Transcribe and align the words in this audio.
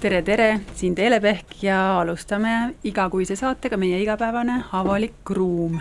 tere, 0.00 0.22
tere, 0.24 0.60
siin 0.74 0.94
Teele 0.96 1.18
Pehk 1.20 1.58
ja 1.62 1.76
alustame 2.00 2.74
igakuise 2.88 3.34
saatega 3.36 3.76
Meie 3.76 3.98
igapäevane 4.00 4.62
avalik 4.72 5.30
ruum. 5.36 5.76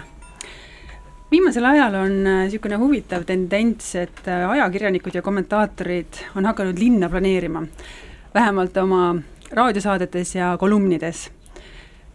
viimasel 1.31 1.65
ajal 1.65 1.95
on 1.95 2.17
niisugune 2.23 2.75
huvitav 2.81 3.23
tendents, 3.23 3.95
et 3.95 4.27
äh, 4.27 4.49
ajakirjanikud 4.49 5.15
ja 5.15 5.21
kommentaatorid 5.21 6.19
on 6.35 6.45
hakanud 6.45 6.79
linna 6.79 7.09
planeerima, 7.09 7.63
vähemalt 8.35 8.77
oma 8.77 9.15
raadiosaadetes 9.51 10.35
ja 10.35 10.57
kolumnides. 10.57 11.31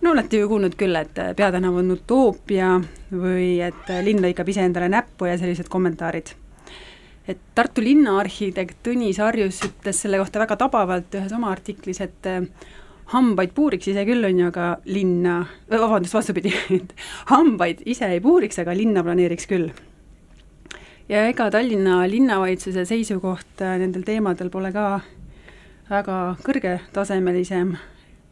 no 0.02 0.10
olete 0.10 0.36
ju 0.36 0.48
kuulnud 0.48 0.76
küll, 0.76 1.00
et 1.00 1.18
äh, 1.18 1.34
peatänav 1.36 1.74
on 1.74 1.90
utoopia 1.90 2.80
või 3.12 3.60
et 3.64 3.88
äh, 3.90 4.04
linn 4.04 4.20
lõikab 4.20 4.48
iseendale 4.48 4.88
näppu 4.88 5.32
ja 5.32 5.38
sellised 5.38 5.72
kommentaarid 5.72 6.36
et 7.28 7.40
Tartu 7.54 7.82
linnaarhitekt 7.84 8.82
Tõnis 8.84 9.18
Harjus 9.22 9.62
ütles 9.64 10.00
selle 10.04 10.20
kohta 10.20 10.42
väga 10.42 10.58
tabavalt 10.60 11.14
ühes 11.16 11.32
oma 11.32 11.50
artiklis, 11.54 12.00
et 12.04 12.28
äh, 12.28 12.44
hambaid 13.14 13.54
puuriks 13.56 13.88
ise 13.92 14.04
küll, 14.08 14.24
on 14.26 14.42
ju, 14.42 14.50
aga 14.52 14.68
linna, 14.88 15.38
vabandust, 15.70 16.16
vastupidi, 16.16 16.52
et 16.78 16.94
hambaid 17.32 17.82
ise 17.88 18.08
ei 18.12 18.22
puuriks, 18.24 18.60
aga 18.62 18.76
linna 18.76 19.04
planeeriks 19.06 19.48
küll. 19.50 19.70
ja 21.08 21.26
ega 21.28 21.50
Tallinna 21.52 22.02
linnavalitsuse 22.08 22.86
seisukoht 22.88 23.64
äh, 23.64 23.78
nendel 23.80 24.04
teemadel 24.04 24.52
pole 24.52 24.72
ka 24.72 25.00
väga 25.90 26.18
kõrgetasemelisem, 26.44 27.74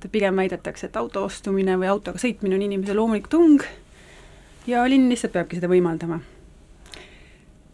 et 0.02 0.10
pigem 0.12 0.36
väidetakse, 0.36 0.88
et 0.88 0.96
auto 0.96 1.26
ostumine 1.28 1.76
või 1.80 1.90
autoga 1.92 2.20
sõitmine 2.20 2.56
on 2.56 2.68
inimese 2.68 2.96
loomulik 2.96 3.28
tung 3.32 3.64
ja 4.66 4.84
linn 4.88 5.08
lihtsalt 5.12 5.36
peabki 5.36 5.60
seda 5.60 5.68
võimaldama 5.72 6.22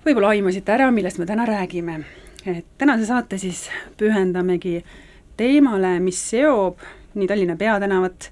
võib-olla 0.08 0.32
aimasite 0.32 0.72
ära, 0.72 0.88
millest 0.94 1.18
me 1.20 1.26
täna 1.28 1.44
räägime. 1.44 2.04
et 2.46 2.64
tänase 2.78 3.04
saate 3.06 3.38
siis 3.38 3.66
pühendamegi 3.98 4.78
teemale, 5.36 5.98
mis 6.00 6.20
seob 6.30 6.80
nii 7.14 7.28
Tallinna 7.28 7.56
peatänavat, 7.56 8.30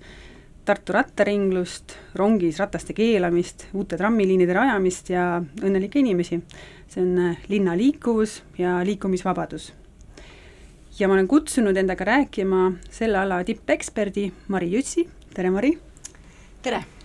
Tartu 0.66 0.92
rattaringlust, 0.96 1.92
rongis 2.18 2.56
rataste 2.58 2.90
keelamist, 2.92 3.68
uute 3.74 3.96
trammiliinide 3.96 4.54
rajamist 4.56 5.10
ja 5.10 5.42
õnnelikke 5.62 6.00
inimesi. 6.00 6.40
see 6.88 7.02
on 7.02 7.36
linna 7.48 7.76
liikuvus 7.76 8.42
ja 8.58 8.80
liikumisvabadus. 8.84 9.72
ja 10.98 11.08
ma 11.08 11.14
olen 11.14 11.28
kutsunud 11.28 11.76
endaga 11.76 12.04
rääkima 12.04 12.72
selle 12.90 13.18
ala 13.18 13.44
tippeksperdi 13.44 14.32
Mari 14.48 14.72
Jütsi, 14.72 15.08
tere 15.34 15.50
Mari! 15.50 15.78
tere! 16.62 16.95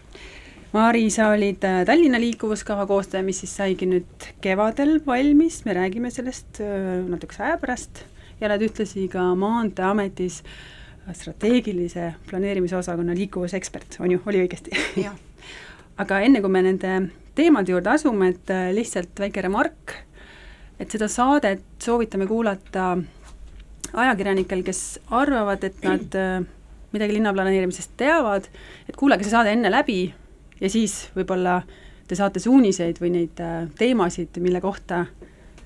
Mari, 0.72 1.10
sa 1.12 1.26
olid 1.36 1.66
äh, 1.68 1.82
Tallinna 1.84 2.20
liikuvuskava 2.22 2.86
koostaja, 2.88 3.26
mis 3.28 3.42
siis 3.44 3.52
saigi 3.60 3.84
nüüd 3.92 4.28
kevadel 4.40 5.02
valmis, 5.04 5.58
me 5.66 5.74
räägime 5.76 6.08
sellest 6.16 6.62
äh, 6.64 7.02
natukese 7.12 7.44
aja 7.44 7.58
pärast. 7.60 8.06
Ja 8.40 8.48
oled 8.48 8.64
ühtlasi 8.70 9.04
ka 9.12 9.26
Maanteeametis 9.36 10.38
strateegilise 11.12 12.14
planeerimise 12.30 12.78
osakonna 12.80 13.12
liikuvusekspert, 13.18 13.98
on 14.00 14.14
ju, 14.16 14.22
oli 14.32 14.46
õigesti? 14.46 14.72
aga 16.06 16.22
enne, 16.24 16.40
kui 16.40 16.56
me 16.56 16.64
nende 16.64 16.94
teemade 17.36 17.76
juurde 17.76 17.92
asume, 17.98 18.32
et 18.32 18.56
äh, 18.56 18.72
lihtsalt 18.72 19.20
väike 19.26 19.44
remark, 19.44 19.98
et 20.80 20.88
seda 20.88 21.12
saadet 21.12 21.68
soovitame 21.84 22.30
kuulata 22.32 22.94
ajakirjanikel, 23.92 24.64
kes 24.64 25.02
arvavad, 25.20 25.68
et 25.68 25.84
nad 25.84 26.18
midagi 26.96 27.20
linnaplaneerimisest 27.20 28.00
teavad, 28.00 28.48
et 28.88 28.96
kuulake 28.96 29.28
see 29.28 29.36
saade 29.36 29.52
enne 29.52 29.68
läbi 29.68 30.00
ja 30.62 30.70
siis 30.70 31.10
võib-olla 31.16 31.62
te 32.08 32.16
saate 32.16 32.40
suuniseid 32.44 33.02
või 33.02 33.16
neid 33.16 33.42
äh, 33.44 33.66
teemasid, 33.80 34.38
mille 34.44 34.62
kohta 34.62 35.06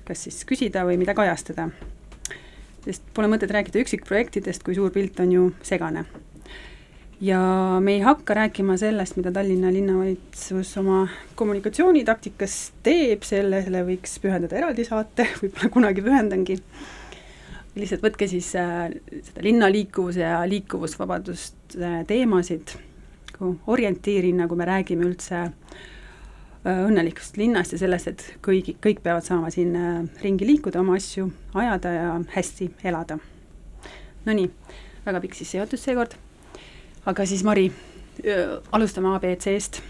kas 0.06 0.26
siis 0.26 0.44
küsida 0.46 0.84
või 0.86 0.98
mida 1.00 1.14
kajastada. 1.18 1.68
sest 2.86 3.02
pole 3.14 3.26
mõtet 3.26 3.50
rääkida 3.50 3.80
üksikprojektidest, 3.82 4.62
kui 4.62 4.76
suur 4.76 4.92
pilt 4.94 5.18
on 5.20 5.32
ju 5.32 5.46
segane. 5.62 6.04
ja 7.20 7.40
me 7.80 7.96
ei 7.96 8.00
hakka 8.00 8.34
rääkima 8.34 8.76
sellest, 8.76 9.16
mida 9.16 9.32
Tallinna 9.32 9.72
linnavalitsus 9.72 10.76
oma 10.76 11.08
kommunikatsioonitaktikas 11.34 12.72
teeb, 12.82 13.22
sellele 13.22 13.82
võiks 13.84 14.18
pühendada 14.20 14.56
eraldi 14.56 14.84
saate, 14.84 15.28
võib-olla 15.42 15.72
kunagi 15.72 16.02
pühendangi 16.02 16.60
lihtsalt 17.76 18.04
võtke 18.04 18.28
siis 18.28 18.54
äh, 18.56 18.90
seda 19.22 19.42
linnaliikuvuse 19.44 20.22
ja 20.22 20.44
liikuvusvabadust 20.48 21.80
äh, 21.80 22.04
teemasid 22.06 22.76
nagu 23.36 23.52
orientiirina, 23.72 24.48
kui 24.48 24.58
me 24.58 24.66
räägime 24.68 25.06
üldse 25.06 25.42
äh, 25.44 26.82
õnnelikust 26.86 27.38
linnast 27.40 27.74
ja 27.76 27.80
sellest, 27.80 28.08
et 28.12 28.24
kõigi, 28.44 28.76
kõik 28.82 29.02
peavad 29.04 29.26
saama 29.26 29.50
siin 29.54 29.74
äh, 29.76 29.98
ringi 30.24 30.48
liikuda, 30.48 30.80
oma 30.80 30.96
asju 31.00 31.28
ajada 31.54 31.92
ja 31.94 32.14
hästi 32.34 32.70
elada. 32.88 33.18
Nonii, 34.26 34.48
väga 35.04 35.20
pikk 35.22 35.36
sissejuhatus 35.38 35.84
seekord, 35.86 36.16
aga 37.06 37.26
siis 37.28 37.44
Mari, 37.46 37.68
alustame 38.74 39.12
abc-st. 39.14 39.82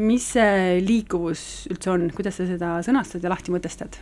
mis 0.00 0.30
see 0.32 0.78
liikuvus 0.86 1.66
üldse 1.68 1.90
on, 1.90 2.06
kuidas 2.14 2.38
sa 2.38 2.46
seda 2.48 2.76
sõnastad 2.86 3.24
ja 3.26 3.32
lahti 3.32 3.52
mõtestad? 3.52 3.98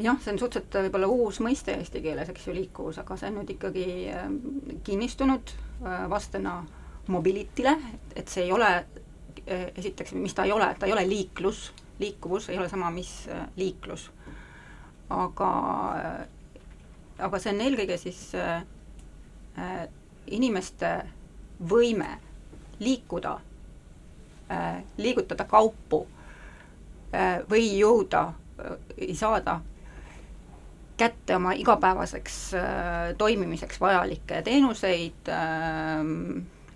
Jah, 0.00 0.20
see 0.22 0.32
on 0.32 0.38
suhteliselt 0.40 0.78
võib-olla 0.86 1.08
uus 1.08 1.40
mõiste 1.44 1.74
eesti 1.76 2.00
keeles, 2.04 2.28
eks 2.32 2.46
ju, 2.48 2.54
liikuvus, 2.56 2.98
aga 3.02 3.16
see 3.20 3.28
on 3.28 3.40
nüüd 3.40 3.56
ikkagi 3.56 3.86
kinnistunud 4.84 5.52
Äh, 5.86 6.10
vastena 6.10 6.66
mobility'le, 7.06 7.78
et 8.16 8.28
see 8.28 8.42
ei 8.44 8.52
ole, 8.52 8.68
äh, 9.48 9.62
esiteks, 9.80 10.12
mis 10.12 10.34
ta 10.36 10.44
ei 10.44 10.52
ole, 10.52 10.66
ta 10.78 10.84
ei 10.86 10.92
ole 10.92 11.06
liiklus, 11.08 11.70
liikuvus 11.98 12.50
ei 12.52 12.58
ole 12.58 12.68
sama, 12.68 12.90
mis 12.90 13.28
äh, 13.28 13.46
liiklus. 13.56 14.10
aga, 15.10 15.48
aga 17.18 17.38
see 17.42 17.54
on 17.54 17.62
eelkõige 17.64 17.96
siis 17.98 18.20
äh, 18.38 18.60
inimeste 20.30 20.90
võime 21.72 22.10
liikuda 22.78 23.32
äh,, 24.52 24.84
liigutada 25.00 25.48
kaupu 25.50 26.04
äh, 27.10 27.40
või 27.50 27.64
jõuda 27.80 28.22
äh,, 28.28 29.16
saada 29.18 29.56
kätte 31.00 31.36
oma 31.36 31.52
igapäevaseks 31.56 32.36
äh, 32.54 32.64
toimimiseks 33.18 33.80
vajalikke 33.80 34.42
teenuseid 34.44 35.28
äh,, 35.32 36.02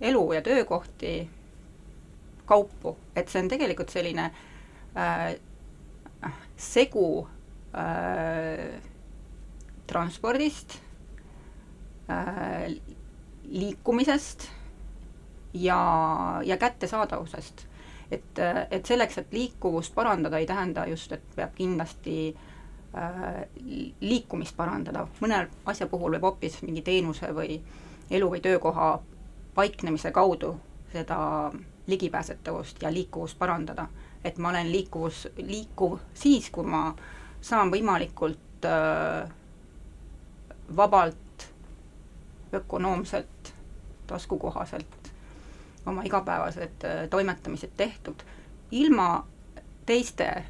elu 0.01 0.23
ja 0.33 0.43
töökohti, 0.43 1.31
kaupu, 2.49 2.97
et 3.17 3.29
see 3.29 3.43
on 3.45 3.51
tegelikult 3.53 3.93
selline 3.93 4.31
äh, 4.97 5.35
segu 6.57 7.27
transpordist 9.91 10.77
liikumisest 13.51 14.45
ja, 15.59 15.79
ja 16.47 16.57
kättesaadavusest. 16.57 17.65
et, 18.15 18.39
et 18.71 18.87
selleks, 18.87 19.19
et 19.19 19.33
liikuvust 19.35 19.95
parandada, 19.95 20.39
ei 20.39 20.47
tähenda 20.47 20.87
just, 20.87 21.13
et 21.13 21.25
peab 21.35 21.57
kindlasti 21.59 22.15
Äh, 22.31 22.54
liikumist 24.01 24.57
parandada, 24.57 25.07
mõne 25.21 25.49
asja 25.67 25.87
puhul 25.91 26.15
võib 26.15 26.29
hoopis 26.29 26.61
mingi 26.63 26.83
teenuse 26.87 27.33
või 27.35 27.57
elu 28.11 28.29
või 28.31 28.43
töökoha 28.45 28.89
paiknemise 29.55 30.13
kaudu 30.15 30.55
seda 30.93 31.51
ligipääsetavust 31.87 32.83
ja 32.83 32.93
liikuvust 32.93 33.39
parandada. 33.39 33.89
et 34.25 34.39
ma 34.39 34.49
olen 34.49 34.73
liikuvus, 34.73 35.29
liikuv 35.37 35.99
siis, 36.15 36.51
kui 36.51 36.65
ma 36.65 36.95
saan 37.41 37.71
võimalikult 37.71 38.65
äh, 38.65 39.29
vabalt, 40.77 41.49
ökonoomselt, 42.55 43.53
taskukohaselt 44.07 45.13
oma 45.87 46.03
igapäevased 46.03 46.85
äh, 46.85 47.09
toimetamised 47.11 47.71
tehtud, 47.77 48.25
ilma 48.71 49.27
teiste 49.87 50.45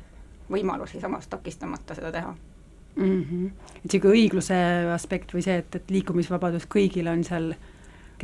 võimalusi 0.50 1.00
samas 1.00 1.28
takistamata 1.28 1.94
seda 1.94 2.12
teha 2.12 2.34
mm. 2.96 3.22
-hmm. 3.22 3.46
et 3.76 3.84
niisugune 3.84 4.14
õigluse 4.18 4.58
aspekt 4.94 5.34
või 5.34 5.42
see, 5.42 5.56
et, 5.62 5.74
et 5.74 5.90
liikumisvabadus 5.90 6.68
kõigil 6.70 7.08
on 7.10 7.24
seal 7.24 7.54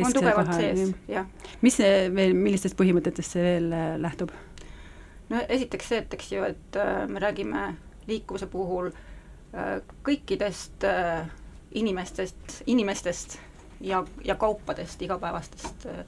on 0.00 0.12
tugevalt 0.12 0.54
sees, 0.54 0.94
jah. 1.08 1.26
mis 1.60 1.76
see 1.76 2.08
veel, 2.14 2.34
millistest 2.34 2.76
põhimõtetest 2.78 3.36
see 3.36 3.42
veel 3.42 3.72
äh, 3.72 3.92
lähtub? 4.00 4.32
no 5.30 5.42
esiteks 5.48 5.88
see, 5.88 5.98
et 5.98 6.14
eks 6.14 6.32
ju, 6.32 6.44
et 6.44 6.80
äh, 6.80 7.06
me 7.08 7.20
räägime 7.22 7.74
liikuvuse 8.08 8.46
puhul 8.46 8.90
äh, 8.90 9.80
kõikidest 10.06 10.86
äh, 10.88 11.26
inimestest, 11.72 12.62
inimestest 12.66 13.38
ja, 13.80 14.04
ja 14.24 14.34
kaupadest, 14.34 15.02
igapäevastest 15.02 15.86
äh, 15.86 16.04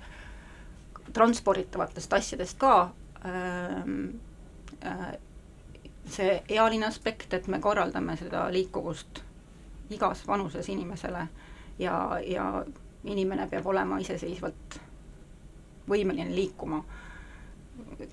transporditavatest 1.13 2.13
asjadest 2.13 2.59
ka 2.59 2.91
ähm, 3.27 4.09
äh, 4.85 5.13
see 6.09 6.43
ealine 6.49 6.87
aspekt, 6.87 7.35
et 7.35 7.47
me 7.49 7.61
korraldame 7.61 8.17
seda 8.17 8.47
liikuvust 8.53 9.23
igas 9.91 10.27
vanuses 10.27 10.69
inimesele 10.69 11.27
ja, 11.79 11.97
ja 12.27 12.65
inimene 13.05 13.47
peab 13.51 13.67
olema 13.67 13.99
iseseisvalt 14.03 14.79
võimeline 15.89 16.35
liikuma 16.35 16.83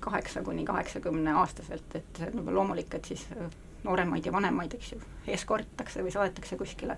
kaheksa 0.00 0.42
kuni 0.42 0.64
kaheksakümne 0.64 1.32
aastaselt, 1.40 1.94
et 1.94 2.18
see 2.18 2.30
on 2.30 2.40
juba 2.42 2.54
loomulik, 2.54 2.94
et 2.94 3.10
siis 3.12 3.26
nooremaid 3.84 4.26
ja 4.26 4.32
vanemaid, 4.32 4.74
eks 4.76 4.92
ju, 4.94 5.00
eskortakse 5.28 6.02
või 6.04 6.12
saadetakse 6.14 6.58
kuskile, 6.60 6.96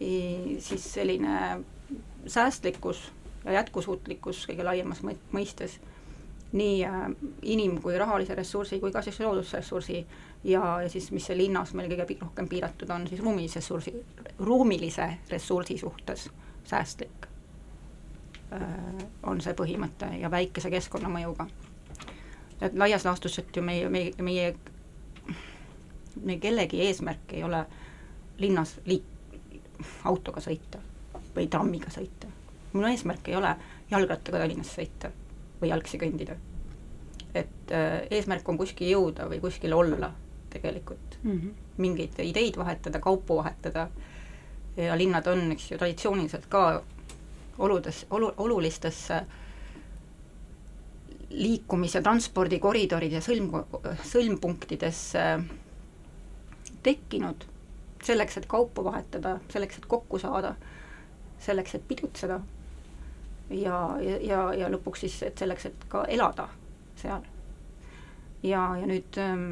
siis 0.00 0.86
selline 0.94 1.60
säästlikkus 2.26 3.02
ja 3.44 3.58
jätkusuutlikkus 3.58 4.44
kõige 4.48 4.64
laiemas 4.64 5.02
mõistes, 5.04 5.78
nii 6.52 6.84
äh, 6.84 6.92
inim- 7.42 7.80
kui 7.82 7.98
rahalise 7.98 8.34
ressursi 8.34 8.80
kui 8.80 8.92
ka 8.92 9.02
siis 9.02 9.20
loodusressursi 9.20 10.06
ja, 10.44 10.82
ja 10.82 10.88
siis, 10.88 11.10
mis 11.12 11.26
see 11.26 11.36
linnas 11.38 11.74
meil 11.74 11.90
kõige 11.92 12.18
rohkem 12.20 12.48
piiratud 12.48 12.90
on, 12.90 13.06
siis 13.08 13.22
ruumilise 13.22 13.60
ressursi, 13.60 13.94
ruumilise 14.38 15.06
ressursi 15.30 15.78
suhtes 15.78 16.28
säästlik 16.64 17.28
äh, 18.52 19.06
on 19.22 19.40
see 19.40 19.54
põhimõte 19.54 20.10
ja 20.20 20.30
väikese 20.30 20.70
keskkonnamõjuga. 20.70 21.46
et 22.60 22.74
laias 22.74 23.04
laastus, 23.04 23.38
et 23.38 23.56
ju 23.56 23.62
meie, 23.62 23.88
meie, 23.88 24.12
meie, 24.18 24.54
meie 26.22 26.38
kellegi 26.38 26.82
eesmärk 26.88 27.32
ei 27.32 27.44
ole 27.44 27.64
linnas 28.38 28.74
liik-, 28.86 29.38
autoga 30.04 30.40
sõita 30.40 30.82
või 31.36 31.46
trammiga 31.46 31.94
sõita. 31.94 32.26
minu 32.72 32.90
eesmärk 32.90 33.28
ei 33.28 33.36
ole 33.36 33.56
jalgrattaga 33.90 34.38
Tallinnas 34.38 34.74
sõita 34.74 35.14
või 35.60 35.68
jalgsi 35.68 35.98
kõndida. 35.98 36.36
et 37.34 37.72
äh, 37.72 38.02
eesmärk 38.10 38.48
on 38.48 38.58
kuskil 38.58 38.90
jõuda 38.90 39.28
või 39.30 39.40
kuskil 39.40 39.72
olla 39.72 40.12
tegelikult 40.50 41.18
mm. 41.22 41.32
-hmm. 41.32 41.52
mingeid 41.76 42.18
ideid 42.18 42.56
vahetada, 42.56 42.98
kaupu 43.00 43.36
vahetada 43.36 43.88
ja 44.76 44.96
linnad 44.98 45.26
on, 45.26 45.52
eks 45.52 45.70
ju, 45.70 45.78
traditsiooniliselt 45.78 46.46
ka 46.48 46.82
oludes, 47.58 48.06
olu, 48.10 48.32
olulistesse 48.36 49.22
liikumis- 51.30 51.94
ja 51.94 52.02
transpordikoridorid 52.02 53.12
ja 53.12 53.20
sõlm, 53.20 53.52
sõlmpunktidesse 54.02 55.24
tekkinud 56.82 57.44
selleks, 58.02 58.36
et 58.36 58.46
kaupu 58.46 58.84
vahetada, 58.84 59.38
selleks, 59.52 59.78
et 59.78 59.86
kokku 59.86 60.18
saada, 60.18 60.54
selleks, 61.38 61.74
et 61.74 61.88
pidutseda 61.88 62.40
ja, 63.50 63.98
ja, 64.20 64.42
ja, 64.54 64.68
lõpuks 64.70 65.04
siis, 65.06 65.20
et 65.26 65.38
selleks, 65.38 65.66
et 65.70 65.86
ka 65.90 66.04
elada 66.08 66.48
seal. 67.00 67.24
ja, 68.42 68.62
ja 68.78 68.86
nüüd, 68.86 69.18
ähm, 69.18 69.48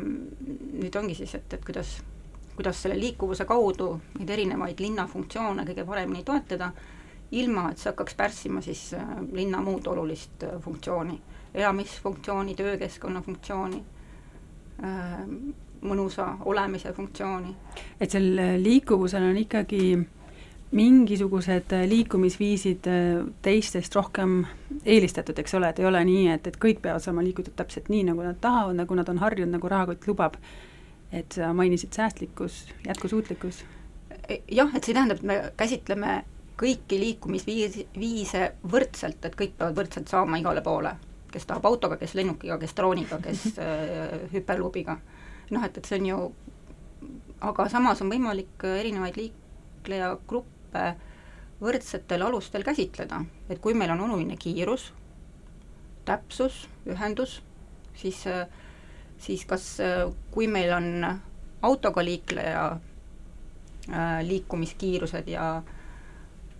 nüüd 0.79 0.97
ongi 0.97 1.17
siis, 1.19 1.35
et, 1.35 1.53
et 1.53 1.65
kuidas, 1.65 1.99
kuidas 2.57 2.83
selle 2.83 2.99
liikuvuse 3.01 3.45
kaudu 3.49 3.91
neid 4.19 4.31
erinevaid 4.37 4.81
linna 4.81 5.07
funktsioone 5.11 5.67
kõige 5.69 5.87
paremini 5.87 6.25
toetada, 6.25 6.71
ilma 7.37 7.69
et 7.73 7.79
see 7.81 7.91
hakkaks 7.91 8.17
pärssima 8.17 8.63
siis 8.65 8.93
äh, 8.97 9.17
linna 9.33 9.61
muud 9.65 9.87
olulist 9.91 10.45
äh, 10.47 10.59
funktsiooni, 10.63 11.21
elamisfunktsiooni, 11.55 12.55
töökeskkonna 12.55 13.23
funktsiooni, 13.23 13.83
ähm, 14.85 15.35
mõnusa 15.83 16.33
olemise 16.51 16.93
funktsiooni. 16.93 17.57
et 18.01 18.11
sel 18.11 18.33
liikuvusel 18.63 19.23
on 19.23 19.37
ikkagi 19.37 19.83
mingisugused 20.71 21.73
liikumisviisid 21.87 22.87
äh, 22.87 23.27
teistest 23.43 23.95
rohkem 23.97 24.43
eelistatud, 24.85 25.39
eks 25.41 25.55
ole, 25.57 25.71
et 25.73 25.79
ei 25.81 25.87
ole 25.89 26.03
nii, 26.05 26.27
et, 26.35 26.47
et 26.51 26.59
kõik 26.61 26.83
peavad 26.85 27.05
saama 27.05 27.25
liigutud 27.25 27.57
täpselt 27.57 27.89
nii, 27.93 28.05
nagu 28.11 28.25
nad 28.25 28.37
tahavad, 28.41 28.77
nagu 28.77 28.99
nad 28.99 29.09
on 29.09 29.21
harjunud, 29.23 29.55
nagu 29.57 29.71
rahakott 29.73 30.09
lubab. 30.11 30.37
et 31.13 31.33
sa 31.33 31.55
mainisid 31.57 31.93
säästlikkus, 31.97 32.67
jätkusuutlikkus. 32.85 33.63
E, 34.29 34.43
jah, 34.53 34.75
et 34.77 34.85
see 34.85 34.93
tähendab, 34.93 35.17
et 35.17 35.25
me 35.25 35.37
käsitleme 35.57 36.19
kõiki 36.61 36.99
liikumisviisi, 37.01 37.87
viise 37.97 38.51
võrdselt, 38.73 39.25
et 39.25 39.39
kõik 39.39 39.55
peavad 39.57 39.79
võrdselt 39.79 40.13
saama 40.13 40.37
igale 40.37 40.61
poole. 40.61 40.97
kes 41.33 41.45
tahab 41.47 41.65
autoga, 41.69 41.97
kes 41.97 42.15
lennukiga, 42.15 42.59
kes 42.59 42.75
drooniga, 42.77 43.19
kes 43.25 43.47
äh, 43.65 44.29
hüperluubiga. 44.35 44.99
noh, 45.51 45.65
et, 45.65 45.79
et 45.79 45.85
see 45.85 45.97
on 45.97 46.07
ju, 46.07 46.21
aga 47.41 47.69
samas 47.73 48.05
on 48.05 48.13
võimalik 48.13 48.69
erinevaid 48.69 49.17
liiklejagruppe 49.17 50.58
õppe 50.69 50.95
võrdsetel 51.61 52.23
alustel 52.23 52.63
käsitleda, 52.63 53.23
et 53.51 53.59
kui 53.61 53.75
meil 53.75 53.91
on 53.91 54.05
oluline 54.07 54.37
kiirus, 54.39 54.93
täpsus, 56.07 56.69
ühendus, 56.87 57.41
siis, 57.99 58.23
siis 59.19 59.45
kas, 59.49 59.67
kui 60.31 60.47
meil 60.47 60.73
on 60.73 61.19
autoga 61.63 62.05
liikleja 62.05 62.79
äh, 63.91 64.21
liikumiskiirused 64.23 65.29
ja 65.29 65.57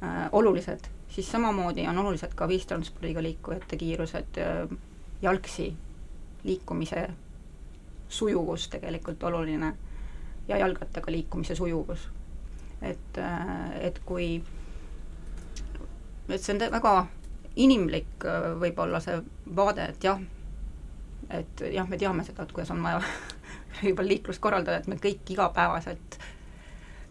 äh, 0.03 0.29
olulised, 0.33 0.91
siis 1.09 1.31
samamoodi 1.31 1.87
on 1.87 1.99
olulised 1.99 2.35
ka 2.35 2.51
ühistranspordiga 2.51 3.23
liikujate 3.23 3.79
kiirused 3.79 4.43
äh,, 4.43 4.79
jalgsi 5.23 5.71
liikumise 6.45 7.09
sujuvus 8.09 8.69
tegelikult 8.69 9.23
oluline 9.23 9.77
ja 10.49 10.59
jalgrattaga 10.59 11.13
liikumise 11.13 11.55
sujuvus 11.55 12.09
et, 12.83 13.21
et 13.81 14.01
kui, 14.07 14.39
et 16.29 16.41
see 16.43 16.55
on 16.55 16.61
väga 16.73 16.95
inimlik 17.59 18.27
võib-olla 18.61 19.01
see 19.03 19.19
vaade, 19.57 19.89
et 19.93 20.05
jah, 20.05 20.21
et 21.35 21.63
jah, 21.75 21.89
me 21.89 21.99
teame 21.99 22.25
seda, 22.27 22.45
et 22.45 22.55
kuidas 22.55 22.71
on 22.75 22.83
vaja 22.85 23.01
võib-olla 23.83 24.09
liiklust 24.15 24.43
korraldada, 24.43 24.79
et 24.79 24.91
me 24.91 25.01
kõik 25.03 25.35
igapäevaselt 25.35 26.19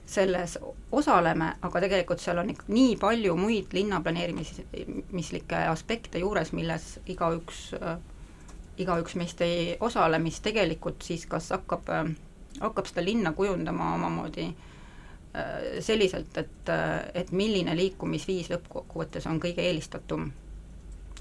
selles 0.08 0.56
osaleme, 0.96 1.50
aga 1.68 1.82
tegelikult 1.84 2.22
seal 2.24 2.40
on 2.40 2.54
ikka 2.54 2.70
nii 2.72 2.94
palju 3.02 3.34
muid 3.36 3.74
linnaplaneerimislikke 3.76 5.66
aspekte 5.68 6.22
juures, 6.24 6.54
milles 6.56 6.94
igaüks, 7.12 7.74
igaüks 8.80 9.18
meist 9.20 9.44
ei 9.44 9.76
osale, 9.84 10.22
mis 10.24 10.40
tegelikult 10.40 11.04
siis 11.04 11.28
kas 11.28 11.52
hakkab, 11.52 11.92
hakkab 12.62 12.88
seda 12.88 13.04
linna 13.04 13.36
kujundama 13.36 13.92
omamoodi 13.98 14.48
Äh, 14.48 14.77
selliselt, 15.82 16.38
et, 16.38 16.70
äh, 16.70 17.10
et 17.14 17.32
milline 17.32 17.76
liikumisviis 17.78 18.50
lõppkokkuvõttes 18.54 19.28
on 19.30 19.42
kõige 19.44 19.66
eelistatum. 19.66 20.32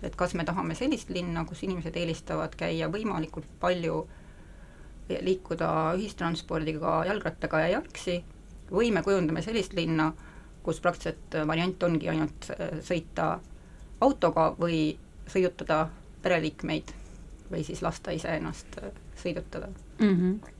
et 0.03 0.17
kas 0.17 0.35
me 0.35 0.45
tahame 0.45 0.75
sellist 0.75 1.09
linna, 1.09 1.45
kus 1.49 1.63
inimesed 1.63 1.95
eelistavad 1.97 2.53
käia 2.57 2.89
võimalikult 2.93 3.47
palju, 3.61 4.07
liikuda 5.09 5.95
ühistranspordiga, 5.97 7.05
jalgrattaga 7.07 7.61
ja 7.61 7.69
jalgsi, 7.69 8.19
või 8.71 8.91
me 8.93 9.03
kujundame 9.03 9.43
sellist 9.43 9.73
linna, 9.73 10.11
kus 10.63 10.81
praktiliselt 10.85 11.39
variant 11.47 11.83
ongi 11.83 12.11
ainult 12.13 12.51
äh, 12.51 12.77
sõita 12.85 13.39
autoga 14.01 14.51
või 14.61 14.99
sõidutada 15.27 15.87
pereliikmeid 16.23 16.93
või 17.51 17.65
siis 17.65 17.81
lasta 17.83 18.13
iseennast 18.13 18.79
sõidutada 19.17 19.73
mm. 19.99 20.15
-hmm 20.15 20.56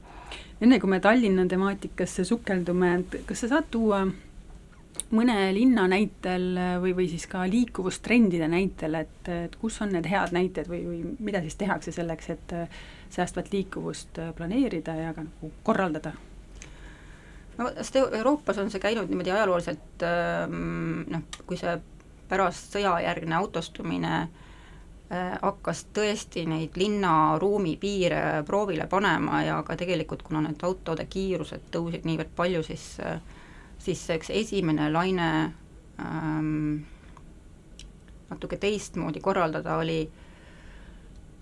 enne 0.61 0.79
kui 0.81 0.91
me 0.91 1.01
Tallinna 1.01 1.47
temaatikasse 1.49 2.25
sukeldume, 2.25 2.93
et 3.01 3.19
kas 3.29 3.45
sa 3.45 3.51
saad 3.57 3.69
tuua 3.71 4.05
mõne 5.13 5.37
linna 5.55 5.85
näitel 5.91 6.47
või, 6.83 6.95
või 6.97 7.09
siis 7.11 7.27
ka 7.31 7.45
liikuvustrendide 7.51 8.49
näitel, 8.51 8.97
et, 9.03 9.29
et 9.31 9.59
kus 9.61 9.77
on 9.85 9.93
need 9.95 10.09
head 10.11 10.33
näited 10.35 10.71
või, 10.71 10.81
või 10.89 11.03
mida 11.29 11.43
siis 11.45 11.59
tehakse 11.61 11.93
selleks, 11.95 12.31
et 12.33 12.55
säästvat 13.13 13.53
liikuvust 13.53 14.19
planeerida 14.39 14.97
ja 14.99 15.13
ka 15.17 15.27
nagu 15.27 15.53
korraldada? 15.67 16.15
no 17.57 17.71
sest 17.79 18.01
Euroopas 18.01 18.59
on 18.61 18.73
see 18.73 18.83
käinud 18.83 19.09
niimoodi 19.09 19.33
ajalooliselt 19.33 20.03
ähm, 20.05 21.07
noh, 21.13 21.23
kui 21.49 21.57
see 21.61 21.77
pärast 22.29 22.75
sõjajärgne 22.75 23.37
autostumine 23.39 24.17
äh, 24.19 24.46
hakkas 25.09 25.85
tõesti 25.95 26.43
neid 26.51 26.75
linnaruumi 26.75 27.77
piire 27.79 28.43
proovile 28.47 28.89
panema 28.91 29.45
ja 29.47 29.61
ka 29.63 29.77
tegelikult, 29.79 30.25
kuna 30.27 30.41
need 30.43 30.65
autode 30.67 31.05
kiirused 31.07 31.69
tõusid 31.71 32.09
niivõrd 32.09 32.33
palju, 32.35 32.65
siis 32.67 32.89
äh, 32.99 33.21
siis 33.79 34.11
eks 34.11 34.31
esimene 34.31 34.91
laine 34.93 35.29
ähm, 36.01 36.77
natuke 38.31 38.57
teistmoodi 38.57 39.21
korraldada 39.21 39.77
oli, 39.77 40.01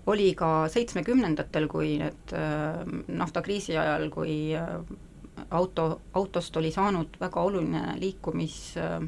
oli 0.05 0.33
ka 0.37 0.67
seitsmekümnendatel, 0.69 1.67
kui 1.71 1.97
need 2.01 2.35
äh, 2.37 2.83
naftakriisi 3.07 3.77
ajal, 3.77 4.09
kui 4.13 4.37
äh, 4.55 4.77
auto, 5.49 6.01
autost 6.13 6.57
oli 6.57 6.71
saanud 6.71 7.17
väga 7.19 7.41
oluline 7.41 7.97
liikumis 7.99 8.59
äh,, 8.77 9.01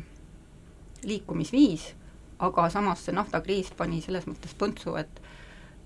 liikumisviis 1.05 1.91
aga 2.39 2.69
samas 2.69 3.05
see 3.05 3.15
naftakriis 3.15 3.71
pani 3.77 4.01
selles 4.01 4.27
mõttes 4.29 4.53
põntsu, 4.57 4.95
et 4.99 5.21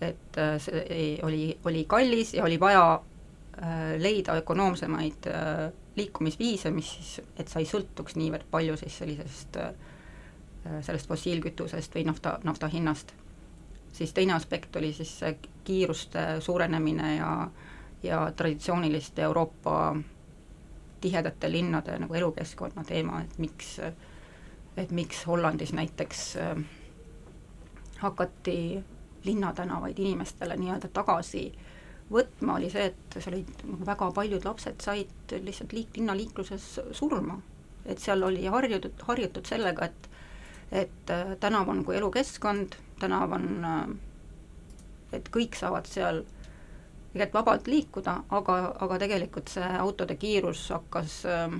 et 0.01 0.37
äh, 0.41 0.55
see 0.57 1.19
oli, 1.21 1.57
oli 1.69 1.85
kallis 1.85 2.33
ja 2.33 2.43
oli 2.43 2.59
vaja 2.59 2.85
äh, 2.97 4.01
leida 4.01 4.33
ökonoomsemaid 4.41 5.27
äh, 5.29 5.67
liikumisviise, 5.95 6.71
mis 6.71 6.93
siis, 6.93 7.21
et 7.37 7.47
sa 7.47 7.59
ei 7.61 7.67
sõltuks 7.69 8.15
niivõrd 8.17 8.47
palju 8.51 8.77
siis 8.81 8.97
sellisest 8.97 9.59
äh, 9.61 9.73
sellest 10.85 11.09
fossiilkütusest 11.09 11.95
või 11.95 12.05
nafta, 12.05 12.39
nafta 12.43 12.67
hinnast. 12.67 13.13
siis 13.93 14.13
teine 14.13 14.33
aspekt 14.33 14.75
oli 14.75 14.93
siis 14.93 15.19
see 15.19 15.37
kiiruste 15.63 16.39
suurenemine 16.39 17.15
ja, 17.15 17.49
ja 18.03 18.31
traditsiooniliste 18.35 19.21
Euroopa 19.21 19.95
tihedate 21.01 21.51
linnade 21.51 21.97
nagu 21.99 22.13
elukeskkonna 22.13 22.83
teema, 22.83 23.21
et 23.21 23.37
miks, 23.37 23.79
et 24.77 24.91
miks 24.91 25.25
Hollandis 25.27 25.73
näiteks 25.73 26.35
äh, 26.37 26.63
hakati 27.99 28.83
linnatänavaid 29.23 29.99
inimestele 29.99 30.57
nii-öelda 30.57 30.89
tagasi 30.93 31.51
võtma, 32.11 32.57
oli 32.57 32.69
see, 32.73 32.89
et 32.91 33.17
seal 33.19 33.35
olid 33.37 33.85
väga 33.87 34.11
paljud 34.15 34.45
lapsed 34.45 34.81
said 34.83 35.35
lihtsalt 35.45 35.73
liik-, 35.75 35.97
linnaliikluses 35.97 36.67
surma. 36.97 37.39
et 37.85 37.99
seal 37.99 38.23
oli 38.23 38.45
harjutud, 38.45 38.93
harjutud 39.07 39.45
sellega, 39.45 39.85
et 39.85 40.09
et 40.71 41.09
äh, 41.09 41.35
tänav 41.39 41.69
on 41.69 41.83
kui 41.83 41.97
elukeskkond, 41.97 42.75
tänav 42.99 43.31
on, 43.35 43.65
äh, 43.65 43.89
et 45.17 45.27
kõik 45.29 45.57
saavad 45.59 45.89
seal 45.89 46.21
tegelikult 47.11 47.33
vabalt 47.33 47.67
liikuda, 47.67 48.13
aga, 48.29 48.55
aga 48.79 48.97
tegelikult 49.01 49.51
see 49.51 49.67
autode 49.79 50.15
kiirus 50.15 50.69
hakkas 50.71 51.17
äh, 51.27 51.57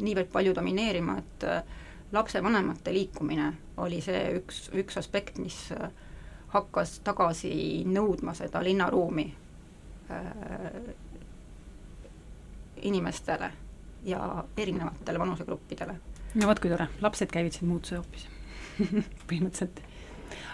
niivõrd 0.00 0.30
palju 0.32 0.54
domineerima, 0.56 1.18
et 1.20 1.44
äh, 1.44 1.62
lapsevanemate 2.12 2.92
liikumine 2.92 3.52
oli 3.76 4.00
see 4.04 4.22
üks, 4.40 4.68
üks 4.76 4.98
aspekt, 5.00 5.38
mis 5.38 5.56
äh, 5.76 5.90
hakkas 6.54 6.98
tagasi 7.06 7.84
nõudma 7.86 8.34
seda 8.34 8.62
linnaruumi 8.64 9.26
äh, 10.10 10.80
inimestele 12.82 13.52
ja 14.04 14.44
erinevatele 14.56 15.18
vanusegruppidele. 15.18 15.94
no 16.34 16.48
vot 16.48 16.60
kui 16.60 16.70
tore, 16.72 16.88
lapsed 17.00 17.30
käivitasid 17.32 17.68
muutuse 17.68 18.00
hoopis 18.00 18.26
põhimõtteliselt. 19.28 19.82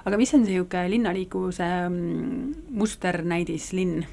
aga 0.04 0.20
mis 0.20 0.34
on 0.34 0.44
niisugune 0.44 0.90
linnaliikuvuse 0.90 1.70
mm, 1.88 2.70
musternäidis 2.76 3.72
linn? 3.72 4.04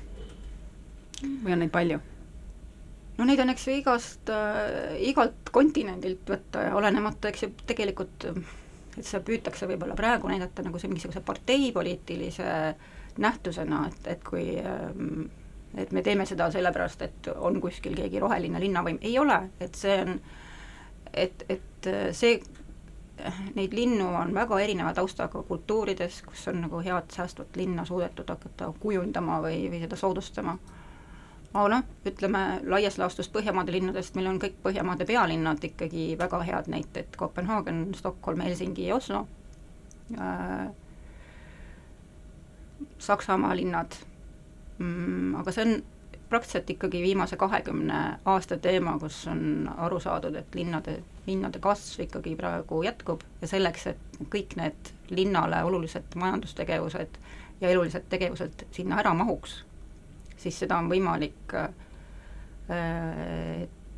või 1.44 1.56
on 1.56 1.64
neid 1.66 1.74
palju? 1.74 2.00
No 3.24 3.30
neid 3.30 3.40
on, 3.40 3.54
eks 3.54 3.70
ju, 3.70 3.78
igast 3.80 4.30
äh,, 4.34 4.98
igalt 5.08 5.48
kontinendilt 5.56 6.28
võtta 6.28 6.68
ja 6.68 6.76
olenemata, 6.76 7.32
eks 7.32 7.46
ju, 7.48 7.54
tegelikult 7.70 8.28
et 8.98 9.08
seda 9.08 9.24
püütakse 9.26 9.68
võib-olla 9.70 9.96
praegu 9.98 10.30
näidata 10.30 10.66
nagu 10.66 10.78
see 10.78 10.92
mingisuguse 10.92 11.24
parteipoliitilise 11.26 12.50
nähtusena, 13.24 13.88
et, 13.90 14.10
et 14.12 14.26
kui 14.28 14.44
ähm, 14.60 15.24
et 15.78 15.94
me 15.96 16.04
teeme 16.06 16.26
seda 16.30 16.52
sellepärast, 16.54 17.02
et 17.02 17.30
on 17.36 17.58
kuskil 17.62 17.96
keegi 17.98 18.20
roheline 18.22 18.60
linnavõim, 18.62 19.00
ei 19.02 19.16
ole, 19.18 19.40
et 19.64 19.78
see 19.78 19.96
on, 20.04 20.20
et, 21.10 21.46
et 21.50 21.90
see, 22.14 22.36
neid 23.56 23.74
linnu 23.74 24.12
on 24.20 24.34
väga 24.36 24.60
erineva 24.62 24.94
taustaga 24.94 25.42
kultuurides, 25.48 26.22
kus 26.28 26.46
on 26.52 26.62
nagu 26.68 26.82
head 26.86 27.10
säästvat 27.16 27.58
linna 27.58 27.88
suudetud 27.90 28.30
hakata 28.30 28.70
kujundama 28.84 29.40
või, 29.48 29.64
või 29.74 29.82
seda 29.86 29.98
soodustama 29.98 30.58
aga 31.54 31.70
noh, 31.70 31.84
ütleme 32.10 32.44
laias 32.66 32.98
laastus 32.98 33.30
Põhjamaade 33.34 33.74
linnadest, 33.76 34.16
meil 34.18 34.30
on 34.32 34.40
kõik 34.42 34.56
Põhjamaade 34.64 35.06
pealinnad 35.10 35.64
ikkagi 35.64 36.14
väga 36.20 36.42
head 36.48 36.70
näited, 36.74 37.14
Kopenhaagen, 37.18 37.86
Stockholm, 37.98 38.42
Helsingi 38.46 38.88
ja 38.88 38.96
Oslo. 38.96 39.28
Äh,, 40.18 40.72
Saksamaa 42.98 43.56
linnad. 43.56 43.96
Mm,, 44.80 45.36
aga 45.40 45.54
see 45.54 45.66
on 45.68 45.76
praktiliselt 46.30 46.70
ikkagi 46.74 47.04
viimase 47.04 47.38
kahekümne 47.38 48.00
aasta 48.26 48.58
teema, 48.58 48.96
kus 49.00 49.20
on 49.30 49.70
aru 49.78 50.00
saadud, 50.02 50.36
et 50.36 50.56
linnade, 50.58 50.98
linnade 51.28 51.62
kasv 51.62 52.08
ikkagi 52.08 52.34
praegu 52.40 52.82
jätkub 52.84 53.22
ja 53.42 53.50
selleks, 53.52 53.86
et 53.94 54.18
kõik 54.34 54.58
need 54.58 54.90
linnale 55.14 55.62
olulised 55.64 56.18
majandustegevused 56.18 57.22
ja 57.62 57.70
elulised 57.70 58.10
tegevused 58.10 58.66
sinna 58.74 58.98
ära 59.04 59.14
mahuks 59.14 59.60
siis 60.44 60.60
seda 60.64 60.78
on 60.82 60.90
võimalik 60.92 61.56
äh, 61.58 61.70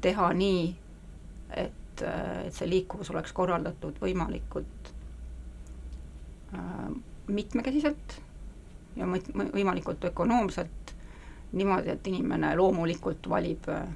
teha 0.01 0.29
nii, 0.37 0.65
et, 1.55 2.03
et 2.05 2.53
see 2.53 2.67
liikuvus 2.69 3.09
oleks 3.13 3.33
korraldatud 3.35 3.97
võimalikult 4.01 4.91
äh, 6.53 6.89
mitmekesiselt 7.27 8.19
ja 8.95 9.07
võimalikult 9.09 10.05
ökonoomselt, 10.11 10.93
niimoodi, 11.55 11.91
et 11.95 12.07
inimene 12.11 12.53
loomulikult 12.59 13.29
valib 13.31 13.69
äh, 13.71 13.87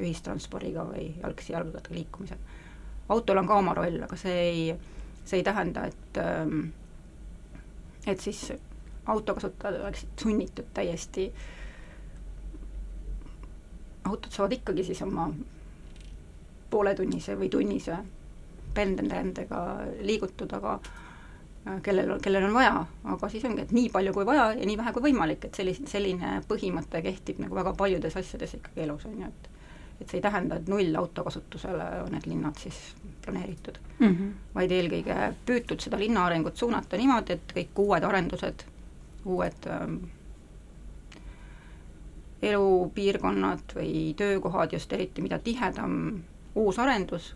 ühistranspordiga 0.00 0.84
või 0.88 1.10
jalgsi 1.20 1.52
jalgadega 1.52 1.94
liikumise. 1.94 2.36
autol 3.12 3.38
on 3.38 3.46
ka 3.46 3.58
oma 3.60 3.74
roll, 3.76 4.00
aga 4.02 4.16
see 4.16 4.36
ei, 4.48 4.62
see 5.24 5.40
ei 5.40 5.44
tähenda, 5.44 5.84
et 5.86 6.20
et 8.08 8.20
siis 8.20 8.52
autokasutajad 9.06 9.80
oleksid 9.80 10.08
sunnitud 10.22 10.68
täiesti, 10.74 11.32
autod 14.04 14.30
saavad 14.30 14.52
ikkagi 14.52 14.84
siis 14.84 15.02
oma 15.02 15.28
pooletunnise 16.70 17.36
või 17.38 17.48
tunnise 17.52 17.96
pendelrändega 18.74 19.62
liigutud, 20.00 20.52
aga 20.56 20.78
äh, 20.80 21.80
kellel, 21.82 22.14
kellel 22.22 22.48
on 22.48 22.54
vaja, 22.54 22.84
aga 23.14 23.28
siis 23.28 23.44
ongi, 23.44 23.66
et 23.66 23.74
nii 23.76 23.90
palju 23.92 24.14
kui 24.16 24.26
vaja 24.26 24.52
ja 24.56 24.66
nii 24.66 24.78
vähe 24.80 24.92
kui 24.96 25.10
võimalik, 25.10 25.48
et 25.48 25.58
sellise, 25.58 25.86
selline 25.90 26.38
põhimõte 26.48 27.02
kehtib 27.04 27.42
nagu 27.44 27.58
väga 27.58 27.74
paljudes 27.78 28.16
asjades 28.16 28.56
ikkagi 28.58 28.86
elus, 28.86 29.06
on 29.10 29.18
ju, 29.20 29.28
et 29.32 29.50
et 30.02 30.10
see 30.10 30.18
ei 30.18 30.22
tähenda, 30.24 30.56
et 30.58 30.66
null 30.66 30.96
autokasutusele 30.98 31.84
on 32.02 32.08
need 32.10 32.24
linnad 32.26 32.58
siis 32.58 32.78
planeeritud. 33.22 33.76
Mm, 33.98 34.08
-hmm. 34.08 34.30
vaid 34.54 34.72
eelkõige 34.74 35.18
püütud 35.46 35.80
seda 35.84 35.98
linna 35.98 36.24
arengut 36.26 36.56
suunata 36.56 36.98
niimoodi, 36.98 37.32
et 37.32 37.52
kõik 37.54 37.78
uued 37.84 38.02
arendused 38.02 38.64
uued 39.24 39.66
ähm, 39.70 39.96
elupiirkonnad 42.42 43.74
või 43.76 44.14
töökohad, 44.18 44.72
just 44.72 44.92
eriti 44.92 45.22
mida 45.22 45.38
tihedam 45.38 46.22
uus 46.54 46.78
arendus, 46.78 47.32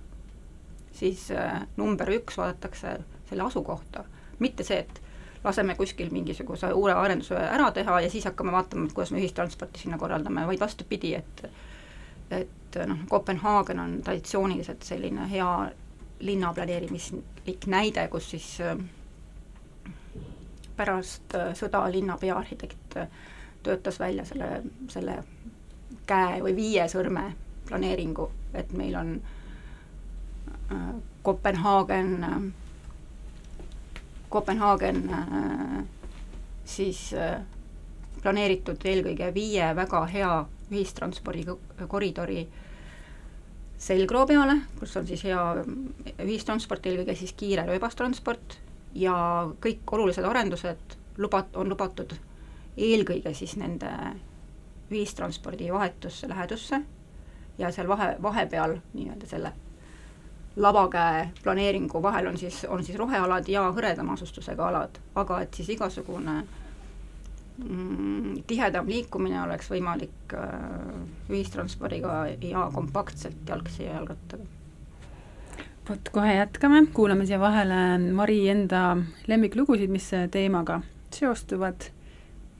siis 0.92 1.30
äh, 1.30 1.62
number 1.76 2.10
üks 2.10 2.38
vaadatakse 2.38 2.98
selle 3.28 3.46
asukohta, 3.46 4.04
mitte 4.38 4.64
see, 4.64 4.82
et 4.82 5.02
laseme 5.44 5.74
kuskil 5.78 6.10
mingisuguse 6.10 6.72
uue 6.74 6.92
arenduse 6.92 7.38
ära 7.38 7.70
teha 7.72 8.00
ja 8.00 8.10
siis 8.10 8.26
hakkame 8.26 8.52
vaatama, 8.52 8.86
et 8.86 8.92
kuidas 8.96 9.12
me 9.14 9.22
ühistransporti 9.22 9.84
sinna 9.84 9.98
korraldame, 9.98 10.46
vaid 10.46 10.60
vastupidi, 10.60 11.14
et 11.14 11.48
et 12.30 12.78
noh, 12.86 12.98
Kopenhaagen 13.08 13.78
on 13.80 13.92
traditsiooniliselt 14.02 14.82
selline 14.82 15.28
hea 15.30 15.50
linnaplaneerimislik 16.20 17.66
näide, 17.70 18.08
kus 18.08 18.30
siis 18.30 18.48
äh, 18.60 18.74
pärast 20.76 21.34
äh, 21.34 21.52
sõda 21.56 21.84
linna 21.92 22.16
peaarhitekt 22.20 22.96
äh, 22.96 23.08
töötas 23.62 23.98
välja 24.00 24.24
selle, 24.24 24.62
selle 24.92 25.18
käe 26.06 26.42
või 26.44 26.54
viie 26.56 26.86
sõrme 26.88 27.30
planeeringu, 27.66 28.28
et 28.54 28.72
meil 28.72 28.94
on 29.00 29.16
äh, 30.70 30.94
Kopenhaagen 31.26 32.52
Kopenhaagen 34.30 35.04
siis 36.66 37.00
planeeritud 38.22 38.82
eelkõige 38.84 39.28
viie 39.34 39.68
väga 39.78 40.00
hea 40.10 40.30
ühistranspordikoridori 40.70 42.40
selgroo 43.78 44.26
peale, 44.26 44.58
kus 44.80 44.96
on 44.98 45.06
siis 45.06 45.22
hea 45.26 45.42
ühistransport, 46.24 46.86
eelkõige 46.90 47.14
siis 47.18 47.34
kiire 47.38 47.66
rööbastransport 47.68 48.58
ja 48.96 49.16
kõik 49.60 49.92
olulised 49.92 50.24
arendused 50.24 50.96
lubat-, 51.18 51.56
on 51.56 51.68
lubatud 51.68 52.14
eelkõige 52.76 53.32
siis 53.34 53.56
nende 53.56 53.90
ühistranspordi 54.90 55.72
vahetusse 55.72 56.28
lähedusse 56.28 56.80
ja 57.58 57.70
seal 57.72 57.88
vahe, 57.88 58.14
vahepeal 58.22 58.76
nii-öelda 58.94 59.28
selle 59.30 59.52
lavakäe 60.56 61.30
planeeringu 61.42 62.02
vahel 62.02 62.26
on 62.26 62.38
siis, 62.38 62.64
on 62.68 62.84
siis 62.84 62.98
rohealad 62.98 63.48
ja 63.48 63.66
hõredama 63.76 64.16
asustusega 64.16 64.68
alad, 64.68 65.00
aga 65.14 65.40
et 65.44 65.54
siis 65.54 65.68
igasugune 65.74 66.36
mm, 67.58 68.42
tihedam 68.48 68.88
liikumine 68.88 69.42
oleks 69.42 69.68
võimalik 69.72 70.36
äh, 70.36 70.52
ühistranspordiga 71.28 72.22
ja 72.40 72.68
kompaktselt 72.72 73.48
jalgsi 73.48 73.84
ja 73.84 73.98
jalgrattaga 73.98 74.55
vot 75.88 76.08
kohe 76.12 76.34
jätkame, 76.34 76.86
kuulame 76.94 77.26
siia 77.26 77.38
vahele 77.40 77.98
Mari 77.98 78.40
enda 78.50 78.96
lemmiklugusid, 79.30 79.90
mis 79.92 80.10
teemaga 80.30 80.80
seostuvad. 81.14 81.90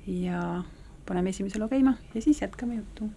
Ja 0.07 0.63
paneme 1.07 1.33
esimese 1.35 1.59
loo 1.59 1.69
käima 1.69 1.97
ja 2.15 2.23
siis 2.23 2.43
jätkame 2.43 2.83
juttu. 2.83 3.11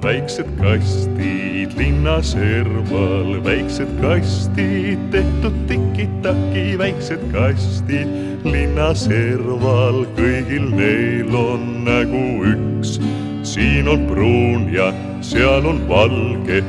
väiksed 0.00 0.48
kastid 0.56 1.74
linna 1.76 2.22
serval, 2.24 3.34
väiksed 3.44 3.90
kastid 4.00 5.02
tehtud 5.12 5.58
tiki-taki, 5.68 6.78
väiksed 6.80 7.20
kastid 7.34 8.08
linna 8.48 8.94
serval, 8.96 10.06
kõigil 10.16 10.70
neil 10.72 11.36
on 11.36 11.84
nägu 11.84 12.24
üks 12.48 12.59
siin 13.50 13.88
on 13.88 14.06
pruun 14.06 14.68
ja 14.72 14.92
seal 15.26 15.66
on 15.66 15.80
valge, 15.88 16.60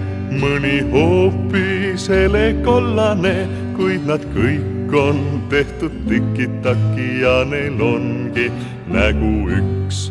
mõni 0.41 0.79
hoopis 0.93 2.07
helekollane, 2.09 3.35
kuid 3.77 4.07
nad 4.09 4.23
kõik 4.33 4.95
on 4.97 5.21
tehtud 5.51 5.93
tiki-taki 6.09 7.21
ja 7.21 7.41
neil 7.47 7.77
ongi 7.85 8.50
nägu 8.91 9.33
üks. 9.59 10.09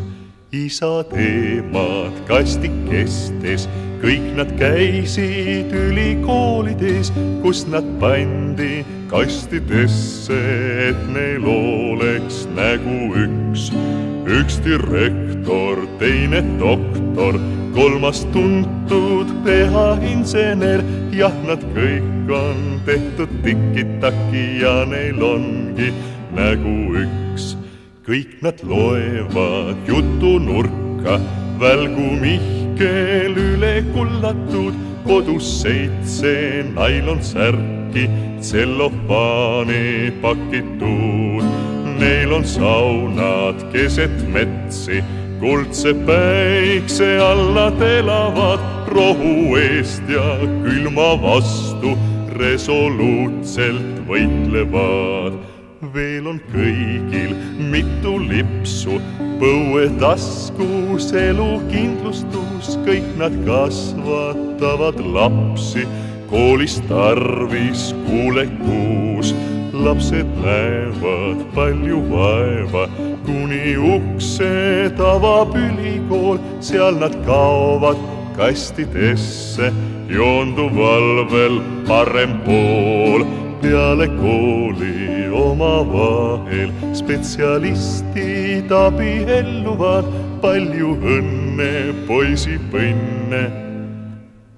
isa 0.51 1.03
teemad 1.07 2.15
kastikestes, 2.27 3.67
kõik 4.01 4.25
nad 4.35 4.51
käisid 4.59 5.71
ülikoolides, 5.71 7.13
kus 7.43 7.63
nad 7.71 7.87
pandi 7.99 8.81
kastidesse, 9.11 10.39
et 10.89 11.03
neil 11.13 11.45
oleks 11.47 12.45
nägu 12.55 13.13
üks. 13.25 13.69
üks 14.27 14.59
direktor, 14.63 15.30
teine 15.99 16.41
doktor, 16.59 17.39
kolmas 17.73 18.25
tuntud 18.33 19.29
peainsener, 19.45 20.81
jah, 21.13 21.33
nad 21.45 21.61
kõik 21.75 22.31
on 22.33 22.81
tehtud 22.85 23.29
tiki-taki 23.43 24.61
ja 24.61 24.85
neil 24.85 25.21
ongi 25.21 25.91
nägu 26.35 26.95
üks. 27.03 27.55
Kõik 28.05 28.41
nad 28.41 28.57
loevad 28.65 29.77
jutunurka, 29.87 31.19
välgu 31.61 32.17
Mihkel 32.21 33.37
üle 33.37 33.75
kullatud, 33.93 34.73
kodus 35.05 35.45
seitse 35.61 36.65
nailonsärki, 36.73 38.07
tsellofaani 38.41 40.11
pakitud. 40.21 41.45
Neil 42.01 42.33
on 42.33 42.45
saunad 42.45 43.61
keset 43.69 44.15
metsi, 44.33 45.03
kuldse 45.41 45.93
päikse 46.05 47.17
alla 47.17 47.67
elavad 47.81 48.61
rohu 48.87 49.57
eest 49.57 50.09
ja 50.09 50.37
külma 50.63 51.15
vastu 51.21 51.95
resoluutselt 52.37 54.03
võitlevad 54.07 55.41
veel 55.93 56.27
on 56.29 56.37
kõigil 56.51 57.33
mitu 57.71 58.13
lipsu, 58.21 58.99
põuetaskus 59.41 61.09
elukindlustus, 61.17 62.75
kõik 62.85 63.07
nad 63.19 63.35
kasvatavad 63.47 65.01
lapsi, 65.15 65.87
koolis 66.29 66.79
tarvis 66.91 67.91
kuulekuus. 68.05 69.33
lapsed 69.81 70.27
näevad 70.43 71.39
palju 71.55 72.01
vaeva, 72.09 72.83
kuni 73.25 73.75
ukse 73.77 74.91
avab 74.97 75.55
ülikool, 75.55 76.39
seal 76.59 76.99
nad 77.01 77.15
kaovad 77.25 77.99
kastidesse, 78.37 79.71
joonduvalvel 80.09 81.61
parem 81.87 82.39
pool. 82.45 83.25
Peale 83.61 84.07
kooli 84.17 85.29
omavahel 85.37 86.71
spetsialistid 86.97 88.71
abielluvad, 88.73 90.07
palju 90.41 90.95
õnne, 90.97 91.73
poisipõnne. 92.07 93.43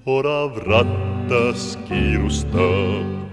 orav 0.04 0.56
rattas 0.68 1.78
kiirustab, 1.88 3.23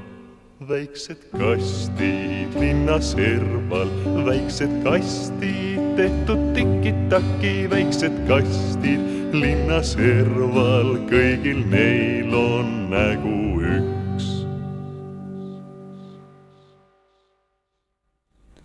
väiksed 0.69 1.17
kastid 1.33 2.53
linna 2.59 2.99
serval, 3.01 3.89
väiksed 4.25 4.73
kastid 4.85 5.79
tehtud 5.97 6.43
tiki-taki, 6.53 7.53
väiksed 7.71 8.19
kastid 8.29 9.33
linna 9.33 9.79
serval, 9.81 10.99
kõigil 11.09 11.63
neil 11.71 12.35
on 12.37 12.69
nägu 12.93 13.39
üks. 13.57 14.27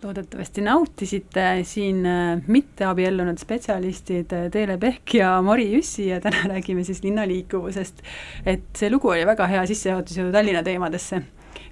loodetavasti 0.03 0.61
nautisite 0.61 1.47
siin 1.67 2.05
äh, 2.05 2.43
mitteabiellunud 2.47 3.41
spetsialistid 3.41 4.31
äh, 4.37 4.45
Teele 4.53 4.77
Pehk 4.77 5.17
ja 5.17 5.31
Mari 5.41 5.65
Jüssi 5.71 6.05
ja 6.11 6.21
täna 6.21 6.45
räägime 6.53 6.85
siis 6.85 7.01
linnaliikuvusest. 7.03 8.05
et 8.45 8.69
see 8.77 8.93
lugu 8.93 9.09
oli 9.09 9.25
väga 9.25 9.49
hea 9.49 9.65
sissejuhatus 9.65 10.21
ju 10.21 10.29
Tallinna 10.31 10.63
teemadesse, 10.63 11.23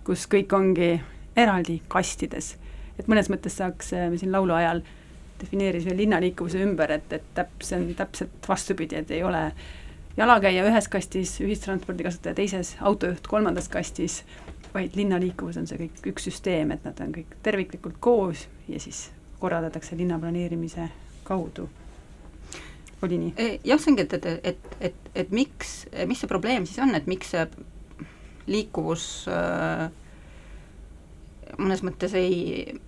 kus 0.06 0.28
kõik 0.32 0.54
ongi 0.54 0.94
eraldi 1.36 1.82
kastides. 1.88 2.56
et 3.00 3.08
mõnes 3.12 3.30
mõttes 3.30 3.58
saaks, 3.58 3.94
äh, 3.94 4.10
me 4.10 4.18
siin 4.18 4.32
laulu 4.32 4.54
ajal 4.54 4.82
defineerisime 5.42 5.98
linnaliikuvuse 5.98 6.62
ümber, 6.64 6.92
et, 6.92 7.14
et 7.14 7.24
täp-, 7.36 7.64
see 7.64 7.80
on 7.80 7.90
täpselt 7.96 8.48
vastupidi, 8.48 8.96
et 8.96 9.12
ei 9.12 9.24
ole 9.24 9.52
jalakäija 10.18 10.64
ühes 10.70 10.88
kastis, 10.88 11.40
ühistranspordi 11.44 12.06
kasutaja 12.08 12.36
teises, 12.36 12.78
autojuht 12.80 13.28
kolmandas 13.28 13.68
kastis 13.70 14.24
vaid 14.76 14.96
linnaliikuvus 15.00 15.58
on 15.60 15.68
see 15.70 15.80
kõik 15.80 16.12
üks 16.12 16.28
süsteem, 16.28 16.74
et 16.76 16.84
nad 16.86 17.00
on 17.04 17.14
kõik 17.16 17.38
terviklikult 17.46 17.98
koos 18.04 18.46
ja 18.68 18.80
siis 18.84 19.08
korraldatakse 19.40 19.98
linnaplaneerimise 19.98 20.90
kaudu. 21.24 21.70
oli 23.02 23.18
nii? 23.22 23.60
Jah, 23.64 23.80
see 23.80 23.94
ongi, 23.94 24.04
et, 24.04 24.14
et, 24.18 24.28
et, 24.52 24.68
et, 24.90 25.10
et 25.24 25.32
miks, 25.32 25.74
mis 26.10 26.20
see 26.20 26.32
probleem 26.32 26.68
siis 26.68 26.82
on, 26.84 26.92
et 26.98 27.08
miks 27.08 27.32
see 27.34 27.48
liikuvus 28.48 29.06
äh, 29.32 29.88
mõnes 31.58 31.84
mõttes 31.86 32.14
ei, 32.18 32.80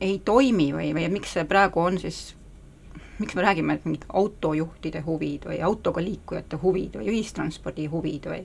ei 0.00 0.18
toimi 0.24 0.72
või, 0.74 0.90
või 0.96 1.08
miks 1.12 1.36
see 1.36 1.46
praegu 1.48 1.80
on 1.80 2.00
siis 2.02 2.34
miks 3.18 3.34
me 3.34 3.42
räägime, 3.42 3.74
et 3.74 3.84
mingid 3.88 4.04
autojuhtide 4.12 5.00
huvid 5.06 5.46
või 5.48 5.60
autoga 5.64 6.02
liikujate 6.04 6.58
huvid 6.60 6.98
või 7.00 7.10
ühistranspordi 7.14 7.86
huvid 7.92 8.28
või 8.28 8.42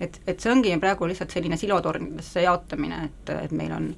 et, 0.00 0.20
et 0.26 0.40
see 0.40 0.52
ongi 0.52 0.72
praegu 0.80 1.08
lihtsalt 1.08 1.34
selline 1.34 1.58
silotornidesse 1.60 2.46
jaotamine, 2.46 3.02
et, 3.10 3.32
et 3.44 3.52
meil 3.56 3.74
on 3.76 3.90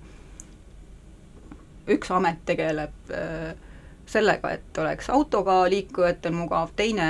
üks 1.92 2.10
amet 2.14 2.42
tegeleb 2.46 3.14
äh, 3.14 3.52
sellega, 4.06 4.56
et 4.56 4.78
oleks 4.82 5.10
autoga 5.10 5.62
liikujatel 5.70 6.34
mugav, 6.34 6.74
teine 6.76 7.06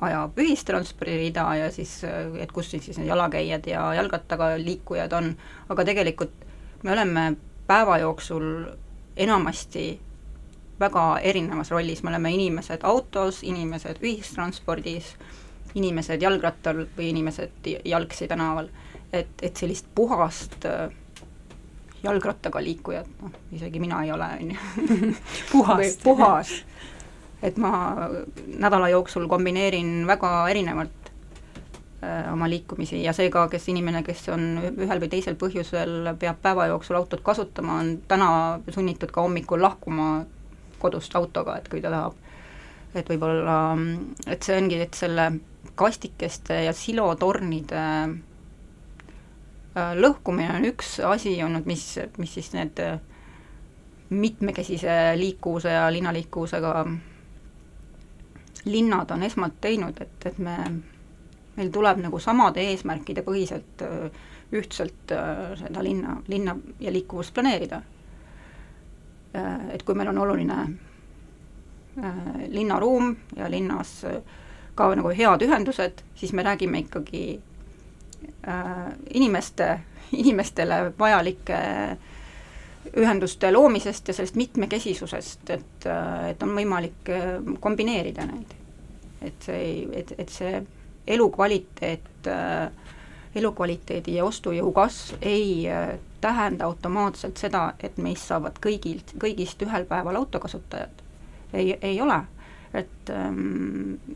ajab 0.00 0.38
ühistranspordirida 0.38 1.44
ja 1.58 1.70
siis, 1.72 2.00
et 2.38 2.52
kus 2.52 2.70
siis 2.70 2.98
need 2.98 3.08
jalakäijad 3.08 3.66
ja 3.66 3.86
jalgrattaga 3.98 4.52
liikujad 4.58 5.12
on, 5.12 5.32
aga 5.68 5.84
tegelikult 5.84 6.46
me 6.82 6.92
oleme 6.92 7.32
päeva 7.66 7.98
jooksul 7.98 8.44
enamasti 9.16 9.88
väga 10.80 11.18
erinevas 11.26 11.70
rollis, 11.74 12.02
me 12.02 12.12
oleme 12.12 12.30
inimesed 12.32 12.86
autos, 12.86 13.42
inimesed 13.42 13.98
ühistranspordis 14.02 15.14
äh,, 15.16 15.36
inimesed 15.76 16.22
jalgrattal 16.22 16.84
või 16.96 17.10
inimesed 17.12 17.68
jalgsi 17.84 18.28
tänaval. 18.28 18.68
et, 19.12 19.28
et 19.42 19.56
sellist 19.56 19.86
puhast 19.94 20.64
äh, 20.68 20.90
jalgrattaga 22.02 22.60
liikujat, 22.60 23.06
noh, 23.22 23.32
isegi 23.52 23.80
mina 23.80 24.02
ei 24.04 24.12
ole, 24.12 24.28
on 24.40 24.50
ju. 24.52 25.12
puhast 25.52 26.02
puhas. 26.02 26.52
et 27.42 27.56
ma 27.56 27.72
nädala 28.46 28.88
jooksul 28.88 29.28
kombineerin 29.30 30.06
väga 30.06 30.48
erinevalt 30.50 31.10
äh, 32.02 32.32
oma 32.32 32.48
liikumisi 32.50 33.02
ja 33.02 33.12
seega, 33.12 33.46
kes 33.48 33.68
inimene, 33.70 34.02
kes 34.06 34.28
on 34.34 34.46
ühel 34.74 35.02
või 35.02 35.10
teisel 35.12 35.38
põhjusel, 35.38 36.14
peab 36.18 36.40
päeva 36.42 36.66
jooksul 36.72 36.98
autot 36.98 37.22
kasutama, 37.22 37.80
on 37.82 37.92
täna 38.08 38.30
sunnitud 38.74 39.12
ka 39.14 39.22
hommikul 39.26 39.62
lahkuma 39.62 40.24
kodust 40.78 41.14
autoga, 41.18 41.58
et 41.58 41.68
kui 41.70 41.82
ta 41.82 41.90
tahab. 41.94 42.14
Et 42.96 43.08
võib-olla, 43.10 43.76
et 44.26 44.42
see 44.42 44.56
ongi, 44.56 44.78
et 44.80 44.94
selle 44.96 45.28
kastikeste 45.78 46.62
ja 46.64 46.72
silotornide 46.74 47.82
äh, 49.76 49.92
lõhkumine 49.94 50.56
on 50.56 50.66
üks 50.72 50.96
asi 51.06 51.36
olnud, 51.44 51.68
mis, 51.70 51.84
mis 52.18 52.32
siis 52.34 52.50
need 52.56 52.80
äh, 52.82 52.98
mitmekesise 54.10 55.14
liikuvuse 55.20 55.70
ja 55.70 55.86
linnaliikuvusega 55.92 56.72
linnad 58.68 59.10
on 59.10 59.22
esmalt 59.22 59.60
teinud, 59.60 60.00
et, 60.00 60.26
et 60.26 60.38
me, 60.38 60.56
meil 61.56 61.70
tuleb 61.74 62.02
nagu 62.04 62.20
samade 62.22 62.64
eesmärkide 62.72 63.24
põhiselt 63.26 63.84
äh, 63.86 64.26
ühtselt 64.52 65.12
seda 65.60 65.82
linna, 65.84 66.14
linna 66.32 66.54
ja 66.80 66.92
liikuvust 66.92 67.34
planeerida. 67.36 67.82
Et 69.74 69.82
kui 69.84 69.92
meil 69.94 70.08
on 70.08 70.18
oluline 70.22 70.56
linnaruum 72.48 73.16
ja 73.36 73.50
linnas 73.50 74.04
äh, 74.04 74.22
ka 74.74 74.94
nagu 74.94 75.10
head 75.10 75.42
ühendused, 75.42 76.02
siis 76.14 76.32
me 76.32 76.42
räägime 76.42 76.78
ikkagi 76.78 77.40
äh, 78.48 78.92
inimeste, 79.14 79.80
inimestele 80.22 80.92
vajalike 80.98 81.58
ühenduste 82.96 83.52
loomisest 83.52 84.08
ja 84.08 84.14
sellest 84.14 84.36
mitmekesisusest, 84.36 85.50
et, 85.50 85.86
äh, 85.86 86.30
et 86.30 86.42
on 86.42 86.54
võimalik 86.56 87.10
äh, 87.12 87.26
kombineerida 87.60 88.26
neid. 88.26 88.54
et 89.22 89.42
see 89.42 89.56
ei, 89.58 89.78
et, 89.98 90.12
et 90.18 90.30
see 90.30 90.60
elukvaliteet, 91.10 92.28
äh, 92.30 92.70
elukvaliteedi 93.34 94.14
ja 94.14 94.24
ostujõu 94.24 94.70
kasv 94.72 95.18
ei 95.26 95.66
tähenda 96.20 96.68
automaatselt 96.70 97.36
seda, 97.36 97.72
et 97.82 97.98
meist 97.98 98.30
saavad 98.30 98.60
kõigilt, 98.62 99.10
kõigist 99.18 99.62
ühel 99.66 99.86
päeval 99.90 100.20
autokasutajad. 100.22 101.02
ei, 101.52 101.74
ei 101.82 102.00
ole, 102.00 102.20
et 102.74 103.10
ähm, 103.10 104.06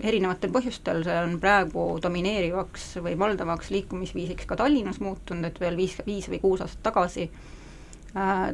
erinevatel 0.00 0.50
põhjustel 0.50 1.04
see 1.06 1.16
on 1.22 1.38
praegu 1.40 1.86
domineerivaks 2.02 2.96
või 3.04 3.18
valdavaks 3.18 3.70
liikumisviisiks 3.70 4.50
ka 4.50 4.56
Tallinnas 4.56 5.00
muutunud, 5.00 5.44
et 5.44 5.60
veel 5.60 5.76
viis, 5.76 5.96
viis 6.06 6.28
või 6.30 6.40
kuus 6.42 6.62
aastat 6.64 6.82
tagasi 6.90 7.28
äh, 7.30 7.59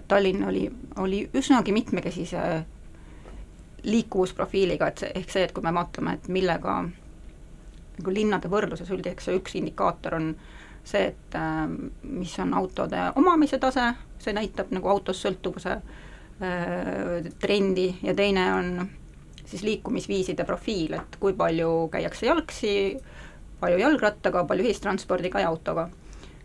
Tallinn 0.08 0.44
oli, 0.44 0.70
oli 1.00 1.22
üsnagi 1.34 1.72
mitmekesise 1.72 2.40
liikuvusprofiiliga, 3.86 4.88
et 4.90 4.98
see, 4.98 5.10
ehk 5.14 5.32
see, 5.32 5.44
et 5.46 5.54
kui 5.54 5.64
me 5.64 5.72
vaatame, 5.74 6.16
et 6.18 6.28
millega 6.28 6.74
nagu 7.96 8.12
linnade 8.12 8.50
võrdluses 8.52 8.90
üldse 8.92 9.36
üks 9.36 9.56
indikaator 9.56 10.18
on 10.18 10.32
see, 10.86 11.06
et 11.12 11.38
äh, 11.38 11.64
mis 12.02 12.34
on 12.42 12.54
autode 12.54 13.00
omamise 13.16 13.58
tase, 13.62 13.88
see 14.22 14.34
näitab 14.36 14.72
nagu 14.74 14.90
autost 14.92 15.24
sõltuvuse 15.24 15.76
äh, 15.78 17.30
trendi 17.40 17.88
ja 18.02 18.14
teine 18.14 18.46
on 18.54 18.72
siis 19.46 19.62
liikumisviiside 19.62 20.44
profiil, 20.44 20.98
et 20.98 21.16
kui 21.22 21.32
palju 21.38 21.86
käiakse 21.92 22.26
jalgsi, 22.26 22.74
palju 23.60 23.78
jalgrattaga, 23.80 24.44
palju 24.44 24.66
ühistranspordiga 24.66 25.40
ja 25.40 25.48
autoga. 25.48 25.88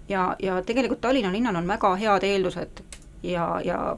ja, 0.09 0.35
ja 0.39 0.61
tegelikult 0.61 1.01
Tallinna 1.01 1.31
linnal 1.31 1.55
on 1.55 1.67
väga 1.67 1.95
head 1.95 2.23
eeldused 2.23 2.83
ja, 3.23 3.61
ja 3.65 3.97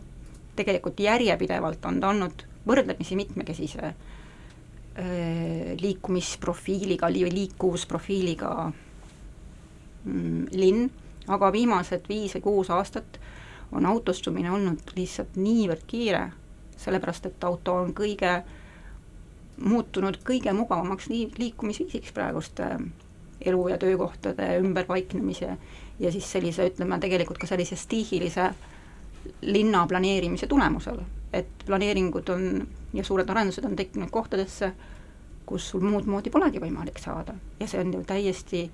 tegelikult 0.55 0.99
järjepidevalt 0.99 1.85
on 1.85 1.99
ta 1.99 2.09
olnud 2.13 2.45
võrdlemisi 2.67 3.15
mitmekesise 3.19 3.85
äh, 3.85 3.95
liikumisprofiiliga, 5.81 7.09
liikuvusprofiiliga 7.11 8.71
mm, 10.05 10.47
linn, 10.51 10.89
aga 11.27 11.51
viimased 11.51 12.09
viis 12.09 12.35
või 12.37 12.47
kuus 12.49 12.73
aastat 12.73 13.19
on 13.73 13.85
autostumine 13.89 14.51
olnud 14.51 14.93
lihtsalt 14.95 15.37
niivõrd 15.39 15.87
kiire, 15.87 16.27
sellepärast 16.77 17.31
et 17.31 17.47
auto 17.47 17.79
on 17.81 17.93
kõige 17.97 18.41
muutunud 19.63 20.17
kõige 20.25 20.53
mugavamaks 20.53 21.07
liik-, 21.09 21.37
liikumisviisiks 21.39 22.13
praeguste 22.13 22.65
äh, 22.75 22.85
elu- 23.45 23.67
ja 23.67 23.77
töökohtade 23.77 24.57
ümberpaiknemise 24.57 25.57
ja 25.99 26.11
siis 26.11 26.31
sellise, 26.31 26.67
ütleme 26.67 26.99
tegelikult 26.99 27.37
ka 27.41 27.47
sellise 27.47 27.75
stiihilise 27.75 28.49
linna 29.41 29.85
planeerimise 29.87 30.47
tulemusel, 30.47 30.99
et 31.33 31.65
planeeringud 31.65 32.29
on 32.29 32.67
ja 32.93 33.03
suured 33.03 33.29
arendused 33.29 33.65
on 33.65 33.75
tekkinud 33.75 34.11
kohtadesse, 34.11 34.73
kus 35.45 35.69
sul 35.69 35.83
muud 35.83 36.07
moodi 36.07 36.31
polegi 36.31 36.61
võimalik 36.61 36.99
saada. 37.01 37.35
Ja 37.59 37.67
see 37.67 37.81
on 37.81 37.93
ju 37.93 38.03
täiesti 38.07 38.67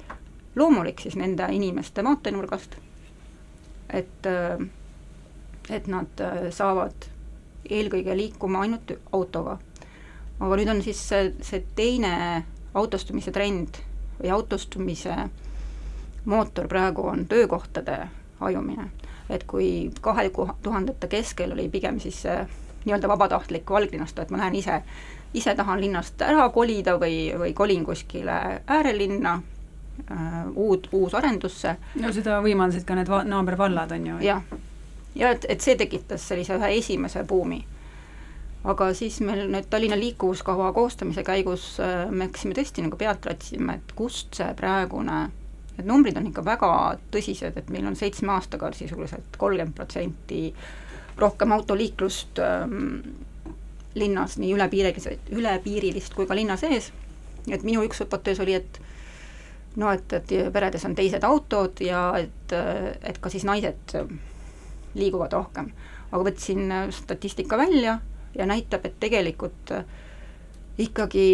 loomulik 0.56 1.02
siis 1.02 1.16
nende 1.16 1.48
inimeste 1.54 2.04
vaatenurgast, 2.04 2.76
et, 3.94 4.26
äh, 4.26 4.68
et 5.70 5.88
nad 5.88 6.22
äh, 6.22 6.50
saavad 6.54 7.10
eelkõige 7.70 8.16
liikuma 8.18 8.64
ainult 8.66 8.94
autoga. 9.12 9.58
Aga 10.40 10.56
nüüd 10.56 10.72
on 10.72 10.82
siis 10.84 11.02
see, 11.10 11.34
see 11.44 11.64
teine 11.76 12.14
autostumise 12.74 13.32
trend 13.36 13.82
või 14.20 14.32
autostumise 14.36 15.16
mootor 16.30 16.68
praegu 16.68 17.08
on 17.08 17.26
töökohtade 17.28 18.08
hajumine. 18.40 18.90
Et 19.30 19.44
kui 19.48 19.92
kahe 20.02 20.30
tuhandete 20.64 21.08
keskel 21.08 21.54
oli 21.54 21.70
pigem 21.70 22.00
siis 22.00 22.22
see 22.26 22.40
nii-öelda 22.86 23.08
vabatahtlik 23.12 23.70
valglinnastu, 23.70 24.22
et 24.22 24.30
ma 24.32 24.40
lähen 24.42 24.56
ise, 24.56 24.82
ise 25.34 25.56
tahan 25.56 25.82
linnast 25.82 26.22
ära 26.22 26.50
kolida 26.50 26.96
või, 27.00 27.30
või 27.38 27.54
kolin 27.54 27.84
kuskile 27.86 28.62
äärelinna 28.68 29.42
äh,, 30.12 30.46
uud, 30.56 30.88
uusarendusse. 30.92 31.76
no 32.02 32.14
seda 32.16 32.40
võimaldasid 32.46 32.88
ka 32.88 32.96
need 32.96 33.12
va-, 33.12 33.26
naabervallad, 33.28 33.92
on 33.92 34.08
ju? 34.14 34.22
jah, 34.26 34.42
ja 35.16 35.34
et, 35.36 35.46
et 35.50 35.62
see 35.62 35.76
tekitas 35.76 36.28
sellise 36.32 36.56
ühe 36.56 36.72
esimese 36.78 37.24
buumi 37.28 37.66
aga 38.68 38.90
siis 38.98 39.20
meil 39.24 39.46
nüüd 39.52 39.68
Tallinna 39.72 39.98
liikuvuskava 40.00 40.72
koostamise 40.76 41.24
käigus 41.28 41.72
äh, 41.84 42.10
me 42.12 42.28
hakkasime 42.28 42.56
tõesti 42.58 42.84
nagu 42.84 43.00
pealt 43.00 43.28
ratsima, 43.30 43.78
et 43.80 43.94
kust 43.96 44.40
see 44.40 44.50
praegune, 44.58 45.28
need 45.80 45.90
numbrid 45.90 46.18
on 46.20 46.28
ikka 46.30 46.44
väga 46.46 46.70
tõsised, 47.14 47.58
et 47.58 47.72
meil 47.74 47.88
on 47.90 47.98
seitsme 47.98 48.34
aastaga 48.36 48.72
sisuliselt 48.76 49.40
kolmkümmend 49.40 49.76
protsenti 49.78 50.50
rohkem 51.20 51.52
autoliiklust 51.56 52.40
ähm, 52.44 53.02
linnas, 54.00 54.38
nii 54.40 54.54
ülepiirilised, 54.56 55.32
ülepiirilist 55.36 56.16
kui 56.16 56.28
ka 56.30 56.38
linna 56.38 56.56
sees, 56.60 56.92
et 57.50 57.66
minu 57.68 57.84
üks 57.88 58.04
hüpotees 58.04 58.40
oli, 58.44 58.56
et 58.60 58.80
no 59.80 59.92
et, 59.94 60.14
et 60.14 60.34
peredes 60.54 60.86
on 60.88 60.96
teised 60.98 61.24
autod 61.28 61.82
ja 61.84 62.04
et, 62.20 62.56
et 63.04 63.20
ka 63.22 63.32
siis 63.32 63.46
naised 63.48 63.96
liiguvad 64.98 65.34
rohkem. 65.34 65.72
aga 66.10 66.24
võtsin 66.26 66.72
statistika 66.92 67.58
välja 67.58 68.00
ja 68.36 68.46
näitab, 68.50 68.86
et 68.86 69.00
tegelikult 69.00 69.74
ikkagi, 70.80 71.30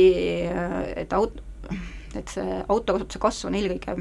et 0.96 1.14
aut-, 1.14 1.42
et 2.16 2.28
see 2.32 2.62
autokasutuse 2.68 3.22
kasv 3.22 3.50
on 3.50 3.58
eelkõige 3.60 3.96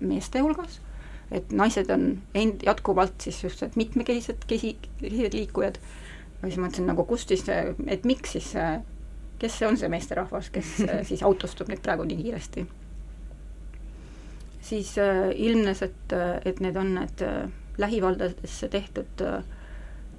meeste 0.00 0.42
hulgas, 0.44 0.80
et 1.30 1.52
naised 1.52 1.90
on 1.94 2.06
end-, 2.34 2.64
jätkuvalt 2.66 3.20
siis 3.26 3.42
just 3.44 3.62
need 3.64 3.78
mitmekesised, 3.80 4.46
kesi-, 4.50 4.76
kesised 5.00 5.36
liikujad, 5.38 5.78
ja 6.40 6.48
siis 6.48 6.58
mõtlesin 6.58 6.90
nagu 6.90 7.04
kust 7.08 7.30
siis, 7.30 7.46
et 7.50 8.08
miks 8.08 8.36
siis, 8.36 8.52
kes 9.40 9.58
see 9.58 9.68
on 9.68 9.78
see 9.80 9.92
meesterahvas, 9.92 10.50
kes 10.54 10.76
siis 11.08 11.24
autostub 11.26 11.70
nüüd 11.70 11.82
praegu 11.84 12.08
nii 12.08 12.22
kiiresti. 12.22 12.66
siis 14.70 14.92
äh, 14.98 15.30
ilmnes, 15.34 15.82
et, 15.82 16.12
et 16.44 16.60
need 16.60 16.76
on 16.76 16.94
need 16.94 17.22
äh, 17.26 17.48
lähivaldadesse 17.80 18.68
tehtud 18.68 19.20
äh, 19.20 19.44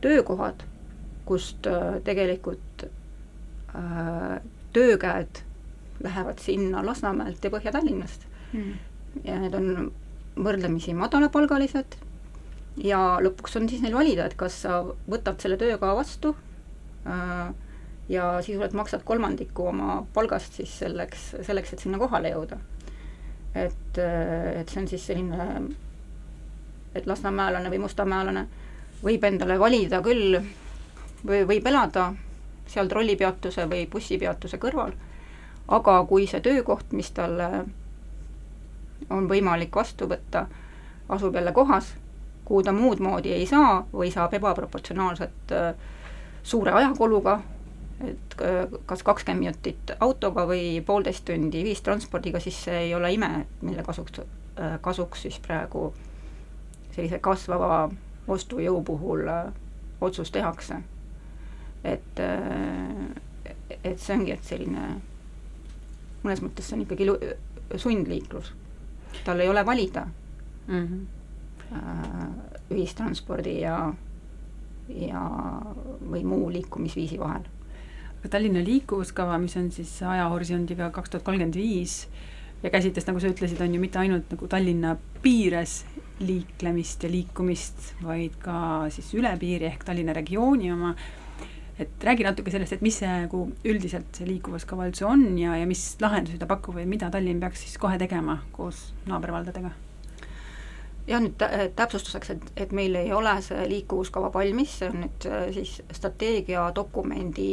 töökohad 0.01 0.63
kust 1.25 1.67
äh, 1.67 2.01
tegelikult 2.03 2.83
äh, 3.75 4.41
töökäed 4.73 5.43
lähevad 6.03 6.39
sinna 6.39 6.85
Lasnamäelt 6.85 7.43
ja 7.43 7.49
Põhja-Tallinnast. 7.49 8.25
Mm.. 8.53 8.73
Ja 9.23 9.39
need 9.41 9.55
on 9.57 9.91
võrdlemisi 10.41 10.93
madalapalgalised 10.95 11.97
ja 12.79 13.01
lõpuks 13.21 13.57
on 13.59 13.67
siis 13.69 13.81
neil 13.83 13.95
valida, 13.95 14.25
et 14.25 14.37
kas 14.39 14.61
sa 14.63 14.81
võtad 15.09 15.41
selle 15.43 15.57
tööga 15.59 15.91
vastu 15.97 16.33
äh, 17.05 17.51
ja 18.11 18.31
sisuliselt 18.41 18.75
maksad 18.77 19.03
kolmandiku 19.07 19.67
oma 19.71 20.01
palgast 20.13 20.59
siis 20.59 20.73
selleks, 20.83 21.31
selleks, 21.47 21.73
et 21.73 21.83
sinna 21.83 21.99
kohale 22.01 22.31
jõuda. 22.33 22.57
et, 23.55 23.97
äh, 23.97 24.61
et 24.61 24.69
see 24.69 24.81
on 24.81 24.87
siis 24.87 25.05
selline, 25.05 25.47
et 26.95 27.07
lasnamäelane 27.07 27.69
või 27.69 27.83
mustamäelane 27.85 28.47
võib 29.03 29.23
endale 29.27 29.59
valida 29.59 30.01
küll 30.01 30.39
või 31.25 31.45
võib 31.47 31.67
elada 31.67 32.13
seal 32.67 32.87
trollipeatuse 32.87 33.65
või 33.67 33.87
bussipeatuse 33.91 34.57
kõrval, 34.57 34.93
aga 35.67 35.97
kui 36.07 36.27
see 36.27 36.39
töökoht, 36.41 36.93
mis 36.95 37.11
talle 37.11 37.65
on 39.09 39.29
võimalik 39.29 39.75
vastu 39.75 40.07
võtta, 40.09 40.45
asub 41.09 41.35
jälle 41.35 41.51
kohas, 41.51 41.93
kuhu 42.45 42.63
ta 42.63 42.73
muud 42.75 42.99
moodi 42.99 43.33
ei 43.33 43.45
saa 43.45 43.81
või 43.93 44.11
saab 44.11 44.33
ebaproportsionaalselt 44.33 45.55
äh, 45.55 45.73
suure 46.43 46.71
ajakuluga, 46.71 47.39
et 48.05 48.37
äh, 48.41 48.79
kas 48.85 49.03
kakskümmend 49.03 49.45
minutit 49.45 49.95
autoga 49.99 50.45
või 50.47 50.81
poolteist 50.85 51.25
tundi 51.25 51.63
ühistranspordiga, 51.65 52.39
siis 52.39 52.63
see 52.67 52.85
ei 52.87 52.95
ole 52.95 53.13
ime, 53.13 53.45
mille 53.61 53.83
kasuks, 53.83 54.21
äh, 54.21 54.77
kasuks 54.81 55.27
siis 55.27 55.39
praegu 55.39 55.91
sellise 56.95 57.19
kasvava 57.19 57.89
ostujõu 58.27 58.81
puhul 58.83 59.29
otsus 60.01 60.31
tehakse 60.31 60.81
et, 61.83 62.19
et 63.83 63.99
see 63.99 64.15
ongi, 64.15 64.33
et 64.35 64.45
selline, 64.45 64.87
mõnes 66.23 66.43
mõttes 66.43 66.67
see 66.67 66.77
on 66.77 66.83
ikkagi 66.85 67.07
sundliiklus. 67.81 68.53
Tal 69.25 69.39
ei 69.39 69.49
ole 69.49 69.65
valida 69.65 70.07
mm 70.67 70.87
-hmm. 70.87 71.05
ühistranspordi 72.71 73.59
ja, 73.61 73.93
ja, 74.89 75.23
või 76.11 76.23
muu 76.23 76.51
liikumisviisi 76.51 77.19
vahel. 77.19 77.43
aga 78.19 78.29
Tallinna 78.29 78.63
liikuvuskava, 78.63 79.37
mis 79.37 79.57
on 79.57 79.71
siis 79.71 80.03
ajahorisondiga 80.03 80.89
kaks 80.89 81.09
tuhat 81.09 81.23
kolmkümmend 81.23 81.55
viis 81.55 82.07
ja 82.63 82.69
käsitles, 82.69 83.07
nagu 83.07 83.19
sa 83.19 83.27
ütlesid, 83.27 83.61
on 83.61 83.75
ju 83.75 83.81
mitte 83.81 83.99
ainult 83.99 84.31
nagu 84.31 84.47
Tallinna 84.47 84.97
piires 85.21 85.85
liiklemist 86.19 87.03
ja 87.03 87.09
liikumist, 87.11 87.95
vaid 88.03 88.37
ka 88.39 88.85
siis 88.89 89.13
üle 89.13 89.37
piiri 89.39 89.65
ehk 89.65 89.83
Tallinna 89.83 90.13
regiooni 90.13 90.71
oma 90.71 90.95
et 91.85 92.03
räägi 92.05 92.25
natuke 92.25 92.51
sellest, 92.53 92.77
et 92.77 92.83
mis 92.85 92.97
see 93.01 93.11
nagu 93.25 93.45
üldiselt 93.67 94.17
see 94.17 94.27
liikuvuskava 94.29 94.87
üldse 94.89 95.05
on 95.09 95.25
ja, 95.39 95.55
ja 95.59 95.69
mis 95.69 95.83
lahendusi 96.01 96.39
ta 96.41 96.49
pakub 96.49 96.77
või 96.79 96.87
mida 96.89 97.11
Tallinn 97.13 97.41
peaks 97.43 97.65
siis 97.65 97.77
kohe 97.81 97.99
tegema 98.01 98.41
koos 98.55 98.91
naabervaldadega? 99.09 99.73
jah, 101.07 101.21
nüüd 101.21 101.41
täpsustuseks, 101.75 102.33
et, 102.35 102.47
et 102.65 102.73
meil 102.75 102.95
ei 102.99 103.11
ole 103.13 103.33
see 103.43 103.65
liikuvuskava 103.71 104.31
valmis, 104.33 104.77
see 104.79 104.91
on 104.91 105.03
nüüd 105.05 105.27
äh, 105.29 105.47
siis 105.55 105.79
strateegiadokumendi 105.97 107.51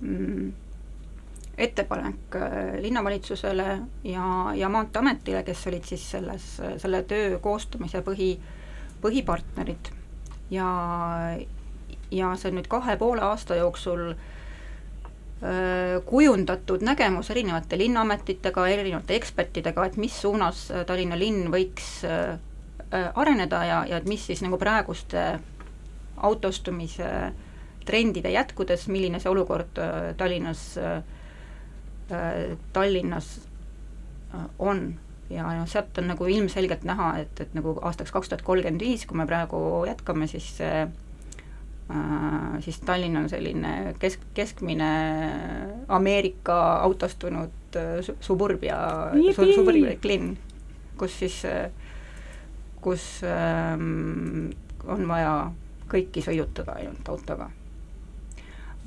mm, 0.00 0.52
ettepanek 1.62 2.38
äh, 2.40 2.58
linnavalitsusele 2.82 3.68
ja, 4.08 4.26
ja 4.56 4.72
Maanteeametile, 4.72 5.44
kes 5.46 5.66
olid 5.70 5.88
siis 5.88 6.08
selles, 6.16 6.48
selle 6.82 7.02
töö 7.08 7.38
koostamise 7.44 8.02
põhi, 8.06 8.32
põhipartnerid 9.04 9.92
ja 10.52 10.68
ja 12.12 12.34
see 12.36 12.52
nüüd 12.52 12.68
kahe 12.70 12.96
poole 13.00 13.24
aasta 13.24 13.56
jooksul 13.56 14.12
kujundatud 16.06 16.84
nägemus 16.86 17.32
erinevate 17.34 17.74
linnaametitega, 17.80 18.66
erinevate 18.70 19.16
ekspertidega, 19.18 19.88
et 19.88 19.96
mis 19.98 20.14
suunas 20.22 20.68
äh, 20.70 20.84
Tallinna 20.86 21.18
linn 21.18 21.48
võiks 21.50 21.88
areneda 22.92 23.64
ja, 23.64 23.78
ja 23.88 23.98
et 23.98 24.06
mis 24.06 24.22
siis 24.26 24.42
nagu 24.44 24.58
praeguste 24.60 25.40
autostumise 26.22 27.08
trendide 27.86 28.30
jätkudes, 28.30 28.86
milline 28.92 29.18
see 29.20 29.30
olukord 29.32 29.80
Tallinnas, 30.20 30.66
Tallinnas 32.72 33.30
on. 34.58 34.84
Ja 35.32 35.48
noh, 35.56 35.64
sealt 35.68 35.96
on 35.98 36.10
nagu 36.12 36.26
ilmselgelt 36.28 36.84
näha, 36.84 37.14
et, 37.22 37.40
et 37.40 37.54
nagu 37.56 37.72
aastaks 37.80 38.12
kaks 38.12 38.28
tuhat 38.28 38.42
kolmkümmend 38.44 38.84
viis, 38.84 39.06
kui 39.08 39.16
me 39.16 39.24
praegu 39.26 39.58
jätkame, 39.88 40.28
siis 40.28 40.50
see 40.58 40.82
siis 42.60 42.80
Tallinn 42.80 43.16
on 43.16 43.28
selline 43.28 43.94
kesk, 43.98 44.20
keskmine 44.34 44.90
Ameerika 45.88 46.58
autostunud 46.86 47.76
äh, 47.76 48.12
suburbia, 48.20 48.78
suburbilik 49.34 50.04
linn, 50.04 50.36
kus 50.98 51.18
siis, 51.22 51.40
äh, 51.48 51.70
kus 52.80 53.06
ähm, 53.26 54.52
on 54.86 55.08
vaja 55.08 55.34
kõiki 55.92 56.24
sõidutada 56.24 56.78
ainult 56.80 57.08
autoga. 57.12 57.50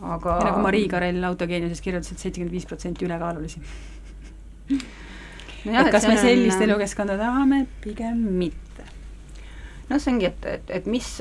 aga 0.02 0.38
ja 0.40 0.48
nagu 0.50 0.64
Marii 0.64 0.88
Karell 0.92 1.24
autogeeniuses 1.24 1.82
kirjutas 1.82 2.12
et, 2.12 2.20
seitsekümmend 2.20 2.52
viis 2.52 2.66
protsenti 2.68 3.06
ülekaalulisi 3.06 3.62
no. 4.70 5.76
et 5.80 5.92
kas 5.92 6.08
me 6.08 6.18
sellist 6.20 6.58
on... 6.58 6.66
elukeskkonda 6.70 7.16
tahame, 7.20 7.62
pigem 7.84 8.26
mitte. 8.40 8.88
noh, 9.90 10.00
see 10.00 10.12
ongi, 10.12 10.32
et, 10.34 10.50
et, 10.58 10.74
et 10.80 10.90
mis 10.90 11.14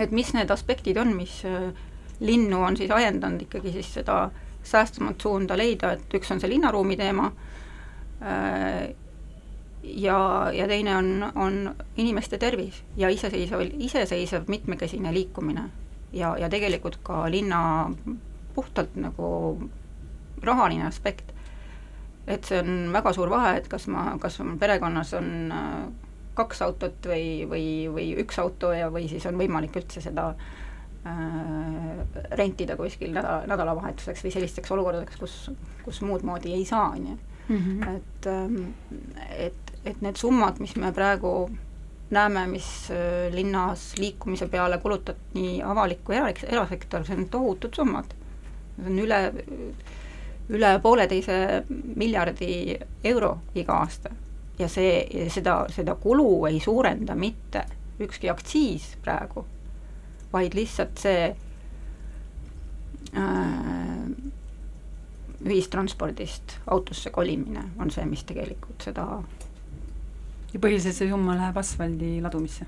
et 0.00 0.12
mis 0.16 0.32
need 0.34 0.50
aspektid 0.50 0.96
on, 1.00 1.12
mis 1.16 1.42
äh, 1.48 1.70
linnu 2.20 2.62
on 2.64 2.76
siis 2.76 2.90
ajendanud 2.90 3.42
ikkagi 3.46 3.72
siis 3.72 3.92
seda 4.00 4.30
säästvamat 4.62 5.20
suunda 5.20 5.56
leida, 5.56 5.94
et 5.96 6.14
üks 6.14 6.32
on 6.32 6.40
see 6.40 6.50
linnaruumi 6.52 6.96
teema 7.00 7.30
äh, 8.22 8.90
ja, 9.82 10.50
ja 10.52 10.68
teine 10.68 10.96
on, 10.96 11.32
on 11.34 11.74
inimeste 11.96 12.38
tervis 12.38 12.82
ja 12.96 13.08
iseseisev, 13.08 13.60
iseseisev 13.78 14.48
mitmekesine 14.48 15.14
liikumine. 15.14 15.70
ja, 16.12 16.36
ja 16.38 16.48
tegelikult 16.48 16.98
ka 17.02 17.30
linna 17.30 17.90
puhtalt 18.54 18.96
nagu 18.96 19.70
rahaline 20.42 20.86
aspekt. 20.86 21.32
et 22.26 22.44
see 22.44 22.60
on 22.60 22.92
väga 22.92 23.12
suur 23.12 23.30
vahe, 23.30 23.56
et 23.58 23.68
kas 23.68 23.88
ma, 23.88 24.18
kas 24.20 24.38
mul 24.38 24.58
perekonnas 24.58 25.14
on 25.14 25.52
äh, 25.52 26.09
kaks 26.34 26.62
autot 26.62 27.06
või, 27.10 27.46
või, 27.48 27.64
või 27.92 28.10
üks 28.22 28.38
auto 28.42 28.72
ja, 28.76 28.90
või 28.92 29.08
siis 29.10 29.26
on 29.28 29.38
võimalik 29.40 29.76
üldse 29.80 30.02
seda 30.04 30.30
äh, 30.30 32.04
rentida 32.38 32.76
kuskil 32.78 33.12
nädala, 33.14 33.46
nädalavahetuseks 33.50 34.24
või 34.24 34.34
sellisteks 34.34 34.74
olukordadeks, 34.76 35.18
kus, 35.20 35.34
kus 35.84 36.00
muud 36.06 36.24
moodi 36.26 36.54
ei 36.56 36.64
saa, 36.68 36.90
on 36.94 37.10
ju. 37.12 37.18
Mhm. 37.50 37.82
et, 37.96 38.26
ähm, 38.30 38.58
et, 39.34 39.72
et 39.84 40.02
need 40.04 40.16
summad, 40.16 40.60
mis 40.62 40.76
me 40.78 40.92
praegu 40.94 41.50
näeme, 42.14 42.44
mis 42.46 42.68
äh, 42.94 43.26
linnas 43.34 43.94
liikumise 43.98 44.46
peale 44.48 44.78
kulutab 44.78 45.18
nii 45.34 45.58
avalik 45.66 46.04
kui 46.06 46.14
era-, 46.18 46.30
erasektor, 46.46 47.04
see 47.06 47.18
on 47.18 47.26
tohutud 47.32 47.74
summad. 47.74 48.14
see 48.76 48.86
on 48.86 49.02
üle, 49.02 49.20
üle 50.50 50.72
pooleteise 50.82 51.64
miljardi 51.68 52.78
euro 53.04 53.38
iga 53.54 53.82
aasta 53.82 54.14
ja 54.60 54.68
see, 54.68 55.26
seda, 55.32 55.64
seda 55.72 55.94
kulu 56.00 56.46
ei 56.50 56.60
suurenda 56.60 57.14
mitte 57.16 57.64
ükski 58.00 58.30
aktsiis 58.32 58.94
praegu, 59.04 59.44
vaid 60.32 60.54
lihtsalt 60.56 61.00
see 61.00 61.28
äh, 63.16 64.10
ühistranspordist 65.40 66.58
autosse 66.70 67.10
kolimine 67.10 67.64
on 67.80 67.92
see, 67.92 68.04
mis 68.08 68.24
tegelikult 68.28 68.84
seda 68.84 69.06
ja 70.52 70.60
põhiliselt 70.60 70.96
see 70.96 71.08
summa 71.10 71.36
läheb 71.38 71.60
asfaldi 71.60 72.18
ladumisse 72.24 72.66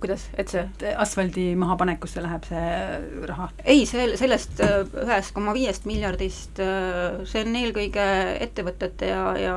kuidas, 0.00 0.28
et 0.38 0.50
see? 0.52 0.64
asfaldi 0.96 1.52
mahapanekusse 1.58 2.22
läheb 2.24 2.46
see 2.48 2.66
raha? 3.30 3.48
ei, 3.64 3.84
see, 3.88 4.10
sellest 4.20 4.60
äh, 4.64 4.82
ühest 5.04 5.34
koma 5.36 5.54
viiest 5.56 5.88
miljardist, 5.88 6.60
äh, 6.62 7.22
see 7.28 7.44
on 7.46 7.58
eelkõige 7.60 8.06
ettevõtete 8.46 9.10
ja, 9.12 9.24
ja 9.40 9.56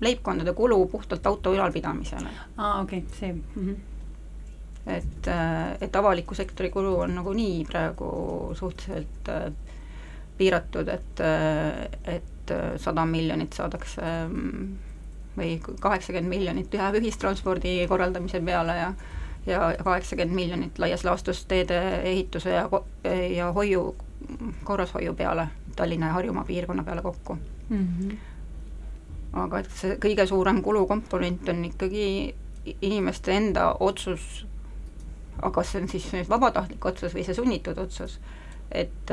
leibkondade 0.00 0.54
kulu 0.56 0.80
puhtalt 0.92 1.26
auto 1.28 1.54
ülalpidamisele. 1.56 2.32
aa, 2.56 2.80
okei 2.82 3.04
okay,, 3.04 3.18
see 3.20 3.32
mm. 3.36 3.54
-hmm 3.54 3.86
et, 4.90 5.26
äh, 5.28 5.76
et 5.84 5.96
avaliku 5.96 6.34
sektori 6.34 6.70
kulu 6.72 6.94
on 7.04 7.12
nagunii 7.14 7.64
praegu 7.68 8.54
suhteliselt 8.56 9.28
piiratud, 10.38 10.88
et, 10.88 11.20
et 12.08 12.52
sada 12.80 13.04
miljonit 13.06 13.52
saadakse 13.52 14.00
mm, 14.24 14.89
või 15.40 15.56
kaheksakümmend 15.80 16.28
miljonit 16.28 16.74
läheb 16.74 17.00
ühistranspordi 17.00 17.80
korraldamise 17.88 18.40
peale 18.44 18.76
ja 18.76 18.92
ja 19.46 19.74
kaheksakümmend 19.84 20.34
miljonit 20.34 20.78
laias 20.78 21.04
laastus 21.04 21.46
teede 21.46 22.00
ehituse 22.00 22.50
ja, 22.50 22.68
ja 23.36 23.52
hoiu, 23.52 23.96
korrashoiu 24.64 25.14
peale, 25.14 25.48
Tallinna 25.76 26.06
ja 26.06 26.12
Harjumaa 26.12 26.44
piirkonna 26.44 26.84
peale 26.84 27.02
kokku 27.02 27.38
mm. 27.68 27.88
-hmm. 27.88 28.16
aga 29.32 29.58
et 29.58 29.70
see 29.70 29.96
kõige 29.96 30.26
suurem 30.26 30.62
kulukomponent 30.62 31.48
on 31.48 31.64
ikkagi 31.64 32.34
inimeste 32.82 33.32
enda 33.32 33.76
otsus, 33.80 34.46
aga 35.42 35.50
kas 35.50 35.72
see 35.72 35.82
on 35.82 35.88
siis 35.88 36.12
nüüd 36.12 36.28
vabatahtlik 36.28 36.84
otsus 36.84 37.14
või 37.14 37.24
see 37.24 37.34
sunnitud 37.34 37.78
otsus, 37.78 38.20
et, 38.72 39.10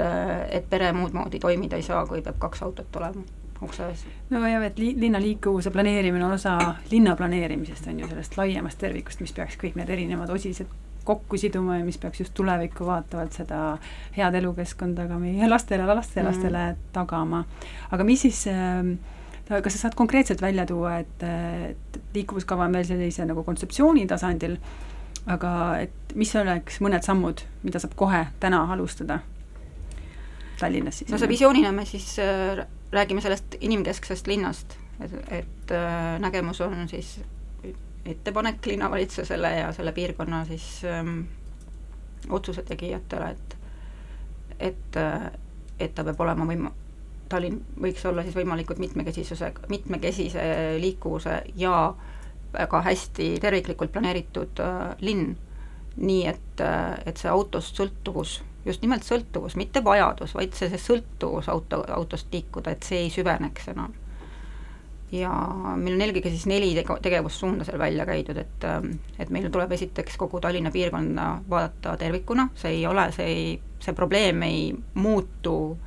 et 0.49 0.69
pere 0.69 0.91
muud 0.93 1.13
moodi 1.13 1.39
toimida 1.39 1.75
ei 1.75 1.83
saa, 1.83 2.05
kui 2.05 2.21
peab 2.21 2.39
kaks 2.39 2.61
autot 2.61 2.95
olema 2.95 3.23
ukse 3.61 3.87
ees. 3.89 4.03
no 4.29 4.41
jah, 4.47 4.63
et 4.67 4.79
li-, 4.79 4.95
linna 4.99 5.21
liikuvuse 5.21 5.71
planeerimine 5.73 6.25
on 6.25 6.35
osa 6.35 6.57
linna 6.91 7.15
planeerimisest, 7.15 7.87
on 7.91 8.03
ju, 8.03 8.09
sellest 8.11 8.37
laiemast 8.37 8.79
tervikust, 8.81 9.23
mis 9.23 9.33
peaks 9.33 9.57
kõik 9.61 9.77
need 9.79 9.89
erinevad 9.93 10.31
osised 10.33 10.69
kokku 11.07 11.37
siduma 11.39 11.77
ja 11.79 11.85
mis 11.87 11.97
peaks 11.97 12.19
just 12.19 12.33
tulevikku 12.35 12.85
vaatavalt 12.85 13.37
seda 13.39 13.61
head 14.17 14.35
elukeskkonda 14.41 15.07
ka 15.07 15.19
meie 15.21 15.47
lastele, 15.53 15.85
lastelastele 15.87 16.65
mm. 16.71 16.89
tagama. 16.95 17.45
aga 17.91 18.07
mis 18.07 18.25
siis 18.27 18.43
äh, 18.51 18.81
kas 19.47 19.77
sa 19.77 19.85
saad 19.85 19.95
konkreetselt 19.95 20.41
välja 20.41 20.65
tuua, 20.67 20.97
et, 20.99 21.23
et 21.23 22.01
liikuvuskava 22.15 22.67
on 22.67 22.75
veel 22.75 22.85
sellise 22.89 23.25
nagu 23.25 23.43
kontseptsiooni 23.47 24.03
tasandil, 24.09 24.57
aga 25.31 25.51
et 25.85 26.15
mis 26.19 26.35
oleks 26.35 26.81
mõned 26.83 27.03
sammud, 27.05 27.43
mida 27.63 27.79
saab 27.83 27.95
kohe 27.99 28.25
täna 28.43 28.65
alustada 28.73 29.21
Tallinnas 30.59 30.99
siis? 30.99 31.11
no 31.11 31.19
see 31.21 31.29
visioonina 31.29 31.71
me 31.71 31.85
siis 31.85 32.17
äh, 32.19 32.65
räägime 32.91 33.21
sellest 33.21 33.55
inimkesksest 33.61 34.27
linnast, 34.27 34.77
et, 35.03 35.13
et 35.31 35.71
äh, 35.71 36.19
nägemus 36.19 36.61
on 36.61 36.87
siis 36.87 37.19
ettepanek 38.05 38.65
linnavalitsusele 38.65 39.51
ja 39.59 39.71
selle 39.75 39.91
piirkonna 39.91 40.45
siis 40.45 40.81
ähm, 40.85 41.19
otsuse 42.29 42.63
tegijatele, 42.63 43.29
et 43.29 43.57
et, 44.59 44.95
äh, 44.97 45.31
et 45.79 45.95
ta 45.95 46.03
peab 46.03 46.21
olema 46.21 46.45
võim-, 46.49 46.69
Tallinn 47.29 47.59
võiks 47.81 48.05
olla 48.07 48.23
siis 48.23 48.35
võimalikult 48.35 48.79
mitmekesisuse, 48.79 49.51
mitmekesise 49.69 50.43
liikuvuse 50.79 51.41
ja 51.59 51.93
väga 52.53 52.81
hästi 52.81 53.33
terviklikult 53.43 53.91
planeeritud 53.91 54.61
äh, 54.63 54.95
linn, 55.03 55.35
nii 55.97 56.23
et 56.31 56.63
äh,, 56.63 56.95
et 57.05 57.19
see 57.19 57.29
autost 57.29 57.77
sõltuvus 57.77 58.39
just 58.67 58.83
nimelt 58.83 59.05
sõltuvus, 59.07 59.55
mitte 59.59 59.83
vajadus, 59.83 60.35
vaid 60.35 60.55
see, 60.57 60.69
see 60.71 60.81
sõltuvus 60.81 61.47
auto, 61.51 61.83
autost 61.95 62.33
liikuda, 62.33 62.73
et 62.75 62.87
see 62.87 63.05
ei 63.05 63.13
süveneks 63.13 63.71
enam. 63.73 63.95
ja 65.11 65.31
meil 65.79 65.95
on 65.95 66.01
eelkõige 66.03 66.33
siis 66.33 66.45
neli 66.51 66.73
tege-, 66.75 66.99
tegevussuunda 67.01 67.63
seal 67.63 67.79
välja 67.79 68.05
käidud, 68.05 68.37
et 68.37 68.65
et 69.19 69.29
meil 69.31 69.47
tuleb 69.51 69.71
esiteks 69.71 70.17
kogu 70.19 70.41
Tallinna 70.43 70.71
piirkonda 70.71 71.29
vaadata 71.49 71.95
tervikuna, 71.97 72.49
see 72.55 72.73
ei 72.79 72.85
ole, 72.87 73.07
see 73.15 73.31
ei, 73.31 73.47
see 73.79 73.95
probleem 73.95 74.43
ei 74.43 74.75
muutu 74.99 75.77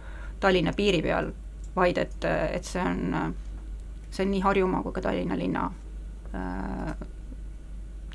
Tallinna 0.40 0.72
piiri 0.72 1.02
peal, 1.04 1.30
vaid 1.76 2.00
et, 2.00 2.24
et 2.24 2.64
see 2.64 2.82
on, 2.82 3.34
see 4.10 4.24
on 4.24 4.32
nii 4.32 4.40
Harjumaa 4.40 4.82
kui 4.82 4.96
ka 4.96 5.04
Tallinna 5.04 5.36
linna 5.36 5.68
äh, 6.34 7.08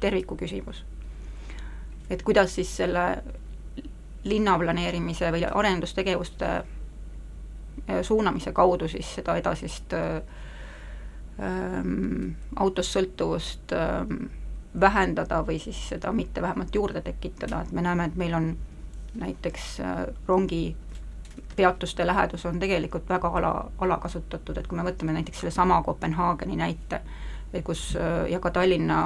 terviku 0.02 0.36
küsimus. 0.36 0.84
et 2.10 2.22
kuidas 2.24 2.56
siis 2.56 2.78
selle 2.78 3.06
linnaplaneerimise 4.26 5.32
või 5.32 5.46
arendustegevuste 5.46 6.46
äh, 6.56 8.02
suunamise 8.02 8.54
kaudu 8.54 8.88
siis 8.92 9.16
seda 9.20 9.38
edasist 9.38 9.94
ähm, 9.94 10.20
autost 12.56 12.92
sõltuvust 12.98 13.72
ähm, 13.76 14.26
vähendada 14.80 15.44
või 15.48 15.60
siis 15.60 15.90
seda 15.90 16.12
mitte 16.12 16.42
vähemalt 16.42 16.76
juurde 16.76 17.02
tekitada, 17.02 17.62
et 17.62 17.72
me 17.72 17.82
näeme, 17.82 18.06
et 18.06 18.16
meil 18.16 18.34
on 18.34 18.58
näiteks 19.16 19.80
äh, 19.80 20.06
rongi 20.28 20.76
peatuste 21.56 22.08
lähedus 22.08 22.46
on 22.46 22.60
tegelikult 22.60 23.10
väga 23.10 23.28
ala, 23.28 23.72
alakasutatud, 23.80 24.58
et 24.58 24.68
kui 24.68 24.78
me 24.78 24.84
võtame 24.84 25.16
näiteks 25.16 25.44
sellesama 25.44 25.82
Kopenhaageni 25.84 26.56
näite, 26.60 27.02
kus 27.64 27.94
äh, 27.96 28.26
ja 28.32 28.40
ka 28.40 28.52
Tallinna 28.52 29.00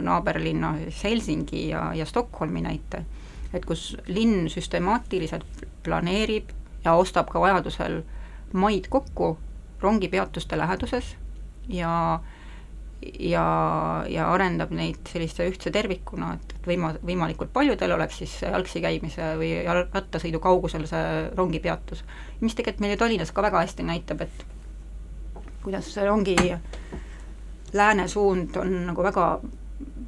naaberlinna 0.00 0.74
Helsingi 1.04 1.68
ja, 1.68 1.90
ja 1.94 2.06
Stockholmi 2.06 2.60
näite 2.60 3.04
et 3.56 3.66
kus 3.66 3.96
linn 4.06 4.50
süstemaatiliselt 4.52 5.66
planeerib 5.86 6.52
ja 6.84 6.94
ostab 6.94 7.30
ka 7.32 7.40
vajadusel 7.42 8.02
maid 8.52 8.88
kokku 8.92 9.36
rongipeatuste 9.82 10.58
läheduses 10.58 11.14
ja 11.68 12.20
ja, 13.18 13.44
ja 14.08 14.26
arendab 14.32 14.72
neid 14.74 15.08
sellise 15.10 15.46
ühtse 15.50 15.70
tervikuna, 15.74 16.32
et, 16.36 16.54
et 16.56 16.68
võima-, 16.70 16.94
võimalikult 17.06 17.52
paljudel 17.54 17.92
oleks 17.96 18.20
siis 18.22 18.34
jalgsi 18.42 18.80
käimise 18.82 19.34
või 19.40 19.52
rattasõidu 19.66 20.40
kaugusel 20.42 20.86
see 20.88 21.26
rongipeatus. 21.36 22.04
mis 22.40 22.54
tegelikult 22.54 22.84
meil 22.84 22.96
ju 22.96 23.00
Tallinnas 23.02 23.32
ka 23.36 23.44
väga 23.44 23.62
hästi 23.64 23.86
näitab, 23.86 24.24
et 24.26 24.46
kuidas 25.62 25.92
rongi 26.06 26.36
lääne 27.76 28.08
suund 28.08 28.56
on 28.56 28.74
nagu 28.86 29.02
väga, 29.02 29.26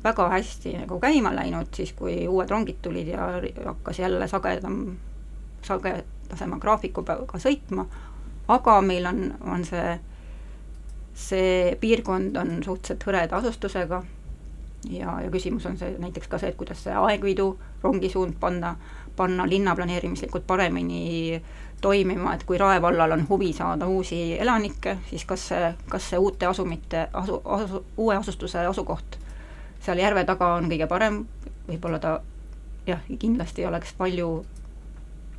väga 0.04 0.28
hästi 0.32 0.76
nagu 0.82 1.00
käima 1.00 1.34
läinud, 1.34 1.72
siis 1.74 1.92
kui 1.92 2.20
uued 2.28 2.50
rongid 2.50 2.78
tulid 2.82 3.08
ja 3.12 3.30
hakkas 3.66 3.98
jälle 3.98 4.28
sagedam, 4.28 4.96
sagedasema 5.66 6.58
graafikuga 6.58 7.18
sõitma, 7.36 7.84
aga 8.48 8.80
meil 8.80 9.06
on, 9.06 9.24
on 9.40 9.64
see 9.64 9.98
see 11.18 11.76
piirkond 11.80 12.36
on 12.38 12.60
suhteliselt 12.62 13.02
hõreda 13.06 13.40
asustusega 13.40 14.02
ja, 14.90 15.20
ja 15.24 15.30
küsimus 15.34 15.66
on 15.66 15.78
see 15.78 15.96
näiteks 15.98 16.30
ka 16.30 16.38
see, 16.38 16.52
et 16.52 16.58
kuidas 16.58 16.84
see 16.86 16.94
aegviidu 16.94 17.48
rongisuund 17.82 18.38
panna, 18.40 18.76
panna 19.16 19.46
linnaplaneerimislikult 19.50 20.46
paremini 20.46 21.42
toimima, 21.80 22.34
et 22.34 22.44
kui 22.46 22.58
Rae 22.58 22.82
vallal 22.82 23.14
on 23.14 23.24
huvi 23.28 23.52
saada 23.52 23.86
uusi 23.86 24.38
elanikke, 24.38 24.98
siis 25.10 25.24
kas 25.24 25.48
see, 25.50 25.72
kas 25.90 26.10
see 26.10 26.18
uute 26.18 26.46
asumite, 26.46 27.08
asu, 27.12 27.40
asu, 27.44 27.84
uue 27.96 28.16
asustuse 28.16 28.66
asukoht 28.66 29.18
seal 29.80 30.00
järve 30.02 30.24
taga 30.28 30.54
on 30.58 30.68
kõige 30.70 30.88
parem, 30.90 31.22
võib-olla 31.68 31.98
ta 32.02 32.18
jah, 32.88 33.02
kindlasti 33.18 33.66
oleks 33.68 33.92
palju 33.98 34.28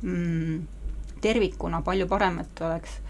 mm, 0.02 0.60
tervikuna 1.20 1.82
palju 1.86 2.08
parem, 2.10 2.40
et 2.44 2.62
oleks 2.64 3.00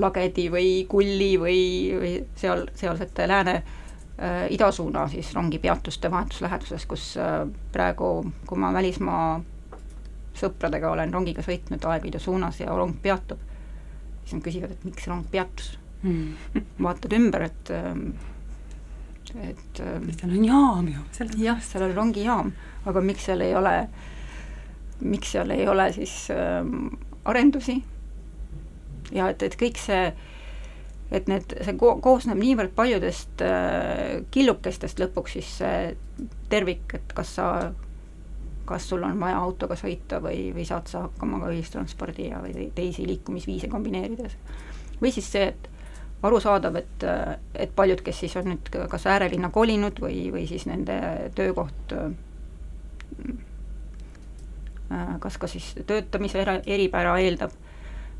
Lagedi 0.00 0.46
või 0.52 0.86
Kulli 0.88 1.34
või, 1.38 1.60
või 1.98 2.12
seal, 2.38 2.64
sealsete 2.78 3.26
lääne 3.28 3.56
äh, 3.58 4.46
idasuuna 4.54 5.06
siis 5.10 5.32
rongipeatuste 5.34 6.10
vahetus 6.10 6.40
läheduses, 6.44 6.86
kus 6.88 7.12
äh, 7.20 7.42
praegu, 7.72 8.12
kui 8.46 8.58
ma 8.58 8.72
välismaa 8.72 9.40
sõpradega 10.40 10.92
olen 10.94 11.12
rongiga 11.12 11.44
sõitnud 11.44 11.84
Aeviidu 11.90 12.20
suunas 12.22 12.60
ja 12.62 12.72
rong 12.72 12.96
peatub, 13.02 13.42
siis 14.22 14.38
nad 14.38 14.44
küsivad, 14.46 14.74
et 14.74 14.88
miks 14.88 15.08
rong 15.10 15.26
peatus? 15.30 15.74
Mm.. 16.02 16.32
vaatad 16.86 17.12
ümber, 17.12 17.50
et 17.50 17.72
ähm, 17.76 18.12
et 19.38 19.80
ähm, 19.84 20.08
seal 20.16 20.32
on 20.36 20.44
jaam 20.44 20.88
ju. 20.90 21.04
jah, 21.38 21.60
seal 21.62 21.86
on 21.86 21.94
rongijaam, 21.94 22.52
aga 22.86 23.04
miks 23.04 23.28
seal 23.28 23.44
ei 23.44 23.54
ole, 23.54 23.74
miks 25.00 25.32
seal 25.36 25.50
ei 25.54 25.68
ole 25.68 25.90
siis 25.96 26.14
ähm, 26.34 26.90
arendusi 27.24 27.78
ja 29.14 29.30
et, 29.30 29.42
et 29.42 29.56
kõik 29.58 29.78
see, 29.80 30.10
et 31.10 31.30
need, 31.30 31.54
see 31.64 31.76
ko-, 31.80 31.96
koosneb 32.02 32.40
niivõrd 32.40 32.74
paljudest 32.76 33.44
äh, 33.44 34.20
killukestest 34.34 35.02
lõpuks 35.02 35.38
siis 35.38 35.54
see 35.62 36.28
tervik, 36.52 36.96
et 36.98 37.14
kas 37.16 37.34
sa, 37.38 37.48
kas 38.68 38.86
sul 38.90 39.04
on 39.06 39.18
vaja 39.20 39.40
autoga 39.40 39.78
sõita 39.78 40.20
või, 40.22 40.50
või 40.54 40.66
saad 40.68 40.90
sa 40.90 41.06
hakkama 41.08 41.42
ka 41.42 41.52
ühistranspordi 41.54 42.30
ja 42.30 42.42
või 42.44 42.70
teisi 42.74 43.06
liikumisviise 43.08 43.70
kombineerides. 43.72 44.36
või 45.00 45.14
siis 45.14 45.30
see, 45.32 45.50
et 45.50 45.70
arusaadav, 46.22 46.76
et, 46.76 47.04
et 47.54 47.70
paljud, 47.76 48.02
kes 48.04 48.18
siis 48.20 48.36
on 48.36 48.50
nüüd 48.52 48.68
kas 48.90 49.06
äärelinna 49.08 49.48
kolinud 49.50 50.00
või, 50.02 50.26
või 50.34 50.46
siis 50.48 50.66
nende 50.68 51.30
töökoht 51.34 51.94
äh, 51.96 52.10
kas 55.20 55.38
ka 55.38 55.46
siis 55.48 55.72
töötamise 55.86 56.42
era, 56.42 56.58
eripära 56.66 57.18
eeldab 57.22 57.54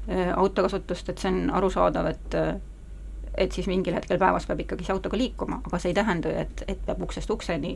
Äh, 0.08 0.32
autokasutust, 0.36 1.08
et 1.08 1.18
see 1.20 1.28
on 1.28 1.50
arusaadav, 1.54 2.06
et 2.08 2.34
et 3.38 3.52
siis 3.52 3.66
mingil 3.68 3.94
hetkel 3.94 4.18
päevas 4.18 4.46
peab 4.48 4.62
ikkagi 4.64 4.86
see 4.86 4.94
autoga 4.94 5.18
liikuma, 5.20 5.60
aga 5.66 5.78
see 5.78 5.92
ei 5.92 5.94
tähenda, 5.94 6.32
et, 6.40 6.64
et 6.68 6.80
peab 6.86 7.02
uksest 7.04 7.30
ukseni 7.30 7.74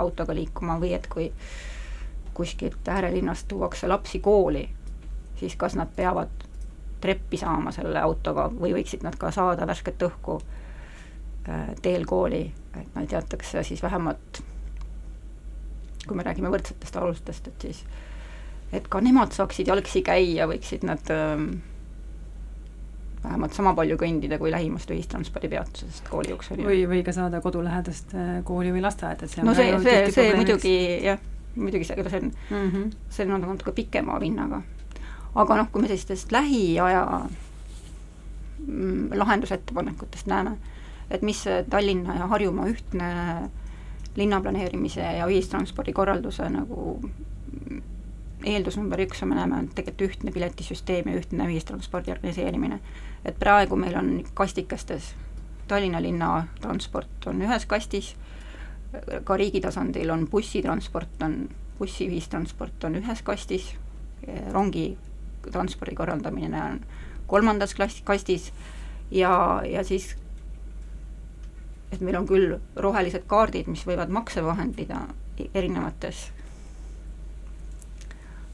autoga 0.00 0.34
liikuma 0.34 0.78
või 0.80 0.94
et 0.96 1.06
kui 1.12 1.28
kuskilt 2.34 2.88
äärelinnast 2.88 3.46
tuuakse 3.48 3.88
lapsi 3.88 4.18
kooli, 4.24 4.64
siis 5.38 5.54
kas 5.56 5.76
nad 5.76 5.92
peavad 5.96 6.45
treppi 7.00 7.36
saama 7.40 7.72
selle 7.74 8.00
autoga 8.00 8.48
või 8.52 8.72
võiksid 8.78 9.04
nad 9.04 9.16
ka 9.20 9.30
saada 9.34 9.66
värsket 9.68 10.02
õhku 10.08 10.40
äh, 11.48 11.70
teel 11.82 12.06
kooli, 12.08 12.42
et 12.74 12.96
neil 12.96 13.08
teatakse 13.10 13.62
siis 13.66 13.82
vähemalt, 13.82 14.42
kui 16.06 16.16
me 16.16 16.26
räägime 16.26 16.50
võrdsetest 16.52 16.96
alustest, 16.96 17.48
et 17.48 17.68
siis 17.68 17.84
et 18.74 18.88
ka 18.90 19.00
nemad 19.04 19.34
saaksid 19.34 19.68
jalgsi 19.70 20.02
käia, 20.06 20.46
võiksid 20.50 20.84
nad 20.86 21.10
ähm, 21.14 21.48
vähemalt 23.22 23.56
sama 23.56 23.72
palju 23.76 23.98
kõndida 24.00 24.38
kui 24.40 24.50
lähimast 24.54 24.90
ühistranspordipeatusest 24.94 26.08
kooli 26.10 26.34
ukseni. 26.34 26.66
või, 26.66 26.82
või 26.90 27.02
ka 27.06 27.14
saada 27.16 27.40
kodulähedast 27.44 28.14
äh, 28.14 28.32
kooli 28.46 28.72
või 28.74 28.84
lasteaeda, 28.84 29.26
et 29.26 29.34
see 29.34 29.42
on 29.42 29.50
no 29.50 29.56
see, 29.58 29.72
see, 29.84 30.06
see 30.14 30.34
muidugi 30.38 30.76
jah, 31.06 31.22
muidugi 31.56 31.88
see, 31.88 32.08
see 32.08 32.22
on 32.22 32.32
mm, 32.32 32.70
-hmm. 32.70 32.96
see 33.10 33.28
on 33.28 33.46
natuke 33.46 33.74
pikema 33.76 34.20
vinnaga. 34.20 34.62
Aga 35.36 35.56
noh, 35.60 35.68
kui 35.72 35.82
me 35.82 35.90
sellistest 35.90 36.32
lähiaja 36.32 37.04
mm, 38.66 39.12
lahendusettepanekutest 39.14 40.26
näeme, 40.32 40.56
et 41.10 41.22
mis 41.22 41.44
Tallinna 41.70 42.16
ja 42.16 42.26
Harjumaa 42.32 42.66
ühtne 42.72 43.10
linnaplaneerimise 44.16 45.04
ja 45.18 45.26
ühistranspordi 45.28 45.92
korralduse 45.92 46.48
nagu 46.50 46.96
eeldus 48.46 48.76
number 48.78 49.00
üks 49.04 49.22
on, 49.22 49.30
me 49.32 49.38
näeme, 49.38 49.58
on 49.58 49.68
tegelikult 49.74 50.10
ühtne 50.10 50.32
piletisüsteem 50.32 51.10
ja 51.10 51.20
ühtne 51.20 51.48
ühistranspordi 51.50 52.12
organiseerimine. 52.14 52.80
et 53.24 53.38
praegu 53.38 53.76
meil 53.76 53.96
on 53.96 54.24
kastikestes, 54.34 55.14
Tallinna 55.68 55.98
linna 56.02 56.46
transport 56.60 57.26
on 57.26 57.42
ühes 57.42 57.66
kastis, 57.66 58.14
ka 59.24 59.36
riigi 59.36 59.60
tasandil 59.60 60.10
on 60.10 60.28
bussitransport, 60.30 61.22
on 61.22 61.48
bussiühistransport 61.78 62.84
on 62.84 63.00
ühes 63.00 63.22
kastis, 63.22 63.74
rongi 64.52 64.96
transpordi 65.52 65.96
korraldamine 65.98 66.62
on 66.62 66.80
kolmandas 67.26 67.74
klass, 67.74 68.02
kastis 68.06 68.52
ja, 69.10 69.62
ja 69.66 69.84
siis 69.84 70.14
et 71.92 72.02
meil 72.02 72.18
on 72.18 72.26
küll 72.28 72.56
rohelised 72.82 73.26
kaardid, 73.30 73.68
mis 73.70 73.84
võivad 73.86 74.10
makse 74.12 74.42
vahendada 74.44 75.06
erinevates 75.54 76.30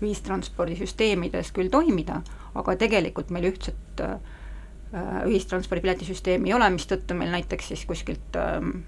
ühistranspordisüsteemides 0.03 1.53
küll 1.55 1.71
toimida, 1.71 2.21
aga 2.59 2.75
tegelikult 2.79 3.31
meil 3.35 3.53
ühtset 3.53 4.03
äh, 4.03 4.17
ühistranspordi 5.29 5.85
piletisüsteemi 5.87 6.51
ei 6.51 6.57
ole, 6.57 6.69
mistõttu 6.75 7.17
meil 7.17 7.31
näiteks 7.33 7.71
siis 7.73 7.85
kuskilt 7.89 8.37
ähm, 8.37 8.83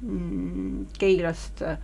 mm, 0.00 0.86
Keilast 0.98 1.62
äh, 1.62 1.76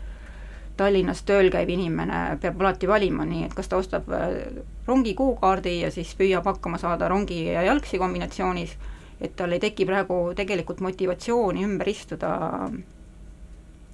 Tallinnas 0.77 1.21
tööl 1.29 1.51
käiv 1.53 1.69
inimene 1.69 2.39
peab 2.41 2.61
alati 2.63 2.89
valima 2.89 3.27
nii, 3.29 3.45
et 3.47 3.55
kas 3.55 3.69
ta 3.69 3.77
ostab 3.77 4.09
äh, 4.17 4.63
rongi 4.87 5.15
kuukaardi 5.15 5.81
ja 5.83 5.91
siis 5.93 6.15
püüab 6.19 6.49
hakkama 6.49 6.81
saada 6.81 7.09
rongi 7.13 7.45
ja 7.53 7.63
jalgsi 7.67 8.01
kombinatsioonis, 8.01 8.77
et 9.21 9.37
tal 9.37 9.53
ei 9.53 9.61
teki 9.63 9.87
praegu 9.87 10.19
tegelikult 10.37 10.81
motivatsiooni 10.81 11.65
ümber 11.69 11.93
istuda 11.93 12.33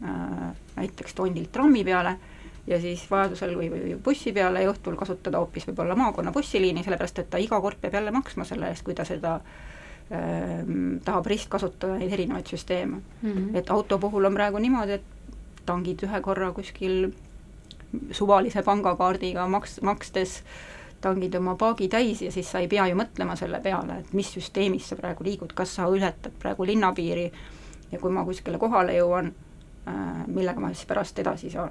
äh, 0.04 0.50
näiteks 0.76 1.18
tondilt 1.18 1.52
trammi 1.52 1.84
peale 1.84 2.16
ja 2.68 2.78
siis 2.80 3.04
vajadusel 3.10 3.56
või, 3.58 3.72
või 3.72 3.98
bussi 4.04 4.32
peale 4.36 4.62
ja 4.62 4.70
õhtul 4.72 4.96
kasutada 5.00 5.40
hoopis 5.42 5.66
võib-olla 5.70 5.96
maakonna 5.98 6.32
bussiliini, 6.32 6.84
sellepärast 6.84 7.24
et 7.24 7.30
ta 7.32 7.42
iga 7.42 7.60
kord 7.64 7.80
peab 7.80 7.98
jälle 7.98 8.14
maksma 8.14 8.46
selle 8.48 8.70
eest, 8.70 8.84
kui 8.86 8.94
ta 8.94 9.06
seda 9.08 9.38
äh, 9.40 10.62
tahab 11.04 11.26
ristkasutada 11.26 11.98
neid 11.98 12.12
erinevaid 12.12 12.46
süsteeme 12.46 13.00
mm. 13.00 13.30
-hmm. 13.32 13.56
et 13.58 13.70
auto 13.70 13.98
puhul 13.98 14.24
on 14.30 14.34
praegu 14.34 14.58
niimoodi, 14.58 15.00
et 15.00 15.17
tangid 15.68 16.02
ühe 16.06 16.20
korra 16.24 16.50
kuskil 16.56 17.10
suvalise 18.12 18.62
pangakaardiga 18.66 19.46
maks-, 19.48 19.80
makstes 19.84 20.42
tangid 21.00 21.34
oma 21.38 21.54
paagi 21.58 21.88
täis 21.88 22.22
ja 22.22 22.32
siis 22.34 22.50
sa 22.50 22.62
ei 22.62 22.68
pea 22.68 22.88
ju 22.90 22.96
mõtlema 22.98 23.36
selle 23.38 23.60
peale, 23.64 24.00
et 24.02 24.14
mis 24.18 24.30
süsteemis 24.34 24.90
sa 24.90 24.98
praegu 24.98 25.26
liigud, 25.26 25.54
kas 25.56 25.76
sa 25.78 25.86
ületad 25.90 26.34
praegu 26.42 26.66
linnapiiri. 26.66 27.28
Ja 27.88 27.98
kui 28.00 28.12
ma 28.12 28.24
kuskile 28.26 28.58
kohale 28.60 28.98
jõuan 28.98 29.30
äh,, 29.88 30.24
millega 30.26 30.60
ma 30.60 30.72
siis 30.74 30.88
pärast 30.90 31.18
edasi 31.22 31.52
saan. 31.54 31.70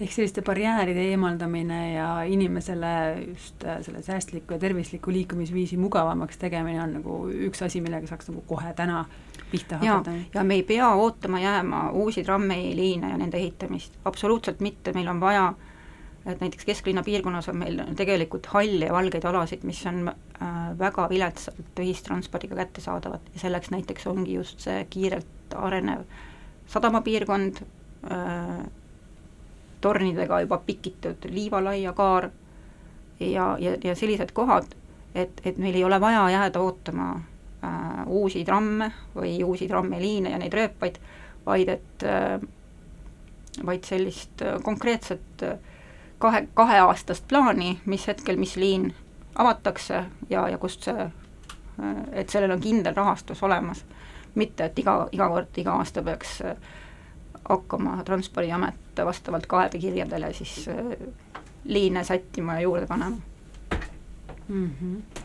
Ehk 0.00 0.12
selliste 0.12 0.42
barjääride 0.46 1.02
eemaldamine 1.12 1.80
ja 1.92 2.08
inimesele 2.26 2.92
just 3.28 3.64
äh, 3.64 3.80
selle 3.86 4.02
säästliku 4.02 4.54
ja 4.54 4.58
tervisliku 4.62 5.12
liikumisviisi 5.14 5.76
mugavamaks 5.78 6.38
tegemine 6.38 6.82
on 6.82 6.96
nagu 6.98 7.18
üks 7.48 7.62
asi, 7.66 7.82
millega 7.82 8.10
saaks 8.10 8.30
nagu 8.30 8.42
kohe 8.46 8.72
täna 8.78 9.04
pihta 9.50 9.78
hakata. 9.78 10.12
ja 10.34 10.44
me 10.44 10.54
ei 10.54 10.62
pea 10.62 10.88
ootama 10.94 11.40
jääma 11.40 11.90
uusi 11.90 12.24
trammiliine 12.24 13.10
ja 13.10 13.18
nende 13.18 13.36
ehitamist, 13.36 13.98
absoluutselt 14.04 14.60
mitte, 14.60 14.92
meil 14.92 15.08
on 15.08 15.20
vaja 15.20 15.52
et 16.26 16.40
näiteks 16.40 16.64
kesklinna 16.64 17.02
piirkonnas 17.02 17.48
on 17.48 17.56
meil 17.56 17.80
tegelikult 17.96 18.46
halle 18.52 18.90
ja 18.90 18.92
valgeid 18.92 19.24
alasid, 19.24 19.62
mis 19.64 19.80
on 19.88 20.08
äh, 20.10 20.58
väga 20.78 21.08
viletsalt 21.08 21.80
ühistranspordiga 21.80 22.56
kättesaadavad. 22.56 23.30
Ja 23.34 23.40
selleks 23.40 23.70
näiteks 23.70 24.06
ongi 24.06 24.34
just 24.34 24.60
see 24.60 24.84
kiirelt 24.90 25.56
arenev 25.56 26.04
sadamapiirkond 26.70 27.62
äh,, 28.10 28.66
tornidega 29.80 30.40
juba 30.40 30.60
pikitud 30.66 31.24
liivalaia 31.30 31.92
kaar 31.92 32.30
ja, 33.20 33.56
ja, 33.58 33.76
ja 33.84 33.94
sellised 33.96 34.32
kohad, 34.32 34.68
et, 35.14 35.40
et 35.44 35.58
meil 35.58 35.74
ei 35.74 35.84
ole 35.84 36.00
vaja 36.00 36.28
jääda 36.30 36.60
ootama 36.60 37.14
äh, 37.64 38.06
uusi 38.06 38.44
tramme 38.44 38.92
või 39.16 39.42
uusi 39.44 39.68
trammiliine 39.68 40.30
ja 40.30 40.38
neid 40.38 40.54
rööpaid, 40.54 40.98
vaid 41.46 41.68
et 41.68 42.06
äh, 42.06 42.40
vaid 43.66 43.84
sellist 43.84 44.42
äh, 44.42 44.62
konkreetset 44.62 45.42
äh, 45.42 45.58
kahe, 46.18 46.48
kaheaastast 46.54 47.24
plaani, 47.28 47.80
mis 47.84 48.06
hetkel 48.06 48.36
mis 48.36 48.56
liin 48.56 48.94
avatakse 49.34 50.04
ja, 50.30 50.48
ja 50.48 50.58
kust 50.58 50.86
see, 50.88 51.06
äh, 51.06 51.96
et 52.12 52.30
sellel 52.30 52.54
on 52.56 52.60
kindel 52.60 52.94
rahastus 52.94 53.42
olemas. 53.42 53.84
mitte, 54.34 54.64
et 54.64 54.78
iga, 54.78 55.08
iga 55.12 55.26
kord, 55.28 55.56
iga 55.58 55.72
aasta 55.74 56.02
peaks 56.06 56.36
hakkama 57.48 57.96
Transpordiamet 58.06 59.00
vastavalt 59.04 59.46
kaebekirjadele 59.50 60.32
siis 60.32 60.68
liine 61.64 62.04
sättima 62.04 62.54
ja 62.54 62.60
juurde 62.60 62.86
panema 62.86 63.16
mm. 64.48 64.70
-hmm 64.70 65.19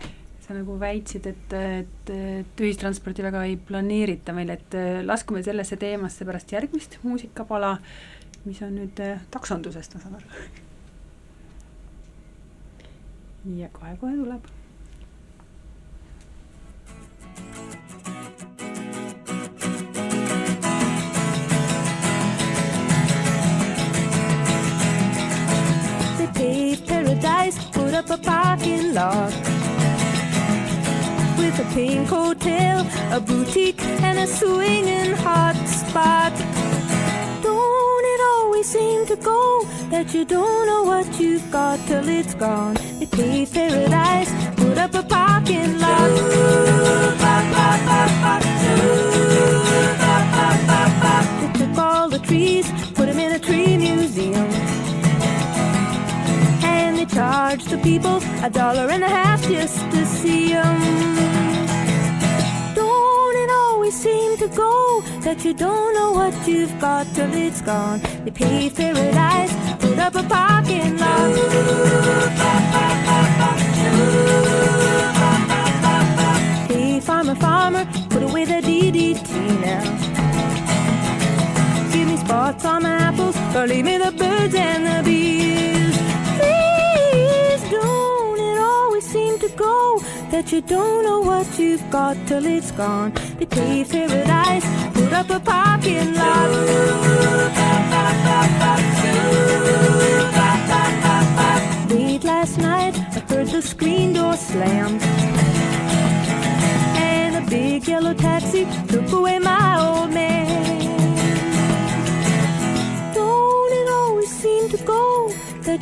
sa 0.45 0.53
nagu 0.53 0.75
väitsid, 0.81 1.25
et, 1.31 1.55
et, 1.57 2.11
et 2.13 2.61
ühistransporti 2.61 3.25
väga 3.25 3.41
ei 3.47 3.55
planeerita 3.57 4.35
meil, 4.37 4.51
et 4.53 4.77
laskume 5.07 5.41
sellesse 5.45 5.79
teemasse 5.81 6.27
pärast 6.27 6.53
järgmist 6.53 6.99
muusikapala, 7.03 7.71
mis 8.45 8.61
on 8.61 8.77
nüüd 8.77 9.01
taksondusest, 9.33 9.97
ma 9.97 10.05
saan 10.05 10.21
aru 10.21 10.63
ja 13.53 13.69
kohe-kohe 13.69 14.15
tuleb. 14.17 14.41
Paradise, 26.87 27.59
put 27.71 27.93
up 27.93 28.09
a 28.09 28.17
parking 28.17 28.93
lot 28.93 29.54
pink 31.75 32.07
hotel, 32.07 32.87
a 33.11 33.19
boutique, 33.19 33.83
and 34.07 34.17
a 34.17 34.25
swinging 34.25 35.11
hot 35.25 35.57
spot 35.67 36.31
Don't 37.43 38.05
it 38.13 38.21
always 38.31 38.65
seem 38.65 39.05
to 39.07 39.17
go 39.17 39.67
that 39.89 40.13
you 40.13 40.23
don't 40.23 40.67
know 40.67 40.83
what 40.83 41.19
you've 41.19 41.51
got 41.51 41.77
till 41.85 42.07
it's 42.07 42.33
gone. 42.33 42.75
They 42.99 43.07
paved 43.07 43.53
paradise, 43.53 44.31
put 44.55 44.77
up 44.77 44.93
a 44.93 45.03
parking 45.03 45.77
lot. 45.77 46.11
They 51.41 51.51
took 51.59 51.77
all 51.77 52.07
the 52.07 52.19
trees, 52.19 52.65
put 52.93 53.07
them 53.07 53.19
in 53.19 53.33
a 53.33 53.39
tree 53.47 53.75
museum. 53.75 54.49
And 56.63 56.97
they 56.97 57.05
charged 57.05 57.69
the 57.69 57.79
people 57.79 58.21
a 58.41 58.49
dollar 58.49 58.89
and 58.89 59.03
a 59.03 59.09
half 59.09 59.41
just 59.49 59.77
to 59.91 60.05
see 60.05 60.53
them 60.53 61.34
always 63.85 64.01
seem 64.01 64.35
to 64.37 64.47
go 64.47 65.01
that 65.21 65.45
you 65.45 65.53
don't 65.53 65.93
know 65.93 66.11
what 66.11 66.33
you've 66.47 66.79
got 66.79 67.05
till 67.13 67.31
it's 67.35 67.61
gone. 67.61 68.01
They 68.23 68.31
paved 68.31 68.77
paradise, 68.77 69.53
put 69.79 69.99
up 69.99 70.15
a 70.15 70.23
parking 70.23 70.97
lot. 70.97 71.35
Hey, 76.67 76.99
farmer, 76.99 77.35
farmer, 77.35 77.85
put 78.09 78.23
away 78.23 78.45
the 78.45 78.59
DDT 78.67 79.61
now. 79.61 79.83
Give 81.91 82.07
me 82.07 82.17
spots 82.17 82.65
on 82.65 82.81
my 82.83 82.89
apples, 82.89 83.37
or 83.55 83.67
leave 83.67 83.85
me 83.85 83.99
the 83.99 84.11
birds 84.11 84.55
and 84.55 84.81
the 84.87 85.03
bees. 85.03 85.14
That 90.45 90.51
you 90.51 90.61
don't 90.61 91.03
know 91.03 91.21
what 91.21 91.57
you've 91.57 91.89
got 91.89 92.15
till 92.27 92.45
it's 92.45 92.71
gone. 92.71 93.11
They 93.39 93.45
paved 93.45 93.91
paradise, 93.91 94.65
put 94.93 95.11
up 95.13 95.29
a 95.29 95.39
parking 95.39 96.13
lot. 96.13 96.49
Late 101.89 102.23
last 102.23 102.57
night, 102.57 102.95
I 102.95 103.19
heard 103.27 103.47
the 103.47 103.61
screen 103.61 104.13
door 104.13 104.35
slam. 104.35 104.99
And 106.97 107.35
a 107.35 107.49
big 107.49 107.87
yellow 107.87 108.13
taxi 108.13 108.67
took 108.87 109.11
away 109.11 109.39
my 109.39 109.74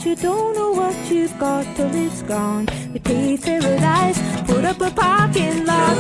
you 0.06 0.16
don't 0.16 0.56
know 0.56 0.72
what 0.72 0.96
you've 1.10 1.38
got 1.40 1.64
till 1.76 1.94
it's 1.96 2.22
gone? 2.24 2.68
We 2.94 3.00
paved 3.00 3.44
paradise, 3.44 4.20
put 4.46 4.66
up 4.66 4.82
a 4.82 4.92
parking 4.92 5.66
lot. 5.66 5.98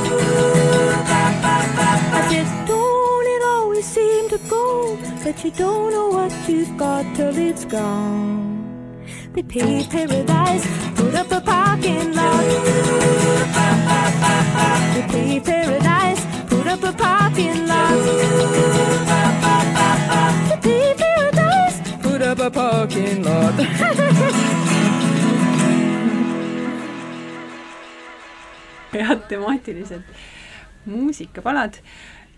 I 2.17 2.27
said, 2.29 2.67
don't 2.67 3.27
it 3.35 3.43
always 3.43 3.85
seem 3.85 4.29
to 4.29 4.37
go 4.49 4.97
that 5.23 5.43
you 5.45 5.51
don't 5.51 5.91
know 5.91 6.09
what 6.09 6.33
you've 6.49 6.75
got 6.77 7.15
till 7.15 7.37
it's 7.37 7.65
gone? 7.65 9.03
They 9.33 9.43
paved 9.43 9.89
paradise, 9.89 10.65
put 10.95 11.15
up 11.15 11.31
a 11.31 11.39
parking 11.39 12.13
lot. 12.13 12.43
They 14.93 15.03
paved 15.13 15.45
paradise, 15.45 16.25
put 16.47 16.67
up 16.67 16.83
a 16.83 16.91
parking 16.91 17.67
lot. 17.67 18.23
A 22.43 22.49
parking 22.51 23.25
lot. 23.25 23.55
head 28.93 29.19
temaatilised 29.27 30.01
muusikapalad. 30.85 31.73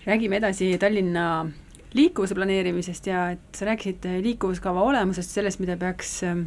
räägime 0.05 0.35
edasi 0.35 0.77
Tallinna 0.77 1.47
liikuvuse 1.93 2.35
planeerimisest 2.35 3.07
ja 3.07 3.29
et 3.31 3.39
sa 3.55 3.65
rääkisid 3.65 4.05
liikuvuskava 4.21 4.81
olemusest, 4.81 5.31
sellest, 5.31 5.59
mida 5.59 5.77
peaks 5.77 6.23
ähm, 6.23 6.41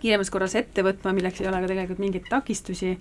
kiiremas 0.00 0.30
korras 0.30 0.54
ette 0.54 0.84
võtma, 0.86 1.12
milleks 1.12 1.40
ei 1.40 1.48
ole 1.48 1.60
ka 1.60 1.70
tegelikult 1.72 1.98
mingeid 1.98 2.28
takistusi, 2.30 2.92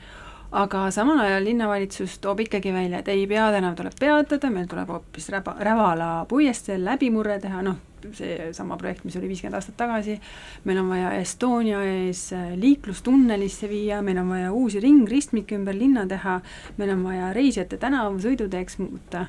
aga 0.52 0.88
samal 0.92 1.20
ajal 1.22 1.46
linnavalitsus 1.46 2.18
toob 2.24 2.40
ikkagi 2.48 2.74
välja, 2.74 3.04
et 3.04 3.14
ei, 3.14 3.28
peatänav 3.28 3.78
tuleb 3.78 4.00
peatada, 4.00 4.50
meil 4.50 4.66
tuleb 4.66 4.90
hoopis 4.90 5.30
Räba, 5.30 5.56
Rävala 5.60 6.26
puiesteel 6.30 6.86
läbimurre 6.86 7.38
teha, 7.44 7.62
noh, 7.62 7.78
seesama 8.18 8.78
projekt, 8.78 9.06
mis 9.08 9.18
oli 9.20 9.30
viiskümmend 9.32 9.58
aastat 9.58 9.78
tagasi, 9.80 10.18
meil 10.68 10.82
on 10.82 10.90
vaja 10.92 11.12
Estonia 11.20 11.82
ees 11.86 12.28
äh, 12.36 12.54
liiklustunnelisse 12.60 13.70
viia, 13.72 14.02
meil 14.06 14.22
on 14.22 14.34
vaja 14.34 14.52
uusi 14.56 14.82
ringristmikke 14.84 15.58
ümber 15.58 15.78
linna 15.78 16.08
teha, 16.10 16.40
meil 16.78 16.94
on 16.96 17.06
vaja 17.08 17.32
reisijate 17.38 17.80
tänav 17.82 18.20
sõiduteeks 18.24 18.80
muuta, 18.84 19.28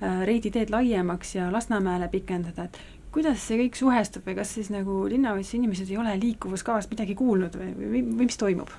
äh, 0.00 0.22
Reidi 0.26 0.52
teed 0.54 0.72
laiemaks 0.74 1.36
ja 1.36 1.50
Lasnamäele 1.52 2.10
pikendada, 2.12 2.68
et 2.68 2.80
kuidas 3.14 3.42
see 3.46 3.58
kõik 3.64 3.78
suhestub 3.78 4.26
või 4.26 4.36
kas 4.38 4.54
siis 4.54 4.70
nagu 4.70 5.02
linnavalitsuse 5.10 5.58
inimesed 5.58 5.90
ei 5.90 5.98
ole 5.98 6.14
liikuvuskavast 6.20 6.92
midagi 6.92 7.16
kuulnud 7.18 7.58
või, 7.58 7.72
või, 7.78 8.06
või 8.06 8.30
mis 8.30 8.38
toimub? 8.40 8.70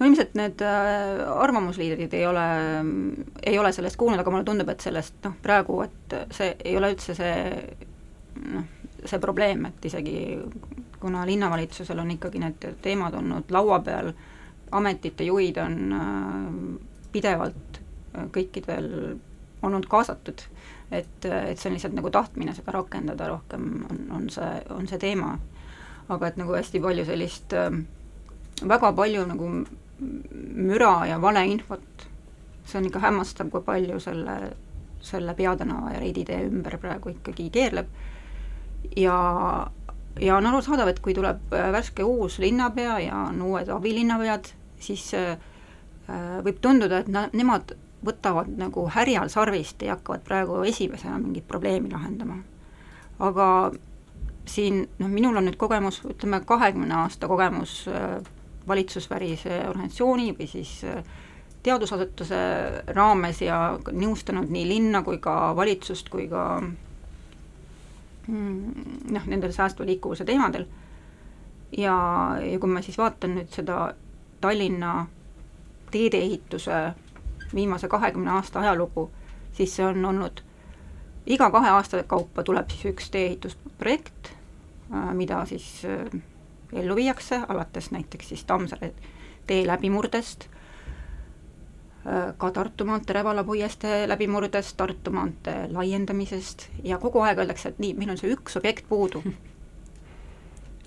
No 0.00 0.06
ilmselt 0.06 0.34
need 0.38 0.62
äh, 0.64 1.20
arvamusliidrid 1.42 2.14
ei 2.16 2.26
ole, 2.26 2.46
ei 3.46 3.58
ole 3.58 3.72
sellest 3.72 3.98
kuulnud, 4.00 4.20
aga 4.22 4.32
mulle 4.32 4.46
tundub, 4.48 4.68
et 4.72 4.84
sellest 4.84 5.20
noh, 5.26 5.36
praegu, 5.44 5.80
et 5.84 6.16
see 6.34 6.54
ei 6.64 6.76
ole 6.78 6.94
üldse 6.94 7.16
see 7.18 7.34
noh, 8.54 8.68
see 9.04 9.20
probleem, 9.20 9.66
et 9.68 9.88
isegi 9.90 10.14
kuna 11.00 11.24
linnavalitsusel 11.28 12.00
on 12.00 12.14
ikkagi 12.16 12.40
need 12.40 12.64
teemad 12.84 13.16
olnud 13.16 13.52
laua 13.52 13.80
peal, 13.84 14.12
ametite 14.76 15.26
juhid 15.28 15.60
on 15.60 15.76
äh, 15.98 16.48
pidevalt 17.12 17.80
äh, 17.80 18.24
kõikidel 18.32 18.90
olnud 19.60 19.84
kaasatud, 19.92 20.40
et, 20.88 21.26
et 21.28 21.60
see 21.60 21.68
on 21.68 21.76
lihtsalt 21.76 21.96
nagu 21.98 22.08
tahtmine 22.12 22.56
seda 22.56 22.72
rakendada 22.72 23.28
rohkem, 23.28 23.68
on, 23.90 24.04
on 24.16 24.28
see, 24.32 24.52
on 24.72 24.88
see 24.88 25.00
teema. 25.02 25.36
aga 26.10 26.26
et 26.26 26.38
nagu 26.40 26.56
hästi 26.56 26.80
palju 26.82 27.04
sellist 27.06 27.52
väga 28.66 28.88
palju 28.98 29.26
nagu 29.28 29.50
müra 30.00 31.06
ja 31.06 31.20
valeinfot, 31.22 32.06
see 32.64 32.78
on 32.80 32.88
ikka 32.88 33.02
hämmastav, 33.02 33.50
kui 33.52 33.62
palju 33.64 34.00
selle, 34.00 34.36
selle 35.04 35.34
peatänava 35.34 35.94
ja 35.94 36.00
Reidi 36.00 36.24
tee 36.28 36.44
ümber 36.46 36.78
praegu 36.80 37.12
ikkagi 37.12 37.50
keerleb 37.52 37.90
ja, 38.96 39.16
ja 40.20 40.36
on 40.36 40.46
arusaadav, 40.46 40.88
et 40.88 41.00
kui 41.04 41.14
tuleb 41.14 41.52
äh, 41.54 41.70
värske 41.72 42.04
uus 42.04 42.38
linnapea 42.38 42.98
ja 43.04 43.26
on 43.28 43.42
uued 43.42 43.68
abilinnapead, 43.72 44.52
siis 44.80 45.10
äh, 45.14 45.36
võib 46.44 46.60
tunduda, 46.62 47.02
et 47.02 47.12
na-, 47.12 47.28
nemad 47.36 47.74
võtavad 48.04 48.48
nagu 48.56 48.86
härjal 48.88 49.28
sarvist 49.28 49.82
ja 49.84 49.98
hakkavad 49.98 50.24
praegu 50.24 50.62
esimesena 50.68 51.18
mingit 51.20 51.46
probleemi 51.48 51.90
lahendama. 51.92 52.40
aga 53.20 53.46
siin 54.48 54.86
noh, 54.98 55.08
minul 55.08 55.36
on 55.36 55.44
nüüd 55.44 55.58
kogemus, 55.60 56.00
ütleme 56.08 56.40
kahekümne 56.46 56.94
aasta 57.02 57.28
kogemus 57.28 57.84
äh, 57.88 58.20
valitsusvälise 58.68 59.62
organisatsiooni 59.68 60.34
või 60.38 60.46
siis 60.50 60.84
äh, 60.84 61.04
teadusasutuse 61.62 62.36
raames 62.96 63.42
ja 63.42 63.78
nõustanud 63.92 64.50
nii 64.50 64.68
linna 64.68 65.02
kui 65.04 65.18
ka 65.20 65.56
valitsust 65.56 66.08
kui 66.12 66.28
ka 66.28 66.44
mm, 68.26 69.10
noh, 69.12 69.26
nendel 69.26 69.52
säästva 69.52 69.86
liikuvuse 69.86 70.24
teemadel. 70.24 70.66
Ja, 71.76 71.94
ja 72.42 72.58
kui 72.58 72.70
ma 72.70 72.82
siis 72.82 72.98
vaatan 72.98 73.36
nüüd 73.38 73.52
seda 73.54 73.92
Tallinna 74.40 75.06
teedeehituse 75.90 76.80
viimase 77.54 77.88
kahekümne 77.88 78.30
aasta 78.30 78.60
ajalugu, 78.60 79.10
siis 79.52 79.74
see 79.76 79.84
on 79.86 80.04
olnud, 80.04 80.40
iga 81.26 81.50
kahe 81.50 81.70
aasta 81.70 82.02
kaupa 82.08 82.42
tuleb 82.46 82.70
siis 82.72 82.94
üks 82.94 83.10
tee-ehitusprojekt, 83.12 84.32
äh, 84.94 85.12
mida 85.14 85.44
siis 85.50 85.66
äh, 85.84 86.22
ellu 86.72 86.96
viiakse, 86.96 87.40
alates 87.48 87.90
näiteks 87.90 88.28
siis 88.28 88.44
Tammsaare 88.44 88.92
tee 89.46 89.66
läbimurdest, 89.66 90.46
äh, 92.06 92.34
ka 92.38 92.50
Tartu 92.50 92.84
maantee 92.84 93.14
Rävala 93.14 93.44
puiestee 93.44 94.08
läbimurdest, 94.08 94.76
Tartu 94.76 95.10
maantee 95.10 95.68
laiendamisest. 95.70 96.68
Ja 96.84 96.98
kogu 96.98 97.20
aeg 97.20 97.38
öeldakse, 97.38 97.68
et 97.68 97.78
nii, 97.78 97.94
meil 97.94 98.10
on 98.10 98.18
see 98.20 98.32
üks 98.34 98.56
objekt 98.60 98.88
puudu. 98.88 99.22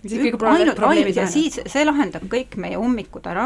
Ainult, 0.03 0.79
ainult 0.83 1.15
ja 1.15 1.27
siis 1.31 1.61
see 1.63 1.85
lahendab 1.85 2.25
kõik 2.27 2.57
meie 2.59 2.75
ummikud 2.75 3.23
ära, 3.31 3.45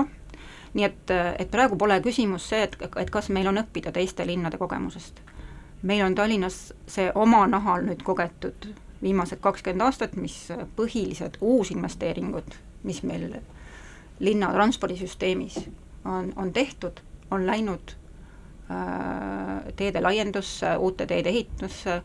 nii 0.74 0.88
et, 0.88 1.12
et 1.38 1.52
praegu 1.54 1.78
pole 1.78 2.00
küsimus 2.02 2.48
see, 2.50 2.64
et, 2.66 2.74
et 2.98 3.12
kas 3.14 3.30
meil 3.30 3.46
on 3.52 3.62
õppida 3.62 3.94
teiste 3.94 4.26
linnade 4.26 4.58
kogemusest. 4.58 5.22
meil 5.84 6.02
on 6.06 6.16
Tallinnas 6.16 6.74
see 6.90 7.12
oma 7.14 7.44
nahal 7.48 7.86
nüüd 7.86 8.02
kogetud 8.02 8.72
viimased 9.02 9.40
kakskümmend 9.42 9.86
aastat, 9.86 10.16
mis 10.16 10.48
põhilised 10.76 11.38
uusinvesteeringud, 11.42 12.56
mis 12.84 13.04
meil 13.04 13.40
linna 14.20 14.52
transpordisüsteemis 14.54 15.60
on, 16.06 16.34
on 16.36 16.54
tehtud, 16.54 17.00
on 17.32 17.46
läinud 17.48 17.94
äh, 18.72 19.74
teede 19.76 20.02
laiendusse, 20.02 20.78
uute 20.78 21.06
teede 21.06 21.30
ehitusse, 21.30 22.02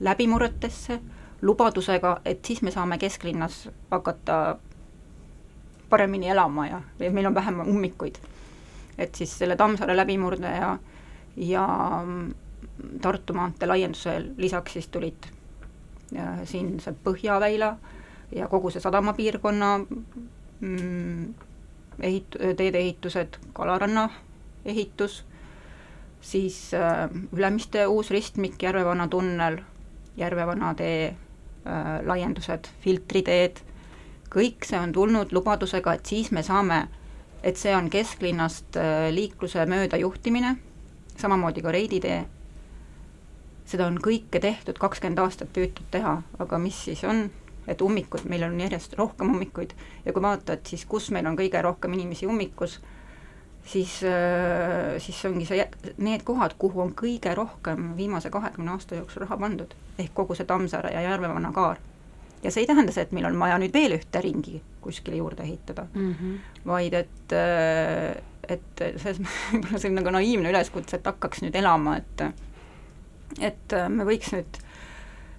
läbimurretesse 0.00 1.00
lubadusega, 1.42 2.20
et 2.24 2.44
siis 2.44 2.62
me 2.62 2.70
saame 2.70 2.98
kesklinnas 2.98 3.68
hakata 3.90 4.58
paremini 5.88 6.28
elama 6.28 6.66
ja, 6.66 6.80
ja 6.98 7.10
meil 7.10 7.26
on 7.26 7.34
vähem 7.34 7.60
ummikuid. 7.60 8.16
et 8.98 9.14
siis 9.14 9.38
selle 9.38 9.56
Tammsaare 9.56 9.96
läbimurde 9.96 10.46
ja, 10.46 10.78
ja 11.36 11.68
Tartu 13.02 13.34
maantee 13.34 13.68
laiendusel 13.68 14.30
lisaks 14.36 14.72
siis 14.72 14.88
tulid 14.88 15.26
siin 16.44 16.76
see 16.80 16.94
Põhjaväila 17.04 17.72
ja 18.34 18.48
kogu 18.48 18.70
see 18.70 18.80
sadamapiirkonna 18.80 19.70
mm, 20.60 21.34
ehit-, 22.02 22.38
teedeehitused, 22.56 23.38
Kalaranna 23.52 24.08
ehitus, 24.64 25.24
siis 26.20 26.74
äh, 26.74 27.08
Ülemiste 27.32 27.86
uus 27.86 28.10
ristmik, 28.10 28.62
Järvevana 28.62 29.08
tunnel, 29.08 29.58
Järvevana 30.16 30.74
tee 30.74 31.08
äh, 31.08 31.90
laiendused, 32.06 32.70
filtriteed, 32.80 33.62
kõik 34.32 34.66
see 34.66 34.78
on 34.80 34.92
tulnud 34.92 35.32
lubadusega, 35.32 35.94
et 35.94 36.06
siis 36.06 36.32
me 36.34 36.42
saame, 36.42 36.86
et 37.42 37.56
see 37.56 37.74
on 37.76 37.90
kesklinnast 37.90 38.78
äh, 38.80 39.08
liikluse 39.14 39.66
möödajuhtimine, 39.66 40.56
samamoodi 41.16 41.62
ka 41.62 41.72
Reidi 41.72 42.00
tee, 42.02 42.24
seda 43.66 43.86
on 43.90 43.98
kõike 44.02 44.40
tehtud, 44.42 44.78
kakskümmend 44.78 45.20
aastat 45.22 45.50
püütud 45.54 45.88
teha, 45.90 46.20
aga 46.42 46.58
mis 46.62 46.78
siis 46.88 47.02
on, 47.08 47.26
et 47.66 47.82
ummikud, 47.82 48.26
meil 48.30 48.46
on 48.46 48.60
järjest 48.60 48.94
rohkem 48.98 49.32
ummikuid 49.34 49.74
ja 50.04 50.14
kui 50.14 50.22
vaatad, 50.22 50.62
siis 50.68 50.86
kus 50.88 51.10
meil 51.14 51.26
on 51.26 51.38
kõige 51.38 51.62
rohkem 51.66 51.96
inimesi 51.98 52.28
ummikus, 52.30 52.78
siis, 53.66 53.98
äh, 54.06 54.94
siis 55.02 55.24
ongi 55.26 55.48
see, 55.48 55.66
need 55.98 56.22
kohad, 56.26 56.54
kuhu 56.58 56.84
on 56.86 56.94
kõige 56.94 57.34
rohkem 57.34 57.92
viimase 57.98 58.30
kahekümne 58.30 58.76
aasta 58.76 59.00
jooksul 59.00 59.26
raha 59.26 59.40
pandud, 59.42 59.74
ehk 59.98 60.14
kogu 60.14 60.38
see 60.38 60.46
Tammsaare 60.46 60.94
ja 60.94 61.02
Järvevana 61.10 61.52
kaar. 61.52 61.82
ja 62.42 62.50
see 62.52 62.62
ei 62.62 62.66
tähenda 62.66 62.92
see, 62.92 63.02
et 63.02 63.12
meil 63.16 63.26
on 63.26 63.38
vaja 63.40 63.58
nüüd 63.58 63.72
veel 63.74 63.96
ühte 63.96 64.20
ringi 64.22 64.60
kuskile 64.84 65.16
juurde 65.16 65.42
ehitada 65.42 65.86
mm, 65.94 66.14
-hmm. 66.14 66.34
vaid 66.66 66.94
et, 66.94 67.32
äh, 67.32 68.22
et 68.48 68.82
selles 69.02 69.18
võib-olla 69.50 69.78
see 69.78 69.90
on 69.90 69.96
nagu 69.98 70.10
naiivne 70.14 70.50
üleskutse, 70.52 70.96
et 70.96 71.06
hakkaks 71.06 71.42
nüüd 71.42 71.56
elama, 71.58 71.96
et 71.96 72.45
et 73.40 73.72
äh, 73.72 73.88
me 73.88 74.06
võiks 74.08 74.32
nüüd 74.34 74.58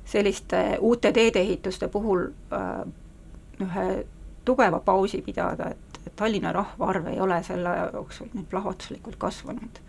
selliste 0.07 0.77
uute 0.79 1.11
teedeehituste 1.15 1.89
puhul 1.91 2.29
äh, 2.55 2.83
ühe 3.63 3.87
tugeva 4.45 4.79
pausi 4.79 5.21
pidada, 5.21 5.71
et 5.71 6.11
Tallinna 6.15 6.53
rahvaarv 6.55 7.09
ei 7.11 7.19
ole 7.21 7.41
selle 7.43 7.69
aja 7.69 7.89
jooksul 7.93 8.29
nüüd 8.33 8.47
plahvatuslikult 8.49 9.17
kasvanud. 9.19 9.81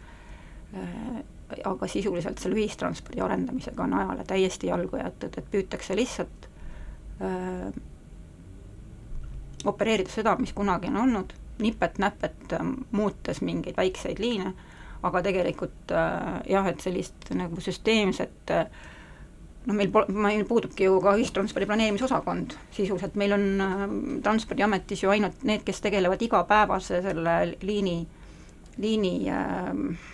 Äh, 0.76 1.20
aga 1.64 1.86
sisuliselt 1.88 2.42
selle 2.42 2.58
ühistranspordi 2.60 3.22
arendamisega 3.24 3.82
on 3.82 3.94
ajale 3.96 4.24
täiesti 4.28 4.68
jalgu 4.68 4.98
jäetud, 5.00 5.38
et 5.38 5.46
püütakse 5.50 5.96
lihtsalt 5.96 6.48
öö, 7.24 7.70
opereerida 9.64 10.12
seda, 10.12 10.34
mis 10.36 10.52
kunagi 10.52 10.90
on 10.92 10.96
olnud, 10.96 11.32
nipet-näpet 11.58 12.52
muutes 12.92 13.40
mingeid 13.40 13.76
väikseid 13.76 14.20
liine, 14.22 14.52
aga 15.02 15.22
tegelikult 15.22 15.92
äh, 15.94 16.38
jah, 16.50 16.66
et 16.70 16.80
sellist 16.82 17.30
nagu 17.36 17.60
süsteemset 17.62 18.54
noh, 19.68 19.76
meil 19.76 19.90
pol-, 19.92 20.08
meil 20.12 20.44
puudubki 20.48 20.88
ju 20.88 20.98
ka 21.04 21.14
ühistranspordi 21.18 21.68
planeerimisosakond 21.68 22.56
sisuliselt, 22.74 23.18
meil 23.20 23.36
on 23.36 23.46
äh, 23.64 23.84
Transpordiametis 24.24 25.04
ju 25.04 25.12
ainult 25.12 25.44
need, 25.48 25.64
kes 25.66 25.82
tegelevad 25.84 26.22
igapäevase 26.24 27.02
selle 27.04 27.36
liini, 27.62 27.98
liini 28.82 29.14
äh,, 29.32 30.08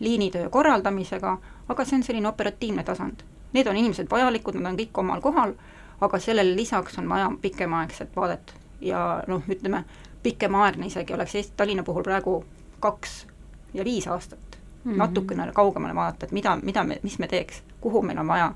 liinitöö 0.00 0.48
korraldamisega, 0.48 1.36
aga 1.68 1.84
see 1.84 1.98
on 1.98 2.06
selline 2.06 2.28
operatiivne 2.28 2.84
tasand. 2.88 3.20
Need 3.52 3.68
on 3.68 3.76
inimesed 3.76 4.08
vajalikud, 4.10 4.56
nad 4.56 4.72
on 4.72 4.78
kõik 4.78 5.00
omal 5.02 5.20
kohal, 5.20 5.52
aga 6.00 6.20
sellele 6.22 6.54
lisaks 6.56 6.96
on 7.02 7.08
vaja 7.10 7.28
pikemaaegset 7.42 8.14
vaadet 8.16 8.54
ja 8.80 9.22
noh, 9.28 9.44
ütleme, 9.50 9.84
pikemaaegne 10.22 10.88
isegi 10.88 11.14
oleks 11.14 11.34
Eesti, 11.34 11.52
Tallinna 11.56 11.84
puhul 11.84 12.06
praegu 12.06 12.38
kaks 12.80 13.26
ja 13.74 13.84
viis 13.84 14.06
aastat 14.08 14.58
mm 14.84 14.92
-hmm. 14.92 14.96
natukene 14.96 15.52
kaugemale 15.52 15.94
vaadata, 15.94 16.26
et 16.26 16.32
mida, 16.32 16.58
mida 16.62 16.84
me, 16.84 17.00
mis 17.02 17.18
me 17.18 17.28
teeks, 17.28 17.62
kuhu 17.80 18.02
meil 18.02 18.18
on 18.18 18.28
vaja 18.28 18.54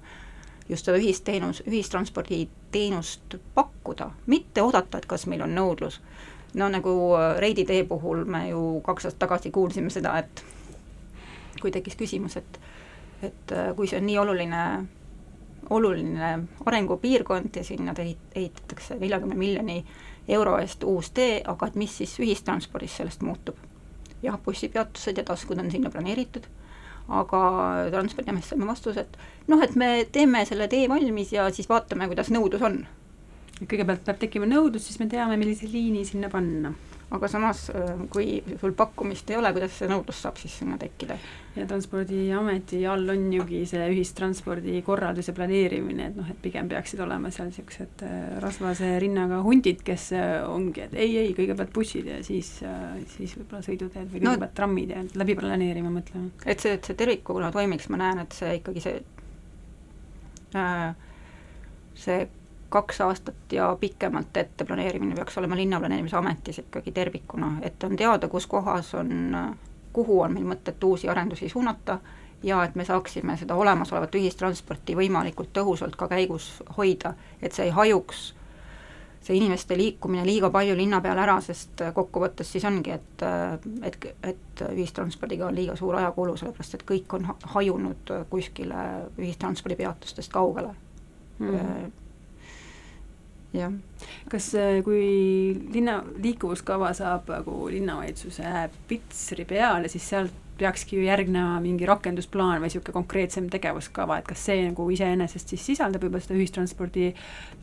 just 0.69 0.85
seda 0.85 0.99
ühisteenus, 0.99 1.62
ühistransporditeenust 1.67 3.37
pakkuda, 3.55 4.11
mitte 4.27 4.62
oodata, 4.62 4.99
et 4.99 5.07
kas 5.07 5.27
meil 5.27 5.43
on 5.43 5.55
nõudlus. 5.55 6.01
no 6.55 6.69
nagu 6.69 7.15
äh, 7.15 7.39
Reidi 7.39 7.65
tee 7.65 7.85
puhul 7.85 8.25
me 8.25 8.49
ju 8.49 8.81
kaks 8.85 9.05
aastat 9.05 9.19
tagasi 9.19 9.51
kuulsime 9.51 9.91
seda, 9.91 10.19
et 10.19 10.45
kui 11.61 11.71
tekkis 11.71 11.97
küsimus, 11.97 12.37
et 12.37 12.61
et 13.23 13.53
äh, 13.53 13.77
kui 13.77 13.89
see 13.89 13.99
on 13.99 14.07
nii 14.07 14.19
oluline, 14.19 14.62
oluline 15.71 16.39
arengupiirkond 16.67 17.57
ja 17.57 17.65
sinna 17.65 17.95
ehitatakse 18.35 18.99
neljakümne 19.01 19.35
miljoni 19.35 19.85
euro 20.29 20.59
eest 20.59 20.85
uus 20.85 21.11
tee, 21.11 21.43
aga 21.45 21.67
et 21.67 21.75
mis 21.75 21.97
siis 21.97 22.19
ühistranspordis 22.21 22.97
sellest 22.97 23.23
muutub? 23.23 23.57
Jah, 24.25 24.39
bussipeatused 24.45 25.20
ja 25.20 25.25
taskud 25.25 25.61
on 25.61 25.70
sinna 25.70 25.93
planeeritud 25.93 26.49
aga 27.09 27.41
Transpordiametist 27.93 28.55
saime 28.55 28.68
vastuse, 28.68 29.05
et 29.05 29.49
noh, 29.51 29.61
et 29.62 29.75
me 29.77 29.89
teeme 30.12 30.41
selle 30.49 30.68
tee 30.72 30.89
valmis 30.89 31.35
ja 31.35 31.51
siis 31.53 31.68
vaatame, 31.68 32.09
kuidas 32.09 32.33
nõudlus 32.33 32.64
on. 32.64 32.85
kõigepealt 33.61 34.03
peab 34.07 34.18
tekkima 34.18 34.49
nõudlus, 34.49 34.89
siis 34.89 34.99
me 34.99 35.07
teame, 35.11 35.37
millise 35.39 35.68
liini 35.70 36.05
sinna 36.09 36.31
panna 36.33 36.72
aga 37.15 37.29
samas, 37.29 37.69
äh, 37.71 37.95
kui 38.13 38.43
sul 38.61 38.75
pakkumist 38.77 39.31
ei 39.31 39.39
ole, 39.39 39.53
kuidas 39.55 39.77
see 39.79 39.89
nõudlus 39.91 40.21
saab 40.25 40.39
siis 40.41 40.57
sinna 40.61 40.79
tekkida? 40.81 41.19
ja 41.55 41.69
Transpordiameti 41.71 42.81
all 42.91 43.13
on 43.13 43.29
jugi 43.31 43.61
see 43.71 43.85
ühistranspordi 43.93 44.81
korraldus 44.83 45.29
ja 45.31 45.35
planeerimine, 45.37 46.09
et 46.11 46.17
noh, 46.19 46.27
et 46.33 46.41
pigem 46.43 46.67
peaksid 46.71 47.03
olema 47.05 47.31
seal 47.35 47.51
niisugused 47.53 48.03
äh, 48.03 48.17
rasvase 48.43 48.91
rinnaga 49.03 49.39
hundid, 49.45 49.85
kes 49.87 50.09
äh, 50.19 50.35
ongi, 50.51 50.89
et 50.89 50.99
ei, 50.99 51.15
ei, 51.23 51.33
kõigepealt 51.37 51.71
bussid 51.77 52.11
ja 52.11 52.19
siis, 52.27 52.57
siis 53.15 53.37
võib-olla 53.39 53.63
sõiduteed 53.67 54.11
või 54.11 54.25
kõigepealt 54.25 54.51
no, 54.51 54.59
trammid 54.59 54.95
ja 54.97 55.05
läbi 55.23 55.39
planeerima 55.39 55.95
mõtlema. 55.95 56.33
et 56.45 56.65
see, 56.65 56.75
et 56.79 56.91
see 56.91 56.99
tervikuna 56.99 57.53
toimiks, 57.55 57.91
ma 57.93 58.03
näen, 58.03 58.25
et 58.25 58.35
see 58.35 58.59
ikkagi 58.59 58.83
see 58.83 58.99
äh, 60.59 60.95
see 61.95 62.27
kaks 62.69 63.01
aastat 63.01 63.53
ja 63.53 63.77
pikemalt 63.81 64.37
ette 64.37 64.65
planeerimine 64.65 65.15
peaks 65.15 65.39
olema 65.39 65.57
Linnaplaneerimise 65.57 66.17
Ametis 66.17 66.59
ikkagi 66.59 66.93
tervikuna, 66.93 67.53
et 67.62 67.85
on 67.85 67.97
teada, 67.97 68.29
kus 68.29 68.47
kohas 68.47 68.95
on, 68.95 69.11
kuhu 69.93 70.21
on 70.21 70.33
meil 70.33 70.47
mõtet 70.55 70.85
uusi 70.85 71.09
arendusi 71.09 71.49
suunata 71.49 71.99
ja 72.43 72.65
et 72.65 72.75
me 72.75 72.85
saaksime 72.85 73.37
seda 73.41 73.55
olemasolevat 73.55 74.15
ühistransporti 74.15 74.97
võimalikult 74.97 75.53
tõhusalt 75.57 75.97
ka 75.97 76.09
käigus 76.09 76.51
hoida, 76.77 77.15
et 77.43 77.53
see 77.57 77.69
ei 77.69 77.73
hajuks, 77.75 78.25
see 79.25 79.39
inimeste 79.39 79.77
liikumine 79.79 80.27
liiga 80.27 80.51
palju 80.53 80.77
linna 80.77 81.01
peale 81.01 81.25
ära, 81.25 81.39
sest 81.41 81.81
kokkuvõttes 81.95 82.53
siis 82.53 82.67
ongi, 82.69 82.93
et, 82.93 83.25
et, 83.83 84.09
et 84.23 84.65
ühistranspordiga 84.69 85.49
on 85.49 85.57
liiga 85.57 85.77
suur 85.81 85.97
ajakulu, 86.01 86.37
sellepärast 86.37 86.79
et 86.79 86.87
kõik 86.91 87.17
on 87.17 87.29
hajunud 87.57 88.17
kuskile 88.31 88.87
ühistranspordipeatustest 89.19 90.33
kaugele 90.33 90.75
mm. 91.39 91.51
-hmm 91.51 91.93
jah, 93.55 93.73
kas 94.31 94.51
äh, 94.59 94.79
kui 94.85 95.05
linna, 95.75 96.01
liikuvuskava 96.23 96.93
saab 96.97 97.31
nagu 97.31 97.69
linnavalitsuse 97.71 98.69
pitsri 98.89 99.47
peale, 99.49 99.89
siis 99.93 100.09
sealt 100.15 100.41
peakski 100.59 100.97
ju 100.97 101.03
järgnema 101.03 101.59
mingi 101.63 101.87
rakendusplaan 101.87 102.61
või 102.61 102.69
niisugune 102.69 102.95
konkreetsem 102.95 103.49
tegevuskava, 103.51 104.21
et 104.21 104.29
kas 104.29 104.45
see 104.47 104.61
nagu 104.69 104.87
iseenesest 104.95 105.51
siis 105.51 105.65
sisaldab 105.73 106.07
juba 106.07 106.21
seda 106.23 106.39
ühistranspordi 106.39 107.11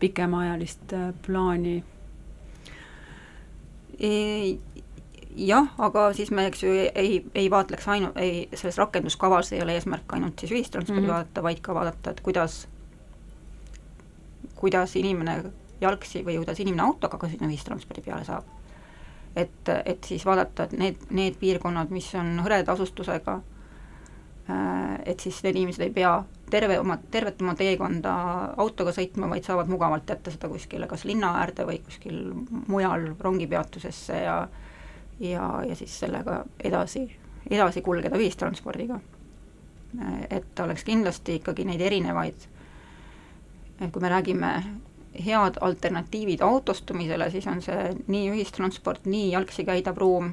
pikemaajalist 0.02 0.96
äh, 0.98 1.10
plaani? 1.26 1.82
jah, 5.38 5.68
aga 5.78 6.08
siis 6.18 6.32
me, 6.34 6.48
eks 6.50 6.64
ju, 6.64 6.72
ei, 6.74 7.20
ei 7.38 7.50
vaatleks 7.54 7.88
ainult, 7.88 8.18
ei, 8.18 8.48
selles 8.56 8.80
rakenduskavas 8.82 9.52
ei 9.54 9.62
ole 9.62 9.76
eesmärk 9.78 10.16
ainult 10.18 10.42
siis 10.42 10.52
ühistranspordi 10.52 11.02
mm 11.02 11.08
-hmm. 11.08 11.14
vaadata, 11.14 11.44
vaid 11.44 11.62
ka 11.62 11.76
vaadata, 11.76 12.12
et 12.12 12.22
kuidas, 12.22 12.68
kuidas 14.56 14.96
inimene 14.96 15.44
jalgsi 15.82 16.26
või 16.26 16.38
kuidas 16.40 16.60
inimene 16.60 16.86
autoga 16.86 17.18
ka 17.18 17.30
sinna 17.30 17.50
ühistranspordi 17.50 18.04
peale 18.06 18.26
saab. 18.28 18.46
et, 19.36 19.70
et 19.86 20.04
siis 20.04 20.26
vaadata, 20.26 20.64
et 20.64 20.78
need, 20.78 21.08
need 21.10 21.40
piirkonnad, 21.40 21.90
mis 21.90 22.10
on 22.20 22.34
hõreda 22.44 22.74
asustusega, 22.74 23.40
et 25.06 25.20
siis 25.20 25.38
need 25.46 25.56
inimesed 25.56 25.86
ei 25.86 25.94
pea 25.96 26.12
terve 26.52 26.80
oma, 26.80 26.98
tervet 27.12 27.40
oma 27.42 27.54
teekonda 27.56 28.14
autoga 28.60 28.92
sõitma, 28.92 29.30
vaid 29.32 29.48
saavad 29.48 29.72
mugavalt 29.72 30.10
jätta 30.10 30.34
seda 30.34 30.50
kuskile 30.52 30.90
kas 30.92 31.06
linna 31.08 31.38
äärde 31.40 31.64
või 31.70 31.80
kuskil 31.86 32.20
mujal 32.68 33.14
rongipeatusesse 33.20 34.20
ja 34.26 34.36
ja, 35.22 35.64
ja 35.68 35.76
siis 35.76 36.00
sellega 36.00 36.44
edasi, 36.64 37.06
edasi 37.50 37.82
kulgeda 37.82 38.18
ühistranspordiga. 38.18 39.00
et 40.30 40.60
oleks 40.60 40.86
kindlasti 40.88 41.36
ikkagi 41.36 41.66
neid 41.68 41.82
erinevaid, 41.84 42.46
kui 43.92 44.02
me 44.02 44.10
räägime 44.10 44.52
head 45.26 45.60
alternatiivid 45.62 46.42
autostumisele, 46.42 47.30
siis 47.32 47.48
on 47.48 47.62
see 47.62 47.92
nii 48.08 48.30
ühistransport, 48.32 49.06
nii 49.06 49.32
jalgsi 49.32 49.66
käidav 49.68 49.98
ruum, 50.00 50.32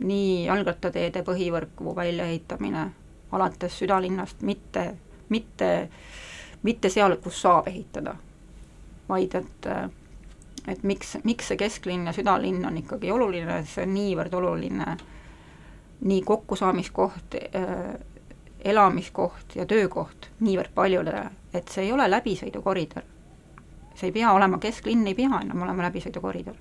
nii 0.00 0.44
jalgrattateede 0.46 1.22
põhivõrku 1.26 1.94
väljaehitamine 1.96 2.86
alates 3.34 3.78
südalinnast, 3.78 4.42
mitte, 4.42 4.94
mitte, 5.28 5.88
mitte 6.62 6.90
seal, 6.90 7.16
kus 7.22 7.42
saab 7.42 7.68
ehitada, 7.68 8.16
vaid 9.08 9.36
et 9.40 9.70
et 10.68 10.82
miks, 10.82 11.18
miks 11.28 11.50
see 11.50 11.58
kesklinn 11.60 12.06
ja 12.08 12.12
südalinn 12.16 12.64
on 12.64 12.78
ikkagi 12.80 13.10
oluline, 13.12 13.58
see 13.68 13.84
on 13.84 13.92
niivõrd 13.92 14.34
oluline 14.38 14.96
nii 16.04 16.22
kokkusaamiskoht 16.24 17.36
äh,, 17.36 17.82
elamiskoht 18.64 19.56
ja 19.58 19.66
töökoht 19.68 20.30
niivõrd 20.40 20.72
paljudele, 20.74 21.26
et 21.52 21.68
see 21.68 21.84
ei 21.84 21.92
ole 21.92 22.08
läbisõidukoridor. 22.10 23.04
See 23.94 24.10
ei 24.10 24.12
pea 24.12 24.32
olema, 24.32 24.58
kesklinn 24.58 25.06
ei 25.06 25.14
pea 25.14 25.40
enam 25.40 25.62
olema 25.62 25.88
läbisõidukoridor. 25.88 26.56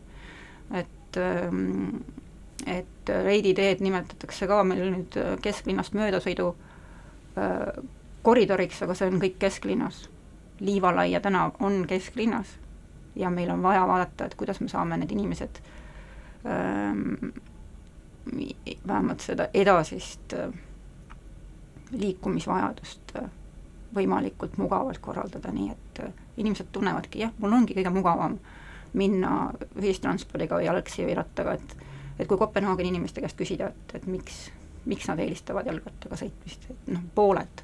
et 0.74 1.18
ähm, 1.18 2.04
et 2.66 3.10
Reidi 3.24 3.54
teed 3.54 3.82
nimetatakse 3.84 4.48
ka 4.48 4.64
meil 4.64 4.86
nüüd 4.94 5.18
kesklinnast 5.44 5.96
möödasõidu 5.98 6.54
äh, 7.38 7.84
koridoriks, 8.24 8.82
aga 8.86 8.96
see 8.96 9.12
on 9.12 9.20
kõik 9.22 9.40
kesklinnas. 9.42 10.08
Liivalaia 10.64 11.20
tänav 11.20 11.58
on 11.60 11.84
kesklinnas 11.90 12.58
ja 13.20 13.30
meil 13.30 13.52
on 13.52 13.64
vaja 13.64 13.88
vaadata, 13.88 14.26
et 14.26 14.36
kuidas 14.40 14.62
me 14.62 14.70
saame 14.72 14.98
need 14.98 15.12
inimesed 15.12 15.60
ähm, 16.48 17.34
vähemalt 18.88 19.26
seda 19.26 19.50
edasist 19.54 20.34
äh, 20.38 20.54
liikumisvajadust 21.92 23.16
äh, 23.20 23.30
võimalikult 23.96 24.58
mugavalt 24.58 25.02
korraldada, 25.04 25.52
nii 25.52 25.72
et 25.74 25.83
äh, 26.00 26.14
inimesed 26.38 26.72
tunnevadki, 26.72 27.24
jah, 27.26 27.34
mul 27.40 27.54
ongi 27.60 27.78
kõige 27.78 27.94
mugavam 27.94 28.40
minna 28.94 29.52
ühistranspordiga 29.80 30.60
või 30.60 30.68
jalgsi 30.68 31.06
või 31.08 31.18
rattaga, 31.18 31.58
et 31.60 31.80
et 32.20 32.28
kui 32.30 32.38
Kopenhaageni 32.38 32.92
inimeste 32.94 33.24
käest 33.24 33.38
küsida, 33.38 33.72
et, 33.74 33.96
et 33.98 34.04
miks, 34.06 34.52
miks 34.86 35.08
nad 35.10 35.18
eelistavad 35.20 35.66
jalgrattaga 35.66 36.20
sõitmist, 36.20 36.68
et 36.70 36.92
noh, 36.94 37.02
pooled, 37.16 37.64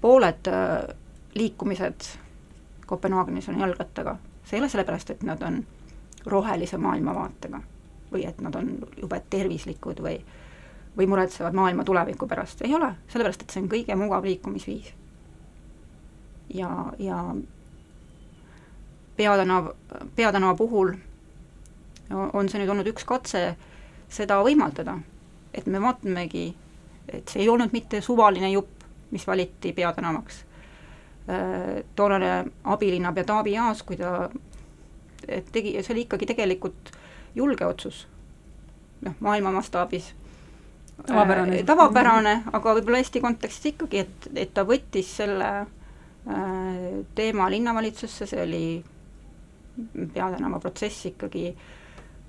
pooled 0.00 0.50
äh, 0.50 0.96
liikumised 1.38 2.08
Kopenhaagenis 2.88 3.48
on 3.52 3.60
jalgrattaga 3.62 4.16
see 4.48 4.56
ei 4.56 4.60
ole 4.60 4.68
sellepärast, 4.68 5.10
et 5.10 5.22
nad 5.22 5.42
on 5.42 5.66
rohelise 6.26 6.78
maailmavaatega 6.78 7.60
või 8.12 8.24
et 8.26 8.40
nad 8.40 8.54
on 8.56 8.70
jube 8.96 9.22
tervislikud 9.30 10.00
või 10.04 10.20
või 10.98 11.06
muretsevad 11.06 11.54
maailma 11.54 11.84
tuleviku 11.84 12.26
pärast, 12.26 12.62
ei 12.66 12.74
ole, 12.74 12.88
sellepärast 13.12 13.44
et 13.44 13.52
see 13.54 13.60
on 13.62 13.68
kõige 13.70 13.94
mugav 13.94 14.24
liikumisviis. 14.26 14.88
Ja, 16.54 16.92
ja 16.98 17.34
peatänav, 19.16 19.66
peatänava 20.16 20.54
puhul 20.54 20.92
on 22.32 22.48
see 22.48 22.60
nüüd 22.62 22.72
olnud 22.72 22.88
üks 22.88 23.04
katse 23.08 23.42
seda 24.08 24.38
võimaldada, 24.44 24.96
et 25.52 25.66
me 25.68 25.80
vaatamegi, 25.82 26.46
et 27.08 27.28
see 27.28 27.42
ei 27.44 27.50
olnud 27.52 27.74
mitte 27.76 28.00
suvaline 28.04 28.50
jupp, 28.54 28.84
mis 29.12 29.26
valiti 29.28 29.72
peatänavaks. 29.76 30.44
Äh, 31.28 31.82
toonane 31.96 32.46
abilinnapea 32.64 33.24
Taavi 33.28 33.56
Aas, 33.60 33.82
kui 33.84 33.98
ta 34.00 34.30
tegi, 35.52 35.74
see 35.82 35.92
oli 35.92 36.06
ikkagi 36.06 36.30
tegelikult 36.30 36.92
julge 37.36 37.66
otsus, 37.68 38.06
noh, 39.04 39.18
maailma 39.20 39.52
mastaabis. 39.58 40.14
Tavapärane, 41.04 41.60
äh, 41.60 41.66
tavapärane, 41.68 42.34
aga 42.52 42.76
võib-olla 42.78 43.02
Eesti 43.02 43.20
kontekstis 43.20 43.74
ikkagi, 43.74 44.06
et, 44.06 44.30
et 44.34 44.54
ta 44.56 44.64
võttis 44.66 45.12
selle 45.20 45.50
äh, 45.60 45.66
teema 47.14 47.50
linnavalitsusse, 47.50 48.26
see 48.28 48.42
oli 48.42 48.62
peatänava 50.14 50.58
protsess 50.60 51.06
ikkagi 51.08 51.46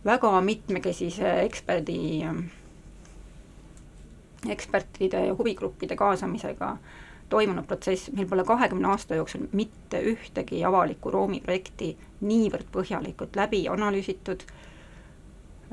väga 0.05 0.31
mitmekesise 0.41 1.33
eksperdi, 1.41 1.99
ekspertide 4.47 5.25
ja 5.25 5.35
huvigruppide 5.35 5.97
kaasamisega 5.99 6.69
äh, 6.71 6.79
toimunud 7.29 7.65
protsess, 7.67 8.09
meil 8.15 8.27
pole 8.27 8.43
kahekümne 8.43 8.87
aasta 8.89 9.15
jooksul 9.15 9.47
mitte 9.51 10.01
ühtegi 10.11 10.63
avaliku 10.65 11.11
ruumi 11.13 11.41
projekti 11.43 11.91
niivõrd 12.25 12.69
põhjalikult 12.73 13.37
läbi 13.37 13.61
analüüsitud 13.69 14.45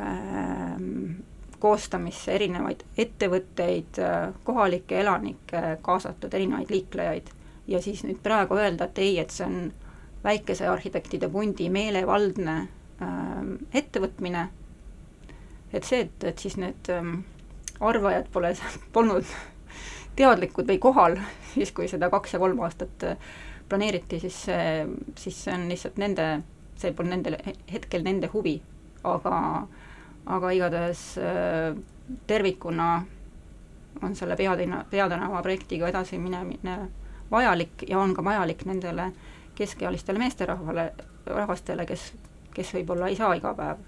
ähm,, 0.01 1.17
koostamisse 1.61 2.35
erinevaid 2.37 2.83
ettevõtteid, 3.01 3.99
kohalikke 4.45 4.99
elanikke 5.01 5.63
kaasatud, 5.83 6.35
erinevaid 6.37 6.71
liiklejaid, 6.71 7.31
ja 7.69 7.83
siis 7.83 8.05
nüüd 8.07 8.21
praegu 8.23 8.59
öelda, 8.59 8.87
et 8.87 8.99
ei, 9.03 9.19
et 9.19 9.35
see 9.35 9.47
on 9.47 9.73
väikese 10.25 10.69
arhitektide 10.69 11.29
pundi 11.31 11.69
meelevaldne 11.71 12.57
ähm, 13.03 13.53
ettevõtmine, 13.75 14.47
et 15.73 15.85
see, 15.85 16.07
et, 16.07 16.25
et 16.31 16.39
siis 16.43 16.57
need 16.61 16.91
ähm, 16.95 17.21
arvajad 17.81 18.31
pole, 18.33 18.55
polnud 18.97 19.27
teadlikud 20.17 20.69
või 20.71 20.79
kohal, 20.83 21.19
siis 21.55 21.73
kui 21.77 21.89
seda 21.91 22.11
kaks 22.13 22.37
ja 22.37 22.43
kolm 22.43 22.63
aastat 22.67 23.07
äh, 23.07 23.33
planeeriti, 23.69 24.21
siis 24.23 24.39
see, 24.49 24.87
siis 25.19 25.43
see 25.45 25.55
on 25.55 25.67
lihtsalt 25.71 25.99
nende, 26.03 26.29
see 26.79 26.95
pole 26.97 27.13
nendele, 27.13 27.43
hetkel 27.73 28.07
nende 28.07 28.31
huvi, 28.33 28.57
aga, 29.07 29.37
aga 30.39 30.55
igatahes 30.55 31.09
äh, 31.23 31.75
tervikuna 32.27 32.91
on 34.03 34.15
selle 34.15 34.37
peatinna, 34.37 34.85
peatänava 34.91 35.43
projektiga 35.43 35.89
edasiminemine 35.89 36.77
vajalik 37.31 37.89
ja 37.89 37.99
on 37.99 38.15
ka 38.15 38.25
vajalik 38.25 38.65
nendele 38.67 39.11
keskealistele 39.55 40.19
meesterahvale, 40.19 40.93
rahvastele, 41.27 41.87
kes, 41.87 42.13
kes 42.55 42.73
võib-olla 42.75 43.09
ei 43.09 43.17
saa 43.17 43.35
iga 43.35 43.55
päev 43.57 43.79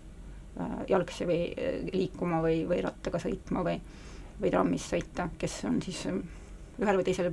äh, 0.61 0.77
jalgsi 0.89 1.27
või 1.29 1.43
liikuma 1.93 2.43
või, 2.43 2.63
või 2.69 2.83
rattaga 2.85 3.21
sõitma 3.23 3.65
või 3.67 3.81
või 4.41 4.51
trammis 4.51 4.87
sõita, 4.93 5.29
kes 5.39 5.61
on 5.69 5.81
siis 5.83 6.05
ähm, 6.11 6.23
ühel 6.79 7.01
või 7.01 7.07
teisel 7.07 7.33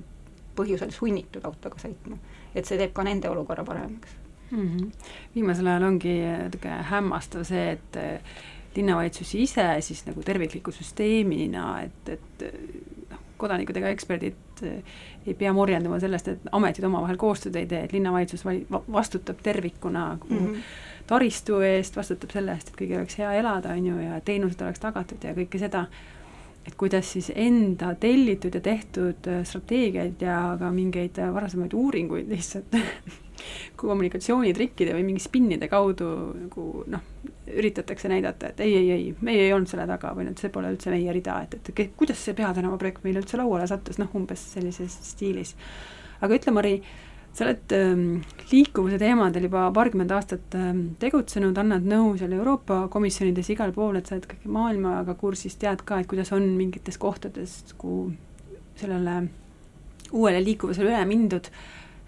põhjusel 0.56 0.92
sunnitud 0.96 1.46
autoga 1.46 1.80
sõitma. 1.82 2.18
et 2.56 2.66
see 2.66 2.80
teeb 2.80 2.94
ka 2.96 3.04
nende 3.04 3.30
olukorra 3.30 3.66
paremaks 3.68 4.16
mm. 4.52 4.68
-hmm. 4.68 4.92
viimasel 5.36 5.68
ajal 5.68 5.84
ongi 5.84 6.16
natuke 6.26 6.78
hämmastav 6.92 7.44
see, 7.44 7.72
et 7.72 8.00
äh, 8.02 8.36
linnavalitsus 8.76 9.36
ise 9.36 9.68
siis 9.82 10.06
nagu 10.06 10.24
tervikliku 10.24 10.72
süsteemina, 10.72 11.82
et, 11.84 12.10
et 12.10 12.44
kodanikud 13.38 13.78
ega 13.78 13.92
eksperdid 13.94 14.64
äh, 14.64 14.98
ei 15.28 15.34
pea 15.34 15.54
morjendama 15.54 16.00
sellest, 16.00 16.28
et 16.28 16.50
ametid 16.52 16.88
omavahel 16.88 17.18
koostööd 17.22 17.56
ei 17.60 17.70
tee, 17.70 17.84
et 17.86 17.94
linnavalitsus 17.96 18.46
vali-, 18.46 18.66
vastutab 18.72 19.42
tervikuna 19.44 20.08
mm 20.16 20.38
-hmm. 20.38 20.68
taristu 21.08 21.62
eest, 21.62 21.96
vastutab 21.96 22.32
selle 22.32 22.52
eest, 22.52 22.70
et 22.70 22.82
kõigil 22.82 22.98
oleks 23.02 23.18
hea 23.18 23.34
elada, 23.34 23.74
on 23.74 23.86
ju, 23.86 23.98
ja 24.00 24.22
teenused 24.22 24.62
oleks 24.62 24.80
tagatud 24.80 25.24
ja 25.24 25.34
kõike 25.34 25.60
seda 25.60 25.88
et 26.68 26.76
kuidas 26.76 27.12
siis 27.14 27.32
enda 27.36 27.96
tellitud 27.96 28.56
ja 28.56 28.62
tehtud 28.62 29.28
äh, 29.28 29.44
strateegiaid 29.44 30.22
ja 30.22 30.58
ka 30.60 30.72
mingeid 30.72 31.20
äh, 31.22 31.34
varasemaid 31.34 31.74
uuringuid 31.74 32.30
lihtsalt 32.30 32.76
kommunikatsioonitrikkide 33.80 34.96
või 34.98 35.06
mingi 35.08 35.24
spinnide 35.24 35.70
kaudu 35.72 36.10
nagu 36.38 36.68
noh, 36.92 37.04
üritatakse 37.46 38.10
näidata, 38.12 38.52
et 38.52 38.62
ei, 38.66 38.76
ei, 38.80 38.92
ei, 38.92 39.10
meie 39.26 39.48
ei 39.48 39.54
olnud 39.54 39.70
selle 39.70 39.88
taga 39.90 40.14
või 40.18 40.28
et 40.32 40.42
see 40.42 40.54
pole 40.54 40.72
üldse 40.74 40.94
meie 40.94 41.14
rida, 41.14 41.40
et, 41.46 41.58
et 41.60 41.98
kuidas 41.98 42.22
see 42.22 42.38
peatänava 42.38 42.80
projekt 42.82 43.06
meile 43.06 43.22
üldse 43.22 43.40
lauale 43.40 43.68
sattus, 43.70 44.00
noh 44.02 44.14
umbes 44.18 44.42
sellises 44.56 44.98
stiilis. 45.12 45.56
aga 46.26 46.40
ütle, 46.40 46.54
Mari, 46.56 46.80
sa 47.36 47.44
oled 47.44 47.74
ähm, 47.76 48.04
liikuvuse 48.52 48.98
teemadel 49.02 49.50
juba 49.50 49.68
paarkümmend 49.76 50.14
aastat 50.16 50.56
ähm, 50.56 50.86
tegutsenud, 51.02 51.58
annad 51.60 51.88
nõu 51.88 52.14
seal 52.20 52.34
Euroopa 52.38 52.86
komisjonides 52.92 53.50
igal 53.52 53.76
pool, 53.76 54.00
et 54.00 54.08
sa 54.08 54.16
oled 54.16 54.28
ikkagi 54.30 54.52
maailmaga 54.56 55.18
kursis, 55.20 55.58
tead 55.60 55.84
ka, 55.88 56.00
et 56.00 56.10
kuidas 56.12 56.32
on 56.36 56.48
mingites 56.56 56.98
kohtades, 57.02 57.60
kuhu 57.78 58.14
sellele 58.80 59.26
uuele 60.16 60.40
liikuvusele 60.46 60.94
üle 60.94 61.04
mindud, 61.10 61.50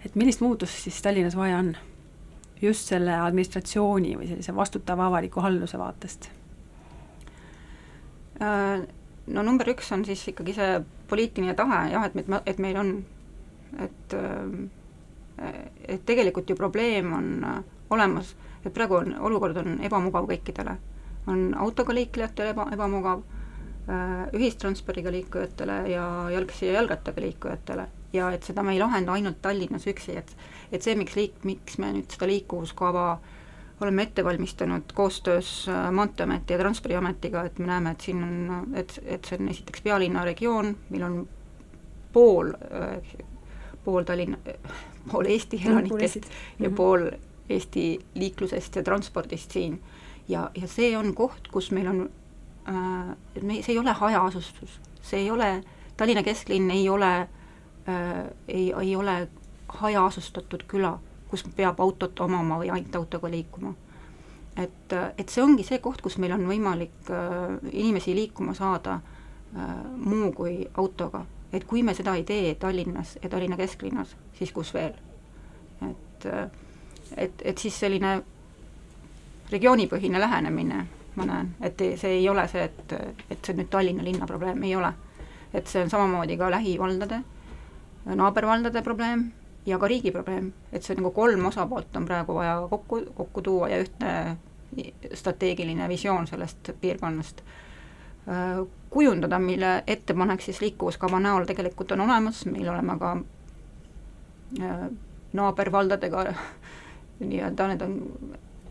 et 0.04 0.14
millist 0.14 0.40
muutust 0.40 0.84
siis 0.84 1.02
Tallinnas 1.02 1.36
vaja 1.36 1.58
on? 1.58 1.76
just 2.62 2.90
selle 2.90 3.14
administratsiooni 3.14 4.16
või 4.18 4.28
sellise 4.30 4.54
vastutava 4.54 5.06
avaliku 5.06 5.42
halduse 5.44 5.78
vaatest? 5.78 6.28
Äh, 8.42 8.82
no 9.26 9.44
number 9.46 9.70
üks 9.70 9.92
on 9.94 10.04
siis 10.06 10.24
ikkagi 10.32 10.56
see 10.56 10.80
poliitiline 11.10 11.54
tahe 11.58 11.84
jah, 11.92 12.08
et 12.08 12.18
me, 12.18 12.42
et 12.46 12.58
meil 12.62 12.80
on, 12.80 12.92
et 13.78 14.18
äh, 14.18 14.58
et 15.88 16.02
tegelikult 16.02 16.50
ju 16.50 16.56
probleem 16.58 17.12
on 17.14 17.28
äh, 17.46 17.58
olemas, 17.94 18.34
et 18.64 18.74
praegu 18.74 18.98
on, 18.98 19.14
olukord 19.30 19.62
on 19.62 19.78
ebamugav 19.86 20.26
kõikidele. 20.26 20.76
on 21.28 21.52
autoga 21.60 21.92
liiklejatele 21.92 22.54
eba, 22.54 22.64
ebamugav, 22.72 23.20
ühistranspordiga 24.32 25.10
liikujatele 25.12 25.74
ja 25.92 26.04
jalgsi 26.32 26.66
ja 26.66 26.78
jalgrattaga 26.78 27.20
liikujatele 27.20 27.84
ja 28.12 28.30
et 28.32 28.42
seda 28.42 28.62
me 28.62 28.72
ei 28.72 28.80
lahenda 28.80 29.12
ainult 29.12 29.42
Tallinnas 29.42 29.86
üksi, 29.86 30.16
et 30.16 30.36
et 30.72 30.84
see, 30.84 30.94
miks 30.96 31.16
liik-, 31.16 31.44
miks 31.48 31.78
me 31.78 31.92
nüüd 31.92 32.10
seda 32.12 32.28
liikuvuskava 32.28 33.08
oleme 33.80 34.02
ette 34.02 34.24
valmistanud 34.24 34.92
koostöös 34.94 35.68
äh, 35.68 35.90
Maanteeameti 35.92 36.52
ja 36.52 36.58
Transpordiametiga, 36.58 37.44
et 37.44 37.58
me 37.58 37.66
näeme, 37.66 37.90
et 37.90 38.00
siin 38.00 38.24
on, 38.24 38.66
et, 38.74 38.98
et 39.04 39.24
see 39.24 39.38
on 39.38 39.48
esiteks 39.48 39.84
pealinna 39.84 40.24
regioon, 40.26 40.74
meil 40.90 41.04
on 41.06 41.16
pool, 42.12 42.52
pool 43.84 44.04
Tallinna, 44.08 44.38
pool 45.12 45.30
Eesti 45.30 45.62
elanikest 45.66 46.24
mm 46.24 46.30
-hmm. 46.30 46.64
ja 46.64 46.68
mhm. 46.68 46.76
pool 46.76 47.10
Eesti 47.48 48.00
liiklusest 48.14 48.76
ja 48.76 48.82
transpordist 48.82 49.50
siin. 49.50 49.80
ja, 50.28 50.50
ja 50.54 50.68
see 50.68 50.96
on 50.98 51.14
koht, 51.14 51.48
kus 51.48 51.70
meil 51.70 51.86
on 51.88 52.10
äh,, 52.68 53.16
me, 53.42 53.62
see 53.62 53.72
ei 53.72 53.78
ole 53.78 53.92
hajaasustus, 53.92 54.80
see 55.02 55.20
ei 55.20 55.30
ole, 55.30 55.64
Tallinna 55.96 56.22
kesklinn 56.22 56.70
ei 56.70 56.88
ole 56.88 57.20
äh,, 57.20 57.28
ei, 58.48 58.72
ei 58.80 58.96
ole 58.96 59.28
hajaasustatud 59.68 60.64
küla, 60.68 60.98
kus 61.28 61.44
peab 61.56 61.80
autot 61.80 62.20
omama 62.20 62.58
või 62.60 62.70
ainult 62.72 62.96
autoga 62.96 63.30
liikuma. 63.30 63.74
et, 64.56 64.92
et 65.18 65.28
see 65.28 65.42
ongi 65.42 65.64
see 65.64 65.78
koht, 65.78 66.02
kus 66.02 66.18
meil 66.18 66.32
on 66.32 66.46
võimalik 66.48 67.10
äh, 67.10 67.58
inimesi 67.72 68.14
liikuma 68.14 68.54
saada 68.54 69.00
äh, 69.00 69.74
muu 69.96 70.32
kui 70.32 70.68
autoga 70.74 71.24
et 71.52 71.64
kui 71.64 71.82
me 71.82 71.94
seda 71.94 72.14
ei 72.14 72.24
tee 72.24 72.54
Tallinnas 72.54 73.18
ja 73.22 73.28
Tallinna 73.28 73.56
kesklinnas, 73.56 74.16
siis 74.38 74.52
kus 74.52 74.74
veel? 74.74 74.92
et, 75.90 76.26
et, 77.16 77.42
et 77.44 77.58
siis 77.58 77.80
selline 77.80 78.18
regioonipõhine 79.52 80.20
lähenemine, 80.20 80.82
ma 81.16 81.24
näen, 81.24 81.54
et 81.64 81.80
see 81.96 82.18
ei 82.18 82.28
ole 82.28 82.44
see, 82.50 82.64
et, 82.66 82.94
et 83.30 83.38
see 83.44 83.56
nüüd 83.56 83.70
Tallinna 83.72 84.04
linna 84.04 84.26
probleem, 84.26 84.62
ei 84.62 84.76
ole. 84.76 84.92
et 85.54 85.66
see 85.66 85.82
on 85.82 85.90
samamoodi 85.90 86.36
ka 86.36 86.50
lähivaldade, 86.50 87.22
naabervaldade 88.14 88.82
probleem 88.82 89.30
ja 89.66 89.78
ka 89.78 89.88
riigi 89.88 90.10
probleem, 90.12 90.52
et 90.72 90.82
see 90.82 90.96
nagu 90.96 91.10
kolm 91.12 91.46
osapoolt 91.50 91.96
on 91.96 92.06
praegu 92.08 92.34
vaja 92.34 92.60
kokku, 92.70 93.02
kokku 93.14 93.42
tuua 93.42 93.68
ja 93.68 93.80
ühtne 93.84 94.12
strateegiline 95.14 95.88
visioon 95.88 96.26
sellest 96.26 96.70
piirkonnast. 96.80 97.42
Äh, 98.28 98.66
kujundada, 98.90 99.38
mille 99.38 99.82
ettepanek 99.86 100.40
siis 100.40 100.60
liikuvuskava 100.60 101.20
näol 101.20 101.44
tegelikult 101.48 101.92
on 101.92 102.00
olemas, 102.00 102.44
meil 102.46 102.68
oleme 102.68 102.98
ka 102.98 103.16
äh, 104.60 104.84
naabervaldadega 105.32 106.24
nii-öelda 107.30 107.68
need 107.68 107.84
on, 107.84 107.96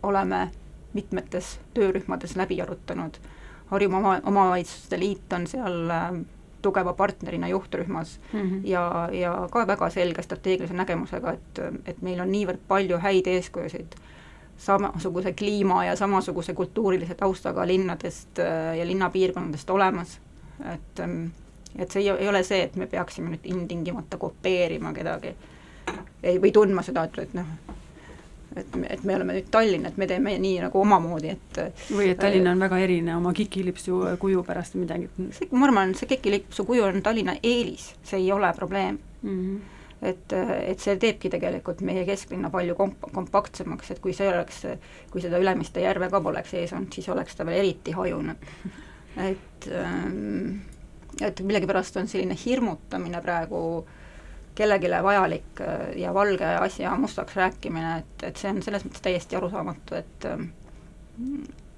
oleme 0.03 0.47
mitmetes 0.93 1.59
töörühmades 1.73 2.35
läbi 2.35 2.61
arutanud. 2.61 3.17
Harjumaa 3.67 3.99
oma, 3.99 4.19
Omavalitsuste 4.23 4.99
Liit 4.99 5.33
on 5.33 5.47
seal 5.47 5.89
äh, 5.89 6.21
tugeva 6.67 6.93
partnerina 6.93 7.47
juhtrühmas 7.47 8.19
mm 8.33 8.41
-hmm. 8.41 8.61
ja, 8.67 9.09
ja 9.11 9.33
ka 9.51 9.67
väga 9.67 9.89
selge 9.89 10.21
strateegilise 10.23 10.73
nägemusega, 10.73 11.33
et, 11.33 11.63
et 11.85 12.01
meil 12.01 12.21
on 12.21 12.31
niivõrd 12.31 12.61
palju 12.67 13.01
häid 13.07 13.27
eeskujusid 13.27 13.97
samasuguse 14.57 15.33
kliima 15.33 15.85
ja 15.85 15.95
samasuguse 15.95 16.53
kultuurilise 16.53 17.15
taustaga 17.15 17.67
linnadest 17.67 18.39
äh, 18.39 18.77
ja 18.77 18.87
linnapiirkondadest 18.87 19.69
olemas, 19.69 20.19
et 20.73 20.99
ähm, 20.99 21.27
et 21.77 21.91
see 21.91 22.01
ei, 22.01 22.09
ei 22.09 22.29
ole 22.29 22.43
see, 22.43 22.63
et 22.63 22.75
me 22.75 22.87
peaksime 22.87 23.29
nüüd 23.29 23.45
ilmtingimata 23.45 24.17
kopeerima 24.17 24.93
kedagi 24.93 25.35
ei, 26.23 26.39
või 26.41 26.51
tundma 26.51 26.81
seda, 26.85 27.03
et, 27.07 27.19
et 27.21 27.35
noh, 27.37 27.51
et, 28.55 28.75
et 28.89 29.03
me 29.03 29.15
oleme 29.15 29.37
nüüd 29.37 29.49
Tallinn, 29.53 29.85
et 29.89 29.97
me 29.97 30.07
teeme 30.09 30.35
nii 30.41 30.59
nagu 30.65 30.81
omamoodi, 30.81 31.33
et 31.35 31.61
või 31.93 32.11
et 32.13 32.19
Tallinn 32.21 32.49
on 32.51 32.67
väga 32.67 32.81
erinev 32.83 33.21
oma 33.21 33.33
kikilipsu 33.37 34.03
kuju 34.21 34.43
pärast 34.47 34.75
või 34.75 34.85
midagi. 34.85 35.09
ma 35.51 35.69
arvan, 35.69 35.95
see 35.97 36.09
kikilipsu 36.15 36.65
kuju 36.67 36.85
on 36.87 37.01
Tallinna 37.05 37.37
eelis, 37.43 37.91
see 38.03 38.21
ei 38.23 38.31
ole 38.31 38.53
probleem 38.57 38.99
mm. 39.21 39.33
-hmm 39.33 39.73
et, 40.01 40.33
et 40.33 40.79
see 40.81 40.95
teebki 41.01 41.29
tegelikult 41.33 41.81
meie 41.85 42.03
kesklinna 42.07 42.51
palju 42.53 42.75
komp-, 42.77 43.07
kompaktsemaks, 43.13 43.91
et 43.93 44.01
kui 44.03 44.13
see 44.13 44.29
oleks, 44.29 44.63
kui 45.11 45.23
seda 45.23 45.39
Ülemiste 45.41 45.81
järve 45.81 46.09
ka 46.13 46.21
poleks 46.23 46.53
ees 46.57 46.73
olnud, 46.77 46.93
siis 46.93 47.09
oleks 47.09 47.37
ta 47.37 47.45
veel 47.47 47.63
eriti 47.63 47.95
hajunud. 47.97 48.49
et, 49.29 49.69
ähm, 49.73 50.59
et 51.21 51.41
millegipärast 51.41 51.97
on 52.01 52.09
selline 52.11 52.37
hirmutamine 52.45 53.21
praegu 53.25 53.61
kellelegi 54.57 54.91
vajalik 55.03 55.61
äh, 55.61 55.89
ja 56.01 56.13
valge 56.13 56.45
asja 56.45 56.95
mustaks 56.99 57.35
rääkimine, 57.37 57.97
et, 58.01 58.23
et 58.31 58.37
see 58.41 58.51
on 58.51 58.61
selles 58.65 58.85
mõttes 58.85 59.03
täiesti 59.05 59.37
arusaamatu, 59.39 59.95
et 59.95 60.29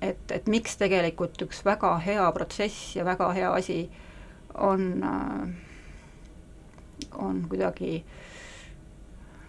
et, 0.02 0.32
et 0.32 0.48
miks 0.48 0.78
tegelikult 0.80 1.42
üks 1.44 1.64
väga 1.66 1.98
hea 2.04 2.28
protsess 2.36 2.96
ja 2.96 3.06
väga 3.08 3.32
hea 3.36 3.52
asi 3.54 3.82
on 4.56 5.04
äh, 5.04 5.50
on 7.16 7.46
kuidagi 7.50 8.06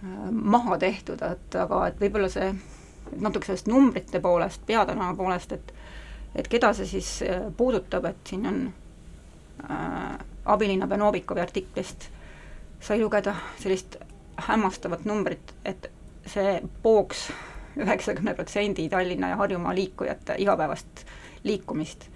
äh, 0.05 0.31
maha 0.31 0.79
tehtud, 0.79 1.23
et 1.23 1.55
aga 1.55 1.87
et 1.91 2.01
võib-olla 2.01 2.31
see 2.31 2.53
natuke 3.19 3.49
sellest 3.49 3.69
numbrite 3.71 4.21
poolest, 4.23 4.63
peatänava 4.67 5.15
poolest, 5.19 5.53
et 5.53 5.75
et 6.35 6.47
keda 6.47 6.73
see 6.79 6.87
siis 6.87 7.11
äh, 7.27 7.49
puudutab, 7.57 8.05
et 8.07 8.27
siin 8.27 8.47
on 8.47 8.61
äh, 9.67 10.19
abilinnapea 10.45 10.99
Novikovi 10.99 11.43
artiklist 11.43 12.11
sai 12.81 13.01
lugeda 13.01 13.35
sellist 13.61 13.97
hämmastavat 14.49 15.05
numbrit, 15.05 15.55
et 15.65 15.91
see 16.27 16.61
pooks 16.83 17.29
üheksakümne 17.81 18.35
protsendi 18.35 18.89
Tallinna 18.89 19.29
ja 19.29 19.37
Harjumaa 19.37 19.75
liikujate 19.75 20.35
igapäevast 20.39 21.05
liikumist. 21.45 22.09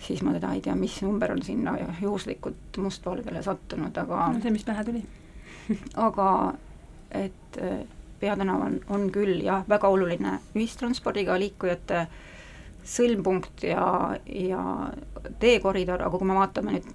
Siis 0.00 0.22
ma 0.22 0.32
teda 0.32 0.52
ei 0.56 0.60
tea, 0.64 0.74
mis 0.74 1.02
number 1.04 1.32
on 1.32 1.42
sinna 1.42 1.76
juhuslikult 2.00 2.80
mustvalgele 2.80 3.42
sattunud, 3.42 3.96
aga 3.96 4.28
no 4.32 4.40
see, 4.40 4.52
mis 4.54 4.64
pähe 4.64 4.84
tuli. 4.84 5.02
aga 6.08 6.28
et 7.10 7.58
eh, 7.60 7.82
peatänav 8.20 8.64
on, 8.64 8.80
on 8.88 9.08
küll 9.12 9.42
jah, 9.44 9.64
väga 9.68 9.88
oluline 9.88 10.38
ühistranspordiga 10.54 11.36
liikujate 11.40 12.06
sõlmpunkt 12.86 13.64
ja, 13.68 14.16
ja 14.24 14.64
teekoridor, 15.40 16.02
aga 16.02 16.18
kui 16.18 16.28
me 16.28 16.36
vaatame 16.38 16.78
nüüd, 16.78 16.88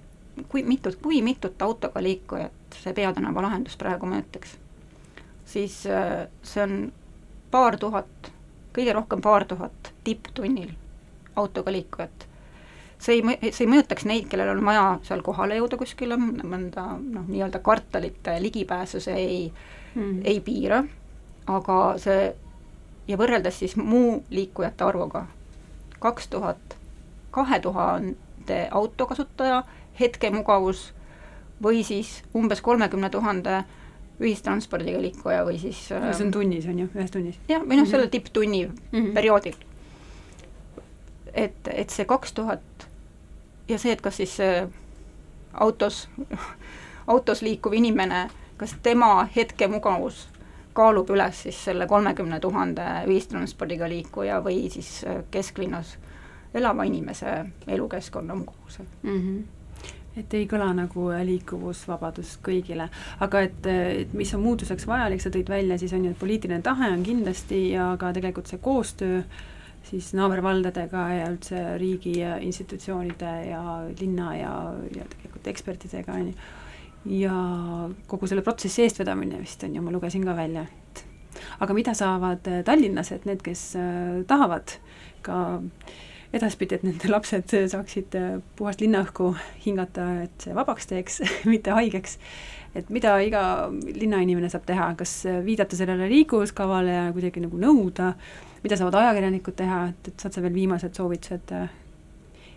kui 0.48 0.62
mitut, 0.62 0.98
kui 1.02 1.22
mitut 1.22 1.62
autoga 1.62 2.02
liikujat 2.02 2.78
see 2.82 2.94
peatänava 2.94 3.42
lahendus 3.42 3.76
praegu 3.80 4.08
mõjutaks, 4.10 4.56
siis 5.48 5.78
eh, 5.86 6.26
see 6.42 6.62
on 6.62 6.78
paar 7.50 7.78
tuhat, 7.80 8.30
kõige 8.76 8.94
rohkem 8.96 9.22
paar 9.24 9.46
tuhat 9.48 9.92
tipptunnil 10.04 10.72
autoga 11.36 11.72
liikujat. 11.72 12.26
See 12.98 13.18
ei, 13.18 13.52
see 13.52 13.66
ei 13.66 13.70
mõjutaks 13.70 14.06
neid, 14.08 14.28
kellel 14.32 14.54
on 14.54 14.64
vaja 14.64 14.84
seal 15.04 15.22
kohale 15.24 15.58
jõuda 15.58 15.76
kuskile, 15.80 16.16
mõnda 16.16 16.86
noh, 16.96 17.26
nii-öelda 17.28 17.60
kvartalite 17.64 18.38
ligipääsu 18.40 19.02
see 19.04 19.16
ei 19.20 19.40
mm., 19.94 20.22
ei 20.24 20.40
piira, 20.40 20.80
aga 21.46 21.80
see 22.00 22.30
ja 23.06 23.18
võrreldes 23.20 23.60
siis 23.60 23.76
muu 23.76 24.22
liikujate 24.32 24.84
arvuga, 24.84 25.26
kaks 26.00 26.32
tuhat, 26.32 26.78
kahe 27.36 27.60
tuhande 27.60 28.16
autokasutaja 28.70 29.62
hetkemugavus 30.00 30.92
või 31.62 31.84
siis 31.84 32.22
umbes 32.34 32.60
kolmekümne 32.60 33.10
tuhande 33.10 33.64
ühistranspordiga 34.20 35.00
liikuja 35.00 35.44
või 35.44 35.58
siis 35.60 35.80
see 35.88 36.24
on 36.24 36.32
tunnis, 36.32 36.66
on 36.68 36.78
ju, 36.78 36.88
ühes 36.94 37.10
tunnis? 37.12 37.38
jah, 37.48 37.64
või 37.64 37.80
noh, 37.80 37.88
selle 37.88 38.08
tipptunni 38.12 38.66
mm 38.66 38.76
-hmm. 38.92 39.12
perioodil. 39.14 39.56
et, 41.34 41.68
et 41.72 41.90
see 41.90 42.04
kaks 42.04 42.32
tuhat 42.32 42.88
ja 43.68 43.78
see, 43.78 43.92
et 43.92 44.00
kas 44.00 44.16
siis 44.16 44.38
autos, 45.52 46.08
autos 47.12 47.42
liikuv 47.42 47.72
inimene, 47.72 48.28
kas 48.56 48.76
tema 48.82 49.28
hetkemugavus 49.36 50.28
kaalub 50.76 51.10
üles 51.10 51.42
siis 51.42 51.64
selle 51.64 51.86
kolmekümne 51.86 52.40
tuhande 52.40 52.84
ühistranspordiga 53.06 53.88
liikuja 53.88 54.40
või 54.44 54.70
siis 54.70 55.04
kesklinnas 55.30 55.96
elava 56.56 56.84
inimese 56.88 57.38
elukeskkonna 57.66 58.34
mugavuse 58.34 58.86
mm. 59.02 59.20
-hmm 59.20 59.44
et 60.16 60.34
ei 60.34 60.46
kõla 60.48 60.70
nagu 60.76 61.08
liikuvusvabadus 61.28 62.36
kõigile, 62.44 62.88
aga 63.24 63.42
et, 63.46 63.66
et 63.68 64.14
mis 64.16 64.32
on 64.36 64.42
muutuseks 64.44 64.88
vajalik, 64.88 65.22
sa 65.22 65.32
tõid 65.32 65.50
välja, 65.52 65.78
siis 65.80 65.92
on 65.96 66.06
ju, 66.06 66.14
et 66.14 66.20
poliitiline 66.20 66.62
tahe 66.64 66.88
on 66.92 67.04
kindlasti 67.06 67.60
ja 67.74 67.90
ka 68.00 68.12
tegelikult 68.16 68.50
see 68.50 68.62
koostöö 68.64 69.20
siis 69.86 70.10
naabervaldadega 70.18 71.02
ja 71.14 71.26
üldse 71.30 71.60
riigi 71.78 72.16
ja 72.18 72.36
institutsioonide 72.42 73.34
ja 73.50 73.62
linna 74.00 74.32
ja, 74.36 74.54
ja 74.96 75.04
tegelikult 75.12 75.52
ekspertidega, 75.52 76.16
on 76.16 76.32
ju, 76.32 76.48
ja 77.20 77.36
kogu 78.10 78.26
selle 78.26 78.42
protsessi 78.42 78.86
eestvedamine 78.86 79.38
vist 79.42 79.62
on 79.68 79.76
ju, 79.76 79.84
ma 79.84 79.94
lugesin 79.94 80.24
ka 80.26 80.34
välja, 80.38 80.64
et 80.64 81.04
aga 81.62 81.76
mida 81.76 81.94
saavad 81.94 82.50
tallinlased, 82.66 83.28
need, 83.28 83.44
kes 83.46 83.68
äh, 83.78 84.20
tahavad 84.26 84.78
ka 85.26 85.38
äh, 85.60 85.96
edaspidi, 86.34 86.78
et 86.78 86.86
nende 86.86 87.10
lapsed 87.14 87.54
saaksid 87.72 88.16
äh, 88.18 88.28
puhast 88.58 88.82
linnaõhku 88.82 89.32
hingata, 89.66 90.08
et 90.26 90.46
see 90.46 90.56
vabaks 90.56 90.90
teeks 90.90 91.20
mitte 91.52 91.74
haigeks. 91.76 92.18
et 92.76 92.90
mida 92.92 93.14
iga 93.24 93.42
linnainimene 93.72 94.50
saab 94.52 94.66
teha, 94.68 94.90
kas 94.98 95.22
viidata 95.44 95.76
sellele 95.78 96.10
liikuvuskavale 96.10 96.92
ja 96.92 97.06
kuidagi 97.16 97.40
nagu 97.40 97.60
nõuda, 97.60 98.12
mida 98.64 98.76
saavad 98.76 98.98
ajakirjanikud 99.00 99.56
teha, 99.56 99.86
et, 99.92 100.10
et 100.10 100.20
saad 100.20 100.36
sa 100.36 100.42
veel 100.44 100.56
viimased 100.56 100.98
soovitused 100.98 101.54
äh, 101.56 101.70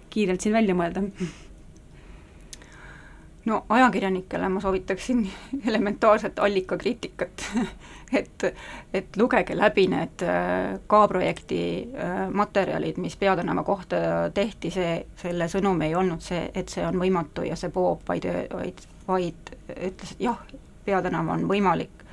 kiirelt 0.10 0.42
siin 0.42 0.58
välja 0.58 0.76
mõelda? 0.76 1.06
no 3.50 3.64
ajakirjanikele 3.70 4.50
ma 4.50 4.62
soovitaksin 4.62 5.24
elementaarset 5.70 6.40
allikakriitikat 6.40 7.46
et, 8.14 8.44
et 8.94 9.18
lugege 9.18 9.58
läbi 9.58 9.88
need 9.92 10.24
äh, 10.26 10.80
K-projekti 10.88 11.62
äh, 11.94 12.30
materjalid, 12.32 12.98
mis 12.98 13.18
Peatänava 13.18 13.64
kohta 13.64 13.98
tehti, 14.34 14.72
see, 14.72 14.96
selle 15.20 15.50
sõnum 15.52 15.82
ei 15.86 15.96
olnud 15.96 16.24
see, 16.24 16.50
et 16.56 16.70
see 16.70 16.86
on 16.86 17.00
võimatu 17.02 17.46
ja 17.48 17.58
see 17.60 17.72
poob, 17.74 18.02
vaid, 18.08 18.26
vaid, 18.54 18.84
vaid 19.08 19.54
ütles, 19.76 20.16
et 20.16 20.26
jah, 20.26 20.42
Peatänav 20.86 21.28
on 21.30 21.48
võimalik. 21.50 22.06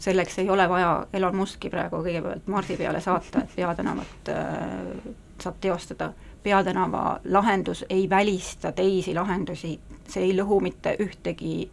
selleks 0.00 0.38
ei 0.38 0.50
ole 0.50 0.68
vaja 0.68 1.06
Elon 1.12 1.36
Muski 1.36 1.68
praegu 1.70 1.98
kõigepealt 2.00 2.46
Marsi 2.48 2.76
peale 2.76 3.00
saata, 3.00 3.42
et 3.44 3.56
Peatänavat 3.56 4.28
äh, 4.28 5.12
saab 5.40 5.60
teostada. 5.60 6.12
Peatänava 6.42 7.20
lahendus 7.24 7.84
ei 7.90 8.10
välista 8.10 8.72
teisi 8.72 9.14
lahendusi, 9.14 9.78
see 10.08 10.22
ei 10.22 10.32
lõhu 10.36 10.60
mitte 10.60 10.96
ühtegi 11.00 11.68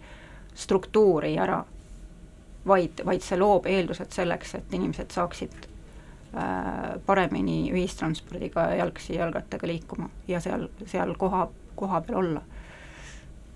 struktuuri 0.56 1.38
ära 1.40 1.64
vaid, 2.68 3.02
vaid 3.06 3.24
see 3.26 3.40
loob 3.40 3.66
eeldused 3.70 4.14
selleks, 4.16 4.56
et 4.56 4.74
inimesed 4.74 5.14
saaksid 5.14 5.56
äh, 5.64 6.98
paremini 7.06 7.72
ühistranspordiga 7.72 8.70
jalgsi, 8.80 9.16
jalgrattaga 9.16 9.68
liikuma 9.68 10.10
ja 10.28 10.42
seal, 10.44 10.68
seal 10.86 11.16
koha, 11.20 11.48
koha 11.76 12.02
peal 12.02 12.20
olla. 12.24 12.42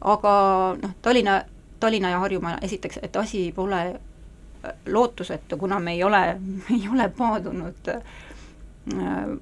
aga 0.01 0.33
noh, 0.81 0.95
Tallinna, 1.01 1.41
Tallinna 1.79 2.09
ja 2.09 2.19
Harjumaa, 2.19 2.57
esiteks, 2.61 2.99
et 3.03 3.15
asi 3.15 3.51
pole 3.55 3.81
äh, 3.87 4.73
lootusetu, 4.87 5.57
kuna 5.57 5.79
me 5.79 5.91
ei 5.97 6.03
ole, 6.03 6.39
me 6.39 6.75
ei 6.79 6.89
ole 6.93 7.09
paadunud 7.17 7.95
äh, 7.95 9.37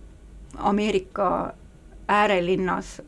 Ameerika 0.57 1.53
äärelinnas 2.07 3.01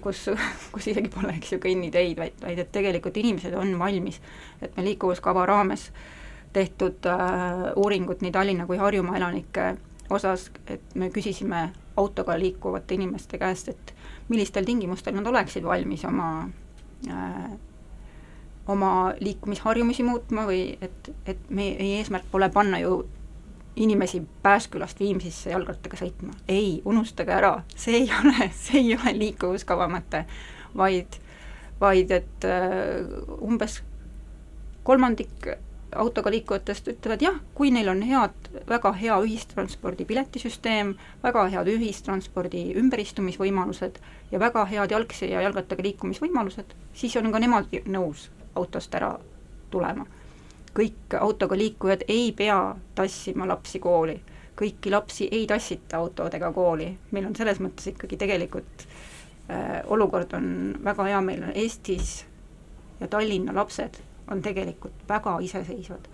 kus, 0.00 0.26
kus 0.72 0.86
isegi 0.92 1.10
pole, 1.12 1.34
eks 1.38 1.54
ju, 1.54 1.60
kõnniteid, 1.62 2.16
vaid, 2.18 2.36
vaid 2.42 2.60
et 2.62 2.72
tegelikult 2.72 3.16
inimesed 3.20 3.54
on 3.58 3.74
valmis, 3.78 4.20
et 4.62 4.76
me 4.76 4.84
liikuvuskava 4.86 5.46
raames 5.50 5.90
tehtud 6.54 7.06
äh, 7.10 7.66
uuringut 7.76 8.22
nii 8.22 8.32
Tallinna 8.32 8.66
kui 8.66 8.78
Harjumaa 8.78 9.18
elanike 9.18 9.74
osas, 10.14 10.50
et 10.70 10.94
me 10.94 11.10
küsisime 11.10 11.68
autoga 11.96 12.38
liikuvate 12.38 12.94
inimeste 12.94 13.38
käest, 13.38 13.68
et 13.68 13.94
millistel 14.28 14.66
tingimustel 14.66 15.16
nad 15.16 15.26
oleksid 15.26 15.66
valmis 15.66 16.04
oma 16.08 16.28
äh, 17.10 17.54
oma 18.68 19.12
liikumisharjumusi 19.20 20.02
muutma 20.02 20.46
või 20.48 20.78
et, 20.80 21.10
et 21.28 21.50
meie 21.52 21.76
eesmärk 21.98 22.30
pole 22.32 22.48
panna 22.52 22.80
ju 22.80 23.02
inimesi 23.76 24.22
Pääskülast 24.42 25.00
Viimsisse 25.00 25.50
jalgrattaga 25.50 25.96
sõitma. 25.98 26.34
ei, 26.48 26.82
unustage 26.84 27.32
ära, 27.32 27.62
see 27.76 28.04
ei 28.04 28.10
ole, 28.20 28.50
see 28.54 28.80
ei 28.80 28.96
ole 28.96 29.14
liikuvuskava 29.18 29.88
mõte, 29.90 30.24
vaid, 30.76 31.18
vaid 31.80 32.10
et 32.14 32.48
äh, 32.48 33.02
umbes 33.40 33.82
kolmandik 34.84 35.48
autoga 35.94 36.30
liikujatest 36.30 36.88
ütlevad 36.90 37.22
jah, 37.22 37.36
kui 37.54 37.70
neil 37.70 37.88
on 37.92 38.02
head, 38.02 38.48
väga 38.68 38.92
hea 38.98 39.18
ühistranspordi 39.22 40.06
piletisüsteem, 40.08 40.94
väga 41.22 41.46
head 41.52 41.70
ühistranspordi 41.70 42.64
ümberistumisvõimalused 42.80 44.00
ja 44.32 44.42
väga 44.42 44.66
head 44.70 44.94
jalgsi 44.94 45.30
ja 45.30 45.44
jalgrattaga 45.46 45.86
liikumisvõimalused, 45.86 46.74
siis 46.94 47.14
on 47.20 47.30
ka 47.32 47.42
nemad 47.42 47.70
nõus 47.86 48.28
autost 48.58 48.94
ära 48.94 49.14
tulema 49.70 50.06
kõik 50.74 51.16
autoga 51.20 51.56
liikujad 51.56 52.04
ei 52.08 52.32
pea 52.32 52.74
tassima 52.94 53.46
lapsi 53.48 53.78
kooli, 53.80 54.16
kõiki 54.58 54.90
lapsi 54.90 55.28
ei 55.32 55.46
tassita 55.46 55.98
autodega 56.02 56.52
kooli, 56.52 56.88
meil 57.10 57.28
on 57.28 57.36
selles 57.36 57.60
mõttes 57.62 57.86
ikkagi 57.92 58.18
tegelikult 58.18 58.86
äh, 59.50 59.80
olukord 59.86 60.34
on 60.34 60.48
väga 60.84 61.06
hea, 61.10 61.20
meil 61.20 61.46
on 61.46 61.54
Eestis 61.54 62.24
ja 63.00 63.08
Tallinna 63.08 63.54
lapsed 63.54 64.00
on 64.30 64.42
tegelikult 64.42 65.06
väga 65.08 65.38
iseseisvad. 65.40 66.10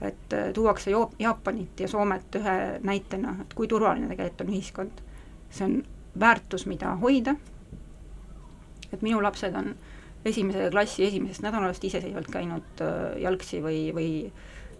et 0.00 0.32
äh, 0.32 0.52
tuuakse 0.52 0.90
jo-, 0.90 1.10
Jaapanit 1.18 1.80
ja 1.80 1.88
Soomet 1.88 2.34
ühe 2.36 2.56
näitena, 2.82 3.36
et 3.40 3.54
kui 3.54 3.68
turvaline 3.68 4.08
tegelikult 4.08 4.40
on 4.40 4.54
ühiskond. 4.54 5.04
see 5.50 5.64
on 5.64 5.82
väärtus, 6.20 6.66
mida 6.66 6.96
hoida, 6.96 7.36
et 8.92 9.02
minu 9.02 9.22
lapsed 9.22 9.54
on 9.54 9.68
äh, 9.68 9.95
esimese 10.26 10.70
klassi 10.70 11.06
esimesest 11.06 11.44
nädalast 11.44 11.84
iseseisvalt 11.84 12.30
käinud 12.32 12.82
äh, 12.84 13.20
jalgsi 13.22 13.60
või, 13.62 13.80
või, 13.94 14.10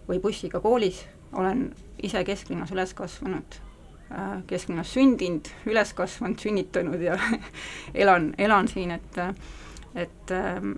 või 0.07 0.19
bussiga 0.23 0.59
koolis, 0.63 1.05
olen 1.33 1.69
ise 2.03 2.23
kesklinnas 2.27 2.71
üles 2.75 2.93
kasvanud, 2.97 3.59
äh, 4.11 4.35
kesklinnas 4.47 4.93
sündinud, 4.93 5.49
üles 5.65 5.93
kasvanud, 5.97 6.39
sünnitanud 6.43 7.01
ja 7.01 7.17
elan, 8.05 8.33
elan 8.37 8.67
siin, 8.71 8.91
et 8.97 9.23
et, 9.97 10.31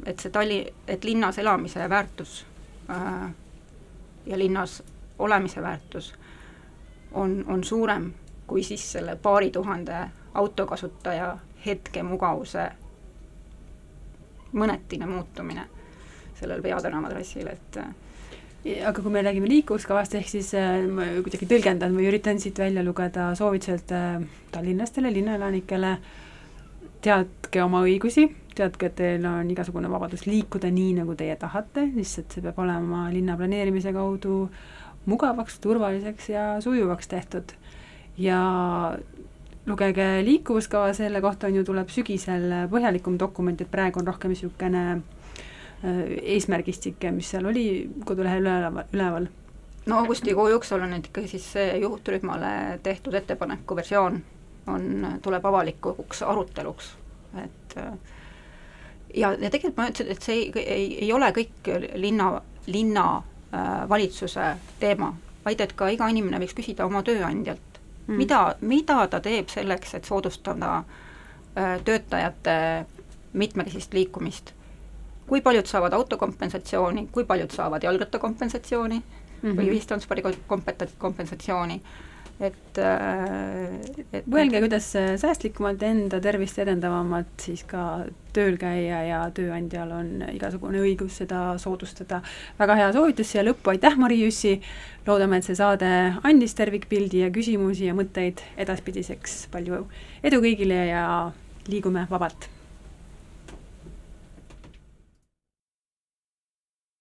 et 0.08 0.22
see 0.22 0.32
Tali-, 0.32 0.64
et 0.88 1.04
linnas 1.04 1.38
elamise 1.42 1.90
väärtus 1.90 2.46
äh, 2.90 3.28
ja 4.26 4.38
linnas 4.40 4.80
olemise 5.20 5.62
väärtus 5.62 6.14
on, 7.12 7.44
on 7.48 7.64
suurem 7.64 8.14
kui 8.50 8.64
siis 8.64 8.92
selle 8.92 9.16
paari 9.16 9.52
tuhande 9.52 10.10
autokasutaja 10.34 11.38
hetkemugavuse 11.66 12.72
mõnetine 14.54 15.08
muutumine 15.10 15.68
sellel 16.40 16.62
Peatänava 16.64 17.10
trassil, 17.12 17.50
et 17.52 17.80
aga 18.60 19.02
kui 19.02 19.12
me 19.12 19.22
räägime 19.24 19.48
liikuvuskavast, 19.48 20.18
ehk 20.20 20.28
siis 20.28 20.52
äh, 20.58 20.82
ma 20.92 21.06
kuidagi 21.24 21.48
tõlgendan 21.48 21.96
või 21.96 22.10
üritan 22.10 22.42
siit 22.44 22.60
välja 22.60 22.84
lugeda 22.84 23.30
soovitused 23.40 23.94
äh, 23.96 24.20
tallinlastele, 24.52 25.12
linnaelanikele, 25.16 25.94
teadke 27.04 27.64
oma 27.64 27.82
õigusi, 27.88 28.26
teadke, 28.56 28.90
et 28.90 28.98
teil 29.00 29.28
on 29.30 29.48
igasugune 29.52 29.92
vabadus 29.92 30.26
liikuda 30.28 30.72
nii, 30.76 30.98
nagu 31.00 31.16
teie 31.20 31.38
tahate, 31.40 31.88
lihtsalt 31.96 32.36
see 32.36 32.44
peab 32.44 32.60
olema 32.60 33.06
linna 33.14 33.38
planeerimise 33.40 33.96
kaudu 33.96 34.42
mugavaks, 35.08 35.62
turvaliseks 35.64 36.30
ja 36.34 36.50
sujuvaks 36.64 37.08
tehtud. 37.08 37.56
ja 38.20 38.40
lugege 39.66 40.08
liikuvuskava, 40.26 40.94
selle 40.94 41.22
kohta 41.22 41.48
on 41.48 41.60
ju, 41.60 41.64
tuleb 41.68 41.92
sügisel 41.94 42.48
põhjalikum 42.72 43.20
dokument, 43.20 43.62
et 43.62 43.72
praegu 43.72 44.02
on 44.02 44.08
rohkem 44.08 44.34
niisugune 44.34 44.84
äh, 44.94 46.00
eesmärgistik, 46.36 47.04
mis 47.16 47.30
seal 47.34 47.50
oli 47.50 47.66
kodulehel 48.06 48.46
üleval, 48.46 48.90
üleval. 48.94 49.30
no 49.86 50.00
augustikuu 50.04 50.48
jooksul 50.54 50.84
on 50.86 50.94
nüüd 50.96 51.10
ikkagi 51.10 51.28
siis 51.36 51.52
see 51.54 51.78
juhtrühmale 51.82 52.80
tehtud 52.84 53.14
ettepaneku 53.14 53.76
versioon 53.76 54.22
on, 54.68 55.08
tuleb 55.22 55.46
avalikuks 55.46 56.24
aruteluks, 56.24 56.94
et 57.44 57.78
äh, 57.78 57.94
ja, 59.16 59.34
ja 59.34 59.50
tegelikult 59.50 59.78
ma 59.78 59.90
ütlesin, 59.90 60.12
et 60.14 60.26
see 60.26 60.38
ei, 60.38 60.52
ei, 60.64 60.86
ei 61.06 61.14
ole 61.14 61.32
kõik 61.36 61.72
linna, 62.00 62.32
linna 62.68 63.08
äh, 63.54 64.60
teema, 64.80 65.14
vaid 65.46 65.62
et 65.62 65.74
ka 65.78 65.90
iga 65.90 66.10
inimene 66.12 66.42
võiks 66.42 66.58
küsida 66.58 66.86
oma 66.86 67.04
tööandjalt, 67.04 67.69
mm., 68.10 68.18
mida, 68.18 68.56
mida 68.62 69.08
ta 69.08 69.20
teeb 69.20 69.50
selleks, 69.50 69.94
et 69.94 70.06
soodustada 70.06 70.78
äh, 70.78 71.82
töötajate 71.86 72.86
mitmekesist 73.34 73.94
liikumist. 73.94 74.54
kui 75.30 75.42
paljud 75.46 75.66
saavad 75.70 75.94
autokompensatsiooni, 75.94 77.08
kui 77.12 77.24
paljud 77.24 77.52
saavad 77.54 77.84
jalgrattakompensatsiooni 77.84 78.98
mm 78.98 79.50
-hmm. 79.50 79.58
või 79.60 79.70
ühistranspordi 79.70 80.24
kompensatsiooni 80.98 81.82
et, 82.40 82.78
äh, 82.78 83.80
et 84.14 84.28
mõelge, 84.32 84.62
kuidas 84.64 84.88
säästlikumalt 85.22 85.84
enda 85.84 86.22
tervist 86.24 86.60
edendavamalt 86.64 87.46
siis 87.46 87.66
ka 87.68 88.06
tööl 88.36 88.60
käia 88.62 89.02
ja 89.08 89.24
tööandjal 89.36 89.92
on 89.96 90.12
igasugune 90.32 90.82
õigus 90.84 91.20
seda 91.22 91.58
soodustada. 91.60 92.22
väga 92.60 92.76
hea 92.76 92.92
soovitus 92.94 93.32
siia 93.32 93.44
lõppu, 93.44 93.74
aitäh, 93.74 93.98
Mari 93.98 94.22
Jüssi, 94.22 94.60
loodame, 95.08 95.38
et 95.38 95.50
see 95.50 95.58
saade 95.58 95.90
andis 96.24 96.56
tervikpildi 96.56 97.26
ja 97.26 97.34
küsimusi 97.34 97.90
ja 97.90 97.98
mõtteid 97.98 98.44
edaspidiseks, 98.58 99.48
palju 99.52 99.88
edu 100.24 100.42
kõigile 100.46 100.86
ja 100.94 101.04
liigume 101.68 102.08
vabalt! 102.10 102.59